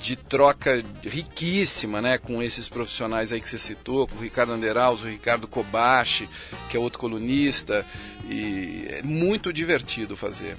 de 0.01 0.17
troca 0.17 0.85
riquíssima, 1.03 2.01
né, 2.01 2.19
com 2.19 2.43
esses 2.43 2.69
profissionais 2.69 3.33
aí 3.33 3.41
que 3.41 3.49
você 3.49 3.59
citou, 3.59 4.07
com 4.07 4.17
o 4.17 4.23
Ricardo 4.23 4.53
Anderaus, 4.53 5.03
o 5.03 5.09
Ricardo 5.09 5.49
Kobashi, 5.49 6.29
que 6.69 6.77
é 6.77 6.81
outro 6.81 6.99
colunista, 6.99 7.85
e 8.29 8.87
é 8.89 9.03
muito 9.03 9.53
divertido 9.53 10.17
fazer. 10.17 10.57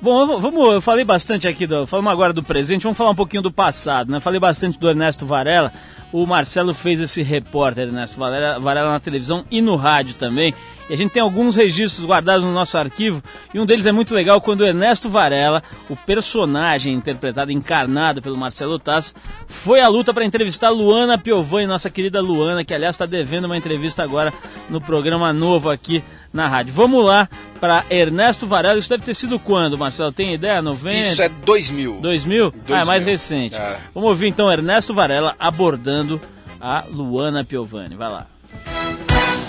Bom, 0.00 0.38
vamos, 0.38 0.74
eu 0.74 0.82
falei 0.82 1.04
bastante 1.04 1.48
aqui, 1.48 1.66
do, 1.66 1.86
falamos 1.86 2.12
agora 2.12 2.32
do 2.32 2.42
presente, 2.42 2.82
vamos 2.82 2.98
falar 2.98 3.10
um 3.10 3.14
pouquinho 3.14 3.42
do 3.42 3.50
passado, 3.50 4.12
né? 4.12 4.20
Falei 4.20 4.38
bastante 4.38 4.78
do 4.78 4.88
Ernesto 4.88 5.24
Varela, 5.24 5.72
o 6.12 6.26
Marcelo 6.26 6.74
fez 6.74 7.00
esse 7.00 7.22
repórter, 7.22 7.88
Ernesto 7.88 8.18
Varela, 8.18 8.60
Varela 8.60 8.90
na 8.90 9.00
televisão 9.00 9.46
e 9.50 9.62
no 9.62 9.74
rádio 9.74 10.14
também, 10.14 10.54
e 10.88 10.94
a 10.94 10.96
gente 10.96 11.10
tem 11.10 11.22
alguns 11.22 11.54
registros 11.54 12.04
guardados 12.04 12.44
no 12.44 12.52
nosso 12.52 12.76
arquivo, 12.78 13.22
e 13.52 13.60
um 13.60 13.66
deles 13.66 13.86
é 13.86 13.92
muito 13.92 14.14
legal 14.14 14.40
quando 14.40 14.60
o 14.60 14.66
Ernesto 14.66 15.08
Varela, 15.08 15.62
o 15.88 15.96
personagem 15.96 16.94
interpretado, 16.94 17.52
encarnado 17.52 18.22
pelo 18.22 18.36
Marcelo 18.36 18.78
Tass, 18.78 19.14
foi 19.46 19.80
à 19.80 19.88
luta 19.88 20.12
para 20.12 20.24
entrevistar 20.24 20.70
Luana 20.70 21.18
Piovani, 21.18 21.66
nossa 21.66 21.90
querida 21.90 22.20
Luana, 22.20 22.64
que 22.64 22.74
aliás 22.74 22.94
está 22.94 23.06
devendo 23.06 23.46
uma 23.46 23.56
entrevista 23.56 24.02
agora 24.02 24.32
no 24.68 24.80
programa 24.80 25.32
novo 25.32 25.70
aqui 25.70 26.02
na 26.32 26.46
rádio. 26.46 26.72
Vamos 26.74 27.04
lá 27.04 27.28
para 27.58 27.84
Ernesto 27.90 28.46
Varela. 28.46 28.78
Isso 28.78 28.88
deve 28.88 29.02
ter 29.02 29.14
sido 29.14 29.38
quando, 29.38 29.78
Marcelo? 29.78 30.12
Tem 30.12 30.34
ideia? 30.34 30.60
90? 30.60 30.98
Isso 30.98 31.22
é 31.22 31.28
2000. 31.28 32.00
2000? 32.00 32.50
2000. 32.50 32.76
Ah, 32.76 32.80
é 32.80 32.84
mais 32.84 33.04
recente. 33.04 33.54
É. 33.54 33.80
Vamos 33.94 34.10
ouvir 34.10 34.28
então 34.28 34.52
Ernesto 34.52 34.92
Varela 34.92 35.34
abordando 35.38 36.20
a 36.60 36.84
Luana 36.90 37.44
Piovani. 37.44 37.96
Vai 37.96 38.10
lá. 38.10 38.26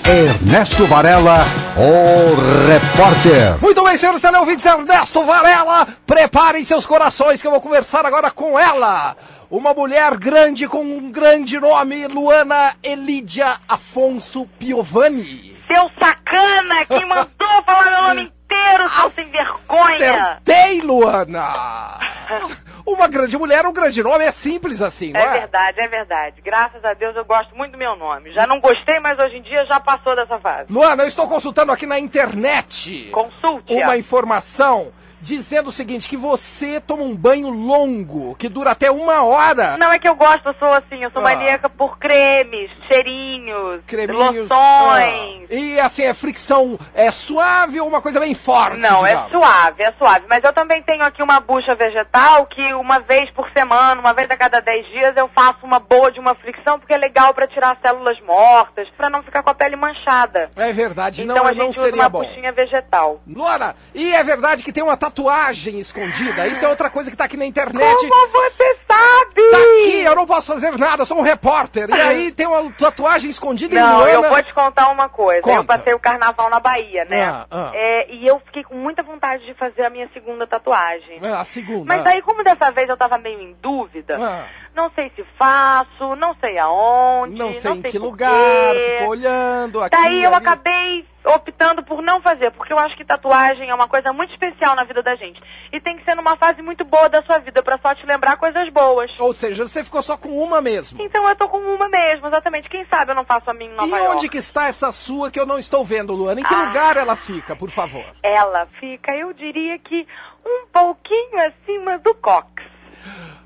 Ernesto 0.09 0.85
Varela, 0.85 1.39
o 1.75 2.65
repórter. 2.65 3.61
Muito 3.61 3.83
bem, 3.83 3.97
senhores 3.97 4.21
teleouvintes, 4.21 4.65
Ernesto 4.65 5.21
Varela, 5.25 5.85
preparem 6.05 6.63
seus 6.63 6.85
corações 6.85 7.41
que 7.41 7.47
eu 7.47 7.51
vou 7.51 7.59
conversar 7.59 8.05
agora 8.05 8.31
com 8.31 8.57
ela. 8.57 9.17
Uma 9.51 9.73
mulher 9.73 10.15
grande 10.15 10.65
com 10.65 10.81
um 10.81 11.11
grande 11.11 11.59
nome, 11.59 12.07
Luana 12.07 12.73
Elidia 12.81 13.57
Afonso 13.67 14.47
Piovani. 14.57 15.57
Seu 15.67 15.91
sacana, 15.99 16.85
quem 16.85 17.03
mandou 17.05 17.63
falar 17.65 17.83
meu 17.83 18.01
nome 18.03 18.36
inteiro, 18.47 18.89
seu 18.89 19.09
sem 19.09 19.29
vergonha! 19.29 20.31
Acertei, 20.31 20.81
Luana! 20.81 21.99
Uma 22.85 23.05
grande 23.09 23.37
mulher, 23.37 23.65
um 23.65 23.73
grande 23.73 24.01
nome, 24.01 24.23
é 24.23 24.31
simples 24.31 24.81
assim, 24.81 25.11
não 25.11 25.19
é? 25.19 25.23
É 25.23 25.39
verdade, 25.41 25.79
é 25.81 25.87
verdade. 25.89 26.41
Graças 26.41 26.83
a 26.85 26.93
Deus 26.93 27.17
eu 27.17 27.25
gosto 27.25 27.53
muito 27.53 27.73
do 27.73 27.77
meu 27.77 27.97
nome. 27.97 28.31
Já 28.31 28.47
não 28.47 28.61
gostei, 28.61 28.97
mas 29.01 29.19
hoje 29.19 29.35
em 29.35 29.41
dia 29.41 29.65
já 29.65 29.77
passou 29.77 30.15
dessa 30.15 30.39
fase. 30.39 30.71
Luana, 30.71 31.03
eu 31.03 31.07
estou 31.07 31.27
consultando 31.27 31.73
aqui 31.73 31.85
na 31.85 31.99
internet. 31.99 33.09
Consulte. 33.11 33.73
Uma 33.73 33.97
informação 33.97 34.93
dizendo 35.21 35.67
o 35.67 35.71
seguinte, 35.71 36.07
que 36.07 36.17
você 36.17 36.79
toma 36.79 37.03
um 37.03 37.15
banho 37.15 37.49
longo, 37.49 38.35
que 38.35 38.49
dura 38.49 38.71
até 38.71 38.91
uma 38.91 39.23
hora. 39.23 39.77
Não, 39.77 39.91
é 39.91 39.99
que 39.99 40.07
eu 40.07 40.15
gosto, 40.15 40.47
eu 40.47 40.55
sou 40.59 40.73
assim, 40.73 41.03
eu 41.03 41.11
sou 41.11 41.21
ah. 41.21 41.23
maníaca 41.23 41.69
por 41.69 41.97
cremes, 41.97 42.69
cheirinhos, 42.87 43.81
Creminhos, 43.85 44.49
loções. 44.49 45.47
Ah. 45.49 45.53
E 45.53 45.79
assim, 45.79 46.03
é 46.03 46.13
fricção 46.13 46.77
é 46.93 47.11
suave 47.11 47.79
ou 47.79 47.87
uma 47.87 48.01
coisa 48.01 48.19
bem 48.19 48.33
forte? 48.33 48.77
Não, 48.77 49.03
digamos? 49.03 49.27
é 49.27 49.29
suave, 49.29 49.83
é 49.83 49.93
suave. 49.97 50.25
Mas 50.29 50.43
eu 50.43 50.53
também 50.53 50.81
tenho 50.81 51.03
aqui 51.03 51.21
uma 51.21 51.39
bucha 51.39 51.75
vegetal 51.75 52.45
que 52.45 52.73
uma 52.73 52.99
vez 52.99 53.29
por 53.31 53.49
semana, 53.51 53.99
uma 53.99 54.13
vez 54.13 54.29
a 54.29 54.37
cada 54.37 54.59
10 54.59 54.87
dias, 54.87 55.17
eu 55.17 55.29
faço 55.33 55.59
uma 55.63 55.79
boa 55.79 56.11
de 56.11 56.19
uma 56.19 56.35
fricção, 56.35 56.79
porque 56.79 56.93
é 56.93 56.97
legal 56.97 57.33
para 57.33 57.47
tirar 57.47 57.77
células 57.81 58.19
mortas, 58.21 58.87
para 58.95 59.09
não 59.09 59.23
ficar 59.23 59.43
com 59.43 59.49
a 59.49 59.55
pele 59.55 59.75
manchada. 59.75 60.49
É 60.55 60.71
verdade, 60.73 61.23
então 61.23 61.35
não, 61.35 61.45
a 61.45 61.53
gente 61.53 61.59
não 61.59 61.69
usa 61.69 61.81
seria 61.81 62.01
uma 62.01 62.09
bom. 62.09 62.23
buchinha 62.23 62.51
vegetal. 62.51 63.21
Luana, 63.27 63.75
e 63.93 64.13
é 64.13 64.23
verdade 64.23 64.63
que 64.63 64.71
tem 64.71 64.83
uma 64.83 64.97
tatuagem 65.09 65.79
escondida. 65.79 66.47
Isso 66.47 66.63
é 66.65 66.67
outra 66.67 66.89
coisa 66.89 67.09
que 67.09 67.17
tá 67.17 67.23
aqui 67.25 67.37
na 67.37 67.45
internet. 67.45 67.95
Como 68.09 68.27
você 68.27 68.77
sabe? 68.87 69.51
Tá 69.51 69.57
aqui, 69.57 69.99
eu 70.03 70.15
não 70.15 70.25
posso 70.25 70.47
fazer 70.47 70.77
nada, 70.77 71.01
eu 71.01 71.05
sou 71.05 71.17
um 71.17 71.21
repórter. 71.21 71.89
E 71.89 71.93
aí 71.93 72.31
tem 72.31 72.45
uma 72.47 72.71
tatuagem 72.73 73.29
escondida 73.29 73.73
em 73.75 73.79
Não, 73.79 73.97
Luana. 73.99 74.11
eu 74.11 74.23
vou 74.29 74.43
te 74.43 74.53
contar 74.53 74.89
uma 74.89 75.07
coisa. 75.09 75.41
Conta. 75.41 75.57
Eu 75.57 75.63
passei 75.63 75.93
o 75.93 75.99
carnaval 75.99 76.49
na 76.49 76.59
Bahia, 76.59 77.05
né? 77.05 77.23
Ah, 77.25 77.47
ah. 77.49 77.71
É, 77.73 78.11
e 78.13 78.27
eu 78.27 78.39
fiquei 78.45 78.63
com 78.63 78.75
muita 78.75 79.01
vontade 79.03 79.45
de 79.45 79.53
fazer 79.53 79.83
a 79.85 79.89
minha 79.89 80.09
segunda 80.13 80.45
tatuagem. 80.45 81.19
É, 81.21 81.29
a 81.31 81.43
segunda. 81.43 81.85
Mas 81.85 82.03
daí, 82.03 82.21
como 82.21 82.43
dessa 82.43 82.69
vez 82.71 82.89
eu 82.89 82.97
tava 82.97 83.17
meio 83.17 83.39
em 83.41 83.55
dúvida, 83.61 84.17
Ah. 84.19 84.45
Não 84.77 84.91
sei 84.95 85.11
se 85.15 85.25
faço, 85.37 86.15
não 86.15 86.35
sei 86.39 86.57
aonde, 86.59 87.35
Não 87.35 87.51
sei 87.51 87.71
em 87.71 87.81
que 87.81 87.97
lugar, 87.97 88.75
ficou 88.75 89.09
olhando 89.09 89.81
aqui. 89.81 89.97
Daí 89.97 90.23
eu 90.23 90.33
ali. 90.33 90.45
acabei 90.45 91.05
optando 91.25 91.83
por 91.83 92.01
não 92.01 92.21
fazer, 92.21 92.51
porque 92.51 92.71
eu 92.71 92.79
acho 92.79 92.95
que 92.95 93.03
tatuagem 93.03 93.69
é 93.69 93.75
uma 93.75 93.87
coisa 93.87 94.13
muito 94.13 94.31
especial 94.31 94.75
na 94.75 94.85
vida 94.85 95.03
da 95.03 95.15
gente. 95.15 95.41
E 95.73 95.79
tem 95.81 95.97
que 95.97 96.05
ser 96.05 96.15
numa 96.15 96.37
fase 96.37 96.61
muito 96.61 96.85
boa 96.85 97.09
da 97.09 97.21
sua 97.23 97.39
vida, 97.39 97.61
pra 97.61 97.77
só 97.81 97.93
te 97.93 98.05
lembrar 98.05 98.37
coisas 98.37 98.69
boas. 98.69 99.11
Ou 99.19 99.33
seja, 99.33 99.65
você 99.67 99.83
ficou 99.83 100.01
só 100.01 100.15
com 100.15 100.29
uma 100.41 100.61
mesmo. 100.61 101.01
Então 101.01 101.27
eu 101.27 101.35
tô 101.35 101.49
com 101.49 101.57
uma 101.57 101.89
mesmo, 101.89 102.27
exatamente. 102.27 102.69
Quem 102.69 102.85
sabe 102.85 103.11
eu 103.11 103.15
não 103.15 103.25
faço 103.25 103.49
a 103.49 103.53
minha 103.53 103.69
em 103.71 103.75
Nova 103.75 103.87
E 103.97 103.99
York. 103.99 104.15
onde 104.15 104.29
que 104.29 104.37
está 104.37 104.67
essa 104.67 104.89
sua 104.93 105.29
que 105.29 105.39
eu 105.39 105.45
não 105.45 105.57
estou 105.59 105.83
vendo, 105.83 106.13
Luana? 106.13 106.39
Em 106.39 106.43
que 106.43 106.53
Ah. 106.53 106.63
lugar 106.67 106.95
ela 106.95 107.15
fica, 107.17 107.55
por 107.55 107.71
favor? 107.71 108.05
Ela 108.23 108.65
fica, 108.79 109.13
eu 109.13 109.33
diria 109.33 109.77
que 109.79 110.07
um 110.45 110.65
pouquinho 110.71 111.39
acima 111.45 111.97
do 111.97 112.13
cox. 112.15 112.63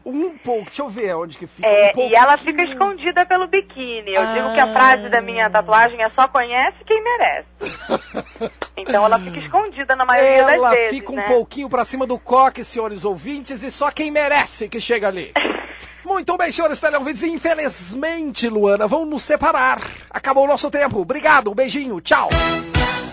Um 0.05 0.37
pouco, 0.37 0.65
deixa 0.65 0.81
eu 0.81 0.89
ver 0.89 1.15
onde 1.15 1.37
que 1.37 1.45
fica. 1.45 1.67
É, 1.67 1.91
um 1.95 2.09
e 2.09 2.15
ela 2.15 2.35
fica 2.37 2.63
escondida 2.63 3.25
pelo 3.25 3.47
biquíni. 3.47 4.11
Eu 4.13 4.21
Ah. 4.21 4.33
digo 4.33 4.53
que 4.53 4.59
a 4.59 4.73
frase 4.73 5.09
da 5.09 5.21
minha 5.21 5.49
tatuagem 5.49 6.01
é 6.01 6.09
só 6.11 6.27
conhece 6.27 6.77
quem 6.85 7.03
merece. 7.03 7.47
Então 8.77 9.05
ela 9.05 9.19
fica 9.19 9.37
escondida 9.37 9.95
na 9.95 10.05
maioria 10.05 10.29
Ela 10.53 10.69
das 10.69 10.71
vezes, 10.71 10.89
fica 10.95 11.11
um 11.11 11.15
né? 11.15 11.27
pouquinho 11.27 11.69
pra 11.69 11.85
cima 11.85 12.07
do 12.07 12.17
coque, 12.17 12.63
senhores 12.63 13.05
ouvintes, 13.05 13.61
e 13.61 13.69
só 13.69 13.91
quem 13.91 14.09
merece 14.09 14.67
que 14.67 14.79
chega 14.79 15.07
ali. 15.07 15.31
Muito 16.03 16.35
bem, 16.35 16.51
senhores 16.51 16.79
teleouvintes. 16.79 17.21
Infelizmente, 17.21 18.49
Luana, 18.49 18.87
vão 18.87 19.05
nos 19.05 19.21
separar. 19.21 19.79
Acabou 20.09 20.45
o 20.45 20.47
nosso 20.47 20.71
tempo. 20.71 20.99
Obrigado, 20.99 21.51
um 21.51 21.53
beijinho, 21.53 22.01
tchau. 22.01 22.29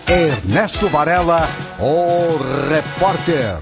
Ernesto 0.07 0.87
Varela, 0.87 1.47
o 1.79 2.37
repórter. 2.73 3.57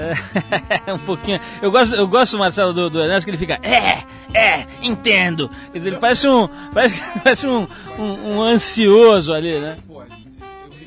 É 0.00 0.92
um 0.92 0.98
pouquinho. 0.98 1.38
Eu 1.60 1.70
gosto, 1.70 1.94
eu 1.94 2.08
gosto 2.08 2.38
Marcelo, 2.38 2.72
do, 2.72 2.88
do 2.88 3.00
Ernesto, 3.00 3.24
que 3.24 3.30
ele 3.30 3.36
fica. 3.36 3.58
É, 3.62 4.02
é, 4.32 4.66
entendo. 4.82 5.48
Quer 5.72 5.78
dizer, 5.78 5.90
ele 5.90 5.98
parece 5.98 6.26
um. 6.26 6.48
Parece, 6.72 7.00
parece 7.22 7.46
um, 7.46 7.66
um, 7.98 8.36
um 8.36 8.42
ansioso 8.42 9.32
ali, 9.32 9.58
né? 9.58 9.76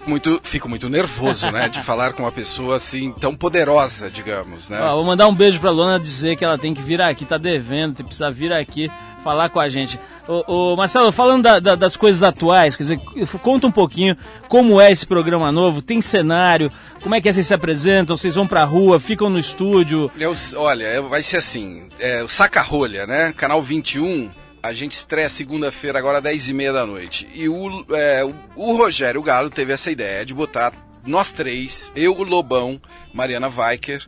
Muito, 0.06 0.42
fico 0.44 0.68
muito 0.68 0.90
nervoso, 0.90 1.50
né, 1.50 1.70
de 1.70 1.82
falar 1.82 2.12
com 2.12 2.24
uma 2.24 2.32
pessoa 2.32 2.76
assim 2.76 3.14
tão 3.14 3.34
poderosa, 3.34 4.12
digamos, 4.12 4.68
né? 4.68 4.82
Ó, 4.82 4.96
vou 4.96 5.06
mandar 5.06 5.30
um 5.30 5.34
beijo 5.34 5.62
pra 5.62 5.72
Luana 5.72 5.98
dizer 5.98 6.36
que 6.36 6.44
ela 6.44 6.58
tem 6.58 6.74
que 6.74 6.82
vir 6.82 7.02
aqui, 7.02 7.24
tá 7.24 7.38
devendo, 7.38 7.96
tem 7.96 8.06
precisa 8.06 8.30
vir 8.30 8.52
aqui 8.52 8.92
falar 9.24 9.48
com 9.48 9.62
a 9.62 9.70
gente. 9.70 9.98
Ô, 10.28 10.72
ô, 10.72 10.76
Marcelo, 10.78 11.12
falando 11.12 11.44
da- 11.44 11.60
da- 11.60 11.76
das 11.76 11.98
coisas 11.98 12.24
atuais, 12.24 12.78
quer 12.78 12.84
dizer, 12.84 13.00
conta 13.42 13.68
um 13.68 13.72
pouquinho 13.72 14.16
como 14.48 14.80
é 14.80 14.90
esse 14.90 15.06
programa 15.06 15.52
novo, 15.52 15.82
tem 15.82 16.02
cenário, 16.02 16.72
como 17.02 17.14
é 17.14 17.20
que 17.20 17.32
vocês 17.32 17.46
se 17.46 17.54
apresentam, 17.54 18.16
vocês 18.16 18.36
vão 18.36 18.48
pra 18.48 18.64
rua, 18.64 19.00
ficam 19.02 19.30
no 19.30 19.38
estúdio. 19.38 20.10
Eu, 20.18 20.34
olha, 20.56 21.02
vai 21.02 21.22
ser 21.22 21.38
assim, 21.38 21.90
é, 22.00 22.24
o 22.24 22.30
Saca-Rolha, 22.30 23.06
né? 23.06 23.34
Canal 23.36 23.62
21, 23.62 24.32
a 24.62 24.72
gente 24.72 24.94
estreia 24.94 25.28
segunda-feira, 25.28 26.00
agora 26.00 26.22
10 26.22 26.48
e 26.48 26.54
meia 26.54 26.72
da 26.72 26.86
noite. 26.86 27.28
E 27.34 27.50
o, 27.50 27.86
é, 27.92 28.24
o 28.56 28.78
Rogério 28.78 29.22
Galo 29.22 29.50
teve 29.50 29.74
essa 29.74 29.92
ideia 29.92 30.26
de 30.26 30.34
botar 30.34 30.72
nós 31.06 31.34
três, 31.34 31.92
eu, 31.98 32.16
o 32.18 32.24
Lobão, 32.24 32.80
Mariana 33.14 33.50
Weicker, 33.54 34.06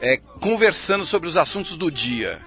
é, 0.00 0.16
conversando 0.40 1.04
sobre 1.04 1.28
os 1.28 1.36
assuntos 1.36 1.76
do 1.76 1.88
dia. 1.88 2.40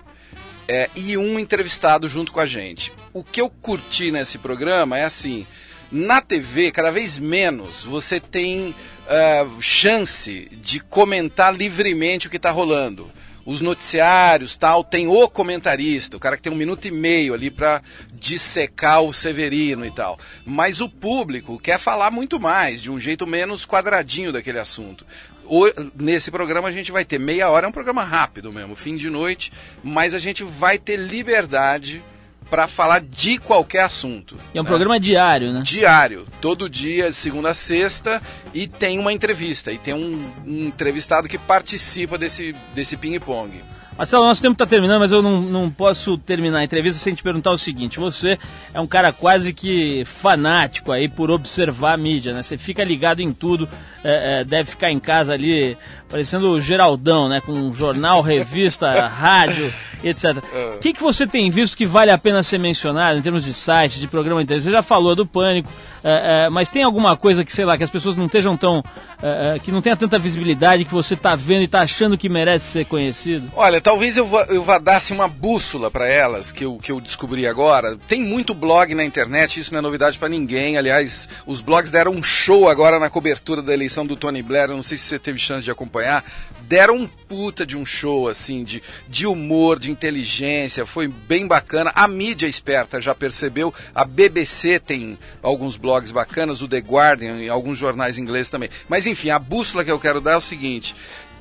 É, 0.68 0.90
e 0.96 1.16
um 1.16 1.40
entrevistado 1.40 2.10
junto 2.10 2.34
com 2.34 2.40
a 2.42 2.46
gente. 2.46 2.92
O 3.16 3.24
que 3.24 3.40
eu 3.40 3.50
curti 3.50 4.12
nesse 4.12 4.38
programa 4.38 5.00
é 5.00 5.06
assim: 5.06 5.48
na 5.90 6.20
TV, 6.20 6.70
cada 6.70 6.92
vez 6.92 7.18
menos 7.18 7.82
você 7.82 8.20
tem 8.20 8.76
ah, 9.08 9.48
chance 9.62 10.50
de 10.62 10.82
comentar 10.82 11.56
livremente 11.56 12.28
o 12.28 12.30
que 12.30 12.36
está 12.36 12.52
rolando. 12.52 13.10
Os 13.46 13.62
noticiários, 13.62 14.58
tal, 14.58 14.84
tem 14.84 15.08
o 15.08 15.30
comentarista, 15.30 16.18
o 16.18 16.20
cara 16.20 16.36
que 16.36 16.44
tem 16.44 16.52
um 16.52 16.58
minuto 16.58 16.90
e 16.90 16.92
meio 16.92 17.34
ali 17.34 17.50
para 17.50 17.82
dissecar 18.12 19.02
o 19.02 19.14
Severino 19.14 19.86
e 19.86 19.92
tal. 19.92 20.20
Mas 20.46 20.82
o 20.82 20.90
público 20.90 21.58
quer 21.58 21.80
falar 21.80 22.12
muito 22.12 22.38
mais, 22.38 22.82
de 22.82 22.92
um 22.92 23.00
jeito 23.00 23.26
menos 23.26 23.66
quadradinho 23.66 24.34
daquele 24.34 24.60
assunto. 24.60 25.06
O- 25.46 25.72
nesse 25.98 26.32
programa 26.32 26.68
a 26.68 26.72
gente 26.74 26.92
vai 26.92 27.06
ter 27.06 27.18
meia 27.20 27.48
hora, 27.50 27.66
é 27.66 27.70
um 27.70 27.72
programa 27.72 28.04
rápido 28.04 28.52
mesmo, 28.52 28.76
fim 28.76 28.98
de 28.98 29.10
noite, 29.10 29.54
mas 29.82 30.14
a 30.14 30.20
gente 30.20 30.44
vai 30.44 30.78
ter 30.78 30.98
liberdade 30.98 32.04
para 32.50 32.68
falar 32.68 33.02
de 33.02 33.38
qualquer 33.38 33.82
assunto. 33.82 34.38
E 34.54 34.58
é 34.58 34.62
um 34.62 34.64
né? 34.64 34.70
programa 34.70 35.00
diário, 35.00 35.52
né? 35.52 35.62
diário, 35.64 36.26
todo 36.40 36.70
dia, 36.70 37.10
de 37.10 37.16
segunda 37.16 37.50
a 37.50 37.54
sexta, 37.54 38.22
e 38.54 38.68
tem 38.68 39.00
uma 39.00 39.12
entrevista, 39.12 39.72
e 39.72 39.78
tem 39.78 39.94
um, 39.94 40.32
um 40.46 40.68
entrevistado 40.68 41.28
que 41.28 41.38
participa 41.38 42.18
desse, 42.18 42.56
desse 42.74 42.96
ping-pong. 42.96 43.64
Marcelo, 43.98 44.26
nosso 44.26 44.42
tempo 44.42 44.54
está 44.54 44.66
terminando, 44.66 45.00
mas 45.00 45.12
eu 45.12 45.22
não, 45.22 45.42
não 45.42 45.72
posso 45.72 46.18
terminar 46.18 46.60
a 46.60 46.64
entrevista 46.66 47.02
sem 47.02 47.16
te 47.16 47.24
perguntar 47.24 47.52
o 47.52 47.58
seguinte: 47.58 47.98
você 47.98 48.38
é 48.74 48.80
um 48.82 48.88
cara 48.88 49.14
quase 49.14 49.54
que 49.54 50.04
fanático 50.06 50.92
aí 50.92 51.08
por 51.08 51.32
observar 51.32 51.94
a 51.94 51.98
mídia, 51.98 52.34
né? 52.34 52.44
Você 52.44 52.58
fica 52.58 52.84
ligado 52.84 53.22
em 53.22 53.32
tudo, 53.32 53.70
é, 54.04 54.42
é, 54.42 54.44
deve 54.44 54.72
ficar 54.72 54.92
em 54.92 55.00
casa 55.00 55.32
ali 55.32 55.78
parecendo 56.10 56.52
o 56.52 56.62
Geraldão, 56.62 57.30
né? 57.30 57.42
Com 57.42 57.74
jornal, 57.74 58.22
revista, 58.22 58.92
rádio, 59.08 59.74
etc. 60.04 60.44
O 60.76 60.80
que, 60.80 60.94
que 60.94 61.02
você 61.02 61.26
tem 61.26 61.50
visto 61.50 61.78
que 61.78 61.86
vale 61.86 62.12
a 62.12 62.18
pena 62.18 62.44
ser 62.44 62.58
mencionado 62.58 63.18
em 63.18 63.22
termos 63.22 63.46
de 63.46 63.54
site, 63.54 64.00
de 64.00 64.08
programa 64.08 64.42
de 64.42 64.48
televisão? 64.48 64.72
Você 64.72 64.78
já 64.78 64.84
falou 64.84 65.16
do 65.16 65.26
pânico, 65.26 65.72
é, 66.04 66.46
é, 66.46 66.50
mas 66.50 66.70
tem 66.70 66.84
alguma 66.84 67.18
coisa 67.18 67.44
que, 67.44 67.52
sei 67.52 67.66
lá, 67.66 67.78
que 67.78 67.84
as 67.84 67.90
pessoas 67.90 68.16
não 68.16 68.28
estejam 68.28 68.56
tão. 68.56 68.84
é, 69.24 69.56
é, 69.56 69.60
que 69.60 69.72
não 69.72 69.82
tenha 69.82 69.96
tanta 69.96 70.20
visibilidade, 70.20 70.86
que 70.86 70.94
você 70.94 71.16
está 71.16 71.36
vendo 71.36 71.62
e 71.62 71.66
está 71.66 71.82
achando 71.82 72.18
que 72.18 72.30
merece 72.30 72.68
ser 72.68 72.86
conhecido? 72.86 73.52
Olha, 73.56 73.82
talvez 73.86 74.18
eu 74.18 74.26
vá, 74.26 74.48
eu 74.50 74.64
vá 74.64 74.80
dar 74.80 74.96
assim, 74.96 75.14
uma 75.14 75.28
bússola 75.28 75.92
para 75.92 76.08
elas, 76.08 76.52
que 76.52 76.66
eu, 76.66 76.80
que 76.80 76.92
eu 76.92 77.00
descobri 77.00 77.46
agora. 77.46 77.96
Tem 78.08 78.20
muito 78.20 78.56
blog 78.56 78.96
na 78.96 79.06
internet, 79.06 79.60
isso 79.60 79.72
não 79.72 79.78
é 79.78 79.82
novidade 79.82 80.18
para 80.18 80.28
ninguém. 80.28 80.76
Aliás, 80.76 81.30
os 81.46 81.62
blogs 81.62 81.92
deram 81.92 82.12
um 82.12 82.24
show 82.24 82.68
agora 82.68 82.98
na 82.98 83.12
cobertura 83.12 83.62
da 83.62 83.72
eleição 83.72 84.04
do 84.04 84.16
Tony 84.16 84.42
Blair. 84.42 84.72
Eu 84.72 84.78
não 84.78 84.82
sei 84.82 84.98
se 84.98 85.04
você 85.04 85.20
teve 85.20 85.38
chance 85.38 85.64
de 85.64 85.70
acompanhar. 85.70 86.26
Deram 86.64 86.96
um 86.96 87.08
puta 87.08 87.64
de 87.64 87.78
um 87.78 87.86
show, 87.86 88.28
assim, 88.28 88.64
de, 88.64 88.82
de 89.08 89.28
humor, 89.28 89.78
de 89.78 89.92
inteligência. 89.92 90.84
Foi 90.84 91.08
bem 91.08 91.46
bacana. 91.46 91.92
A 91.94 92.08
mídia 92.08 92.48
esperta 92.48 93.00
já 93.00 93.14
percebeu. 93.14 93.72
A 93.94 94.04
BBC 94.04 94.80
tem 94.80 95.20
alguns 95.44 95.78
blogs 95.78 96.10
bacanas, 96.10 96.64
o 96.64 96.68
The 96.68 96.80
Guardian 96.80 97.38
e 97.38 97.50
alguns 97.50 97.78
jornais 97.78 98.18
ingleses 98.18 98.50
também. 98.50 98.70
Mas 98.90 99.06
enfim, 99.06 99.30
a 99.30 99.38
bússola 99.38 99.86
que 99.86 99.92
eu 99.92 100.00
quero 100.00 100.20
dar 100.20 100.32
é 100.32 100.38
o 100.38 100.42
seguinte: 100.42 100.96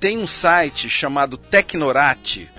tem 0.05 0.19
um 0.19 0.27
site 0.27 0.91
chamado 0.91 1.39
Tecnorate.com 1.39 2.53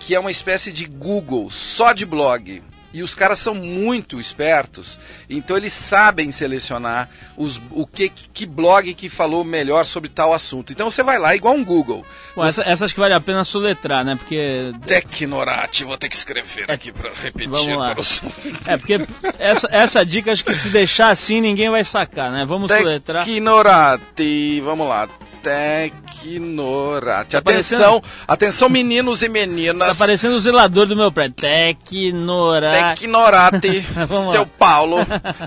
que 0.00 0.14
é 0.14 0.18
uma 0.18 0.30
espécie 0.30 0.72
de 0.72 0.86
Google 0.86 1.50
só 1.50 1.92
de 1.92 2.06
blog. 2.06 2.62
E 2.92 3.02
os 3.02 3.14
caras 3.14 3.38
são 3.38 3.54
muito 3.54 4.20
espertos, 4.20 5.00
então 5.28 5.56
eles 5.56 5.72
sabem 5.72 6.30
selecionar 6.30 7.08
os, 7.36 7.60
o 7.70 7.86
que, 7.86 8.10
que 8.10 8.44
blog 8.44 8.92
que 8.92 9.08
falou 9.08 9.44
melhor 9.44 9.86
sobre 9.86 10.10
tal 10.10 10.34
assunto. 10.34 10.72
Então 10.72 10.90
você 10.90 11.02
vai 11.02 11.18
lá, 11.18 11.34
igual 11.34 11.54
um 11.54 11.64
Google. 11.64 12.04
Bom, 12.36 12.44
essa, 12.44 12.62
essa 12.68 12.84
acho 12.84 12.92
que 12.94 13.00
vale 13.00 13.14
a 13.14 13.20
pena 13.20 13.44
soletrar, 13.44 14.04
né? 14.04 14.14
Porque. 14.16 14.72
Tecnorate, 14.86 15.84
vou 15.84 15.96
ter 15.96 16.08
que 16.10 16.16
escrever 16.16 16.70
aqui 16.70 16.92
para 16.92 17.10
repetir 17.22 17.48
Vamos 17.48 17.76
lá. 17.76 17.94
os... 17.98 18.22
É, 18.66 18.76
porque 18.76 19.00
essa, 19.38 19.68
essa 19.70 20.04
dica 20.04 20.32
acho 20.32 20.44
que 20.44 20.54
se 20.54 20.68
deixar 20.68 21.08
assim 21.10 21.40
ninguém 21.40 21.70
vai 21.70 21.84
sacar, 21.84 22.30
né? 22.30 22.44
Vamos 22.44 22.70
soletrar. 22.70 23.24
Tecnorate, 23.24 24.60
vamos 24.60 24.86
lá. 24.88 25.08
Tecnorate. 25.42 27.36
Atenção, 27.36 28.02
atenção 28.28 28.68
meninos 28.68 29.22
e 29.22 29.26
Tá 29.26 29.32
meninas. 29.32 29.98
parecendo 29.98 30.36
o 30.36 30.40
zelador 30.40 30.86
do 30.86 30.94
meu 30.96 31.10
prédio. 31.10 31.34
Tecnora. 31.34 32.70
Tecnorate, 32.90 33.86
seu 34.32 34.46
Paulo. 34.46 34.96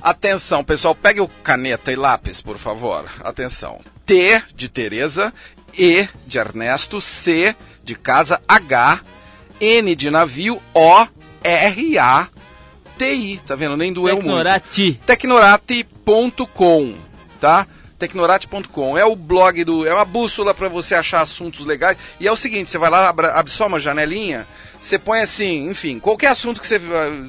Atenção, 0.01 0.63
pessoal, 0.63 0.95
pegue 0.95 1.21
o 1.21 1.27
caneta 1.27 1.91
e 1.91 1.95
lápis, 1.95 2.41
por 2.41 2.57
favor. 2.57 3.05
Atenção. 3.23 3.79
T 4.05 4.41
de 4.55 4.69
Tereza, 4.69 5.33
E 5.77 6.07
de 6.25 6.37
Ernesto, 6.37 7.01
C 7.01 7.55
de 7.83 7.95
casa, 7.95 8.41
H, 8.47 9.01
N 9.59 9.95
de 9.95 10.09
navio, 10.09 10.61
O, 10.73 11.07
R, 11.43 11.99
A, 11.99 12.27
T, 12.97 13.13
I. 13.13 13.37
Tá 13.45 13.55
vendo? 13.55 13.75
Nem 13.77 13.91
doeu 13.93 14.15
muito. 14.15 14.25
Tecnorati. 14.27 14.99
Tecnorate.com, 15.05 16.95
tá? 17.39 17.67
Tecnorate.com 17.97 18.97
é 18.97 19.05
o 19.05 19.15
blog 19.15 19.63
do. 19.63 19.85
É 19.87 19.93
uma 19.93 20.05
bússola 20.05 20.53
para 20.53 20.67
você 20.67 20.95
achar 20.95 21.21
assuntos 21.21 21.65
legais. 21.65 21.97
E 22.19 22.27
é 22.27 22.31
o 22.31 22.35
seguinte: 22.35 22.69
você 22.69 22.77
vai 22.77 22.89
lá, 22.89 23.09
abre, 23.09 23.27
só 23.47 23.67
uma 23.67 23.79
janelinha, 23.79 24.45
você 24.81 24.99
põe 24.99 25.21
assim, 25.21 25.69
enfim, 25.69 25.97
qualquer 25.99 26.27
assunto 26.27 26.59
que 26.59 26.67
você, 26.67 26.79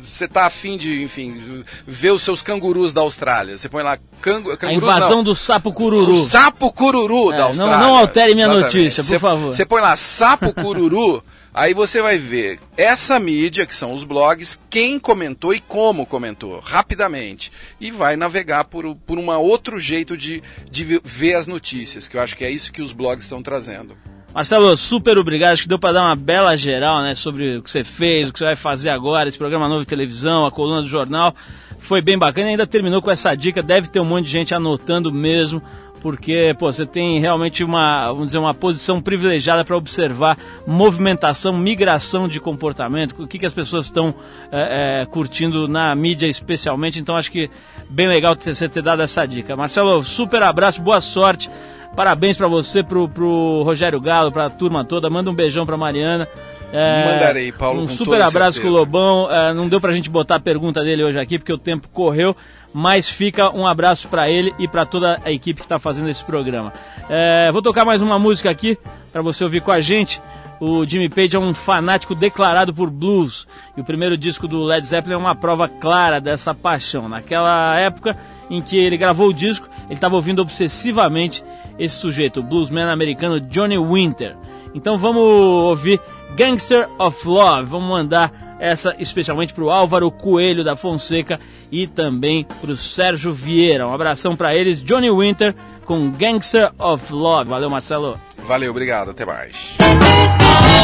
você 0.02 0.26
tá 0.26 0.46
afim 0.46 0.76
de, 0.76 1.02
enfim, 1.02 1.64
ver 1.86 2.10
os 2.10 2.22
seus 2.22 2.42
cangurus 2.42 2.92
da 2.92 3.00
Austrália. 3.00 3.56
Você 3.56 3.68
põe 3.68 3.82
lá 3.82 3.96
cangu, 4.20 4.50
A 4.50 4.56
cangurus. 4.56 4.82
invasão 4.82 5.16
não. 5.18 5.24
do 5.24 5.34
sapo 5.36 5.72
cururu. 5.72 6.14
O 6.14 6.24
sapo 6.24 6.72
cururu 6.72 7.32
É, 7.32 7.36
da 7.36 7.38
não- 7.42 7.46
Austrália. 7.48 7.78
não 7.78 7.96
altere 7.96 8.34
minha 8.34 8.46
Exatamente. 8.46 8.76
notícia, 8.76 9.02
por 9.02 9.08
Você- 9.08 9.18
favor. 9.18 9.46
Você 9.52 9.64
põe 9.66 9.80
lá 9.80 9.96
sapo 9.96 10.52
cururu, 10.54 11.22
aí 11.56 11.72
você 11.72 12.02
vai 12.02 12.18
ver 12.18 12.60
essa 12.76 13.18
mídia, 13.18 13.64
que 13.64 13.74
são 13.74 13.94
os 13.94 14.04
blogs, 14.04 14.58
quem 14.68 14.98
comentou 14.98 15.54
e 15.54 15.60
como 15.60 16.04
comentou, 16.04 16.60
rapidamente. 16.60 17.50
E 17.80 17.90
vai 17.90 18.14
navegar 18.14 18.64
por, 18.64 18.94
por 18.94 19.18
um 19.18 19.30
outro 19.30 19.80
jeito 19.80 20.16
de, 20.16 20.42
de 20.70 21.00
ver 21.02 21.34
as 21.34 21.46
notícias, 21.46 22.06
que 22.06 22.16
eu 22.16 22.20
acho 22.20 22.36
que 22.36 22.44
é 22.44 22.50
isso 22.50 22.70
que 22.70 22.82
os 22.82 22.92
blogs 22.92 23.24
estão 23.24 23.42
trazendo. 23.42 23.96
Marcelo, 24.34 24.76
super 24.76 25.16
obrigado. 25.16 25.54
Acho 25.54 25.62
que 25.62 25.68
deu 25.68 25.78
para 25.78 25.94
dar 25.94 26.02
uma 26.02 26.14
bela 26.14 26.54
geral, 26.58 27.00
né, 27.00 27.14
sobre 27.14 27.56
o 27.56 27.62
que 27.62 27.70
você 27.70 27.82
fez, 27.82 28.28
o 28.28 28.32
que 28.34 28.38
você 28.38 28.44
vai 28.44 28.56
fazer 28.56 28.90
agora, 28.90 29.30
esse 29.30 29.38
programa 29.38 29.66
novo 29.66 29.80
de 29.80 29.86
televisão, 29.86 30.44
a 30.44 30.50
coluna 30.50 30.82
do 30.82 30.88
jornal. 30.88 31.34
Foi 31.78 32.02
bem 32.02 32.18
bacana. 32.18 32.48
Ainda 32.48 32.66
terminou 32.66 33.00
com 33.00 33.10
essa 33.10 33.34
dica. 33.34 33.62
Deve 33.62 33.88
ter 33.88 34.00
um 34.00 34.04
monte 34.04 34.26
de 34.26 34.30
gente 34.30 34.54
anotando 34.54 35.10
mesmo 35.10 35.62
porque 36.00 36.54
pô, 36.58 36.72
você 36.72 36.86
tem 36.86 37.18
realmente 37.20 37.64
uma, 37.64 38.08
vamos 38.08 38.26
dizer, 38.26 38.38
uma 38.38 38.54
posição 38.54 39.00
privilegiada 39.00 39.64
para 39.64 39.76
observar 39.76 40.38
movimentação, 40.66 41.52
migração 41.52 42.28
de 42.28 42.40
comportamento, 42.40 43.14
o 43.18 43.26
que, 43.26 43.38
que 43.38 43.46
as 43.46 43.52
pessoas 43.52 43.86
estão 43.86 44.14
é, 44.52 45.02
é, 45.02 45.06
curtindo 45.06 45.66
na 45.66 45.94
mídia 45.94 46.26
especialmente. 46.26 46.98
Então 46.98 47.16
acho 47.16 47.30
que 47.30 47.50
bem 47.88 48.08
legal 48.08 48.36
você 48.38 48.68
ter 48.68 48.82
dado 48.82 49.02
essa 49.02 49.26
dica. 49.26 49.56
Marcelo, 49.56 50.04
super 50.04 50.42
abraço, 50.42 50.80
boa 50.80 51.00
sorte. 51.00 51.50
Parabéns 51.94 52.36
para 52.36 52.46
você, 52.46 52.82
pro, 52.82 53.08
pro 53.08 53.62
Rogério 53.64 53.98
Galo, 53.98 54.30
para 54.30 54.46
a 54.46 54.50
turma 54.50 54.84
toda. 54.84 55.08
Manda 55.08 55.30
um 55.30 55.34
beijão 55.34 55.64
para 55.64 55.78
Mariana. 55.78 56.28
É, 56.72 57.14
Mandarei, 57.14 57.52
Paulo. 57.52 57.82
Um 57.82 57.88
super 57.88 58.20
abraço 58.20 58.58
certeza. 58.58 58.62
com 58.62 58.68
o 58.68 58.70
Lobão. 58.70 59.30
É, 59.30 59.54
não 59.54 59.66
deu 59.66 59.80
pra 59.80 59.94
gente 59.94 60.10
botar 60.10 60.34
a 60.34 60.40
pergunta 60.40 60.84
dele 60.84 61.02
hoje 61.02 61.18
aqui, 61.18 61.38
porque 61.38 61.52
o 61.52 61.58
tempo 61.58 61.88
correu 61.88 62.36
mas 62.78 63.08
fica 63.08 63.50
um 63.56 63.66
abraço 63.66 64.06
para 64.06 64.28
ele 64.28 64.54
e 64.58 64.68
para 64.68 64.84
toda 64.84 65.18
a 65.24 65.32
equipe 65.32 65.60
que 65.60 65.64
está 65.64 65.78
fazendo 65.78 66.10
esse 66.10 66.22
programa. 66.22 66.74
É, 67.08 67.50
vou 67.50 67.62
tocar 67.62 67.86
mais 67.86 68.02
uma 68.02 68.18
música 68.18 68.50
aqui 68.50 68.76
para 69.10 69.22
você 69.22 69.42
ouvir 69.42 69.62
com 69.62 69.70
a 69.72 69.80
gente. 69.80 70.20
O 70.60 70.84
Jimmy 70.84 71.08
Page 71.08 71.36
é 71.36 71.38
um 71.38 71.54
fanático 71.54 72.14
declarado 72.14 72.74
por 72.74 72.90
blues 72.90 73.48
e 73.78 73.80
o 73.80 73.84
primeiro 73.84 74.14
disco 74.14 74.46
do 74.46 74.62
Led 74.62 74.86
Zeppelin 74.86 75.14
é 75.14 75.16
uma 75.16 75.34
prova 75.34 75.66
clara 75.70 76.20
dessa 76.20 76.54
paixão. 76.54 77.08
Naquela 77.08 77.78
época 77.78 78.14
em 78.50 78.60
que 78.60 78.76
ele 78.76 78.98
gravou 78.98 79.28
o 79.28 79.34
disco, 79.34 79.66
ele 79.86 79.94
estava 79.94 80.14
ouvindo 80.14 80.42
obsessivamente 80.42 81.42
esse 81.78 81.96
sujeito, 81.96 82.40
o 82.40 82.42
bluesman 82.42 82.90
americano 82.90 83.40
Johnny 83.40 83.78
Winter. 83.78 84.36
Então 84.74 84.98
vamos 84.98 85.22
ouvir 85.22 85.98
Gangster 86.36 86.90
of 86.98 87.26
Love. 87.26 87.70
Vamos 87.70 87.88
mandar 87.88 88.45
essa 88.58 88.94
especialmente 88.98 89.52
para 89.52 89.64
o 89.64 89.70
Álvaro 89.70 90.10
Coelho 90.10 90.64
da 90.64 90.76
Fonseca 90.76 91.40
e 91.70 91.86
também 91.86 92.46
para 92.60 92.70
o 92.70 92.76
Sérgio 92.76 93.32
Vieira. 93.32 93.86
Um 93.86 93.92
abração 93.92 94.36
para 94.36 94.54
eles, 94.54 94.82
Johnny 94.82 95.10
Winter 95.10 95.54
com 95.84 96.10
Gangster 96.10 96.70
of 96.78 97.12
Love. 97.12 97.50
Valeu, 97.50 97.70
Marcelo. 97.70 98.20
Valeu, 98.44 98.70
obrigado, 98.70 99.10
até 99.10 99.24
mais. 99.24 99.56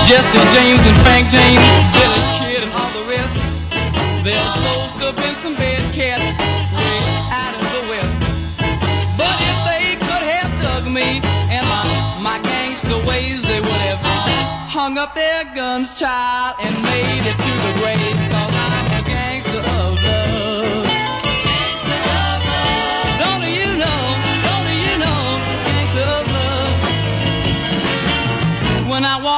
Jesse 0.07 0.39
James 0.55 0.81
and 0.87 1.03
Frank 1.03 1.31
James, 1.31 1.61
Billy 1.93 2.33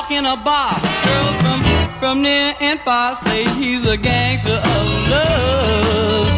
Walk 0.05 0.11
in 0.11 0.26
a 0.26 0.36
bar, 0.36 0.76
girls 1.07 1.36
from, 1.40 1.98
from 1.98 2.20
near 2.20 2.55
and 2.61 2.78
far 2.80 3.16
say 3.16 3.44
he's 3.57 3.88
a 3.88 3.96
gangster 3.96 4.50
of 4.52 4.86
love. 5.09 6.28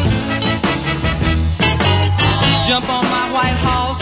Jump 2.68 2.88
on 2.88 3.02
my 3.10 3.26
white 3.34 3.58
horse, 3.66 3.98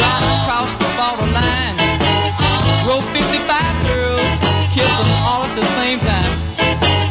ride 0.00 0.24
across 0.40 0.72
the 0.80 0.88
borderline. 0.96 1.76
Row 2.88 3.02
55 3.12 3.84
girls, 3.84 4.40
kiss 4.72 4.88
them 4.88 5.12
all 5.28 5.44
at 5.44 5.54
the 5.54 5.66
same 5.76 6.00
time. 6.00 6.32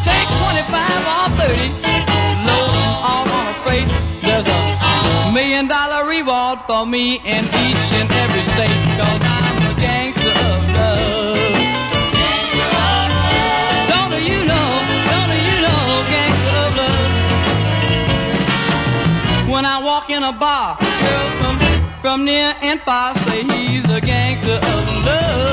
Take 0.01 0.29
25 0.41 0.65
or 1.13 1.29
30, 1.45 1.77
load 2.41 2.73
them 2.73 2.93
all 3.05 3.29
on 3.37 3.45
a 3.53 3.55
freight. 3.61 3.89
There's 4.23 4.47
a 4.49 5.31
million 5.31 5.67
dollar 5.67 6.09
reward 6.09 6.57
for 6.65 6.87
me 6.87 7.17
in 7.17 7.45
each 7.45 7.85
and 7.93 8.09
every 8.11 8.41
state. 8.41 8.81
Cause 8.97 9.21
I'm 9.21 9.62
in 20.23 20.29
a 20.29 20.39
bar, 20.39 20.77
girls 20.79 21.33
from, 21.39 22.01
from 22.01 22.25
near 22.25 22.55
and 22.61 22.79
far 22.81 23.13
say 23.25 23.43
he's 23.43 23.83
a 23.91 23.99
gangster 23.99 24.55
of 24.55 25.05
love. 25.05 25.52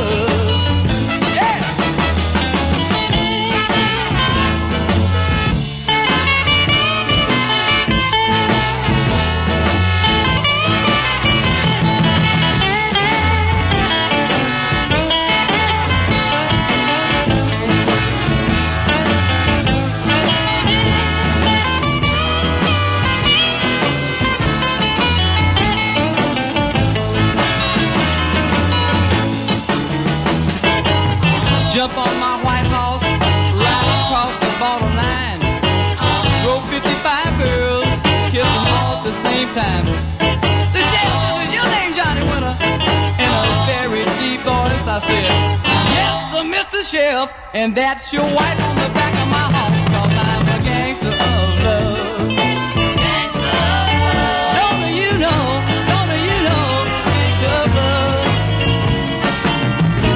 And 47.60 47.76
that's 47.76 48.10
your 48.10 48.24
white 48.24 48.58
on 48.62 48.74
the 48.76 48.88
back 48.94 49.12
of 49.20 49.28
my 49.28 49.52
horse, 49.52 49.84
cause 49.92 50.16
I'm 50.16 50.48
a 50.48 50.58
gangster 50.64 51.12
of 51.12 51.62
love. 51.66 52.28
Gangster 52.30 53.52
of 53.68 53.84
love. 54.00 54.56
Don't 54.56 54.88
you 54.96 55.12
know, 55.24 55.60
don't 55.90 56.12
you 56.24 56.38
know, 56.48 56.64
gangster 57.12 57.52
of 57.60 57.68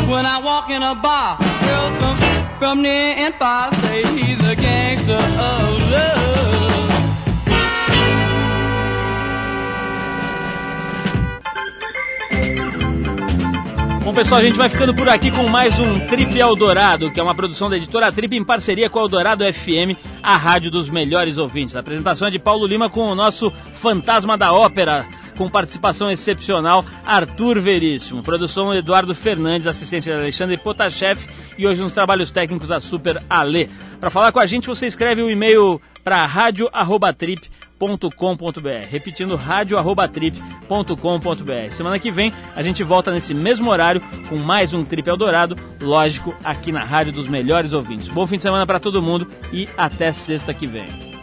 love. 0.00 0.08
When 0.08 0.24
I 0.24 0.38
walk 0.42 0.70
in 0.70 0.82
a 0.82 0.94
bar, 0.94 1.36
girls 1.66 1.92
from, 2.00 2.16
from 2.58 2.80
near 2.80 3.12
and 3.14 3.34
far 3.34 3.74
say 3.82 4.04
he's 4.16 4.40
a 4.40 4.56
gangster 4.56 5.12
of 5.12 5.73
Bom, 14.04 14.12
pessoal, 14.12 14.38
a 14.38 14.44
gente 14.44 14.58
vai 14.58 14.68
ficando 14.68 14.94
por 14.94 15.08
aqui 15.08 15.30
com 15.30 15.48
mais 15.48 15.78
um 15.78 15.98
Trip 16.08 16.38
Eldorado, 16.38 17.10
que 17.10 17.18
é 17.18 17.22
uma 17.22 17.34
produção 17.34 17.70
da 17.70 17.78
editora 17.78 18.12
Trip 18.12 18.36
em 18.36 18.44
parceria 18.44 18.90
com 18.90 18.98
a 18.98 19.02
Eldorado 19.02 19.42
FM, 19.50 19.96
a 20.22 20.36
rádio 20.36 20.70
dos 20.70 20.90
melhores 20.90 21.38
ouvintes. 21.38 21.74
A 21.74 21.80
apresentação 21.80 22.28
é 22.28 22.30
de 22.30 22.38
Paulo 22.38 22.66
Lima 22.66 22.90
com 22.90 23.08
o 23.08 23.14
nosso 23.14 23.50
Fantasma 23.72 24.36
da 24.36 24.52
Ópera, 24.52 25.06
com 25.38 25.48
participação 25.48 26.10
excepcional 26.10 26.84
Arthur 27.02 27.58
Veríssimo. 27.58 28.22
Produção 28.22 28.74
Eduardo 28.74 29.14
Fernandes, 29.14 29.66
assistência 29.66 30.12
de 30.12 30.20
Alexandre 30.20 30.58
Potashev 30.58 31.26
e 31.56 31.66
hoje 31.66 31.80
nos 31.80 31.94
trabalhos 31.94 32.30
técnicos 32.30 32.70
a 32.70 32.82
Super 32.82 33.24
Ale. 33.30 33.70
Para 33.98 34.10
falar 34.10 34.32
com 34.32 34.38
a 34.38 34.44
gente, 34.44 34.68
você 34.68 34.86
escreve 34.86 35.22
o 35.22 35.30
e-mail 35.30 35.80
para 36.04 36.26
rádio@trip 36.26 37.50
radio@trip.com.br. 37.84 38.86
Repetindo, 38.88 39.36
radio@trip.com.br. 39.36 41.70
Semana 41.70 41.98
que 41.98 42.10
vem 42.10 42.32
a 42.54 42.62
gente 42.62 42.82
volta 42.82 43.12
nesse 43.12 43.34
mesmo 43.34 43.70
horário 43.70 44.00
com 44.28 44.36
mais 44.36 44.72
um 44.72 44.84
Trip 44.84 45.08
Eldorado, 45.08 45.56
lógico, 45.80 46.34
aqui 46.42 46.72
na 46.72 46.84
Rádio 46.84 47.12
dos 47.12 47.28
Melhores 47.28 47.72
Ouvintes. 47.72 48.08
Bom 48.08 48.26
fim 48.26 48.36
de 48.36 48.42
semana 48.42 48.66
para 48.66 48.80
todo 48.80 49.02
mundo 49.02 49.30
e 49.52 49.68
até 49.76 50.12
sexta 50.12 50.54
que 50.54 50.66
vem. 50.66 51.13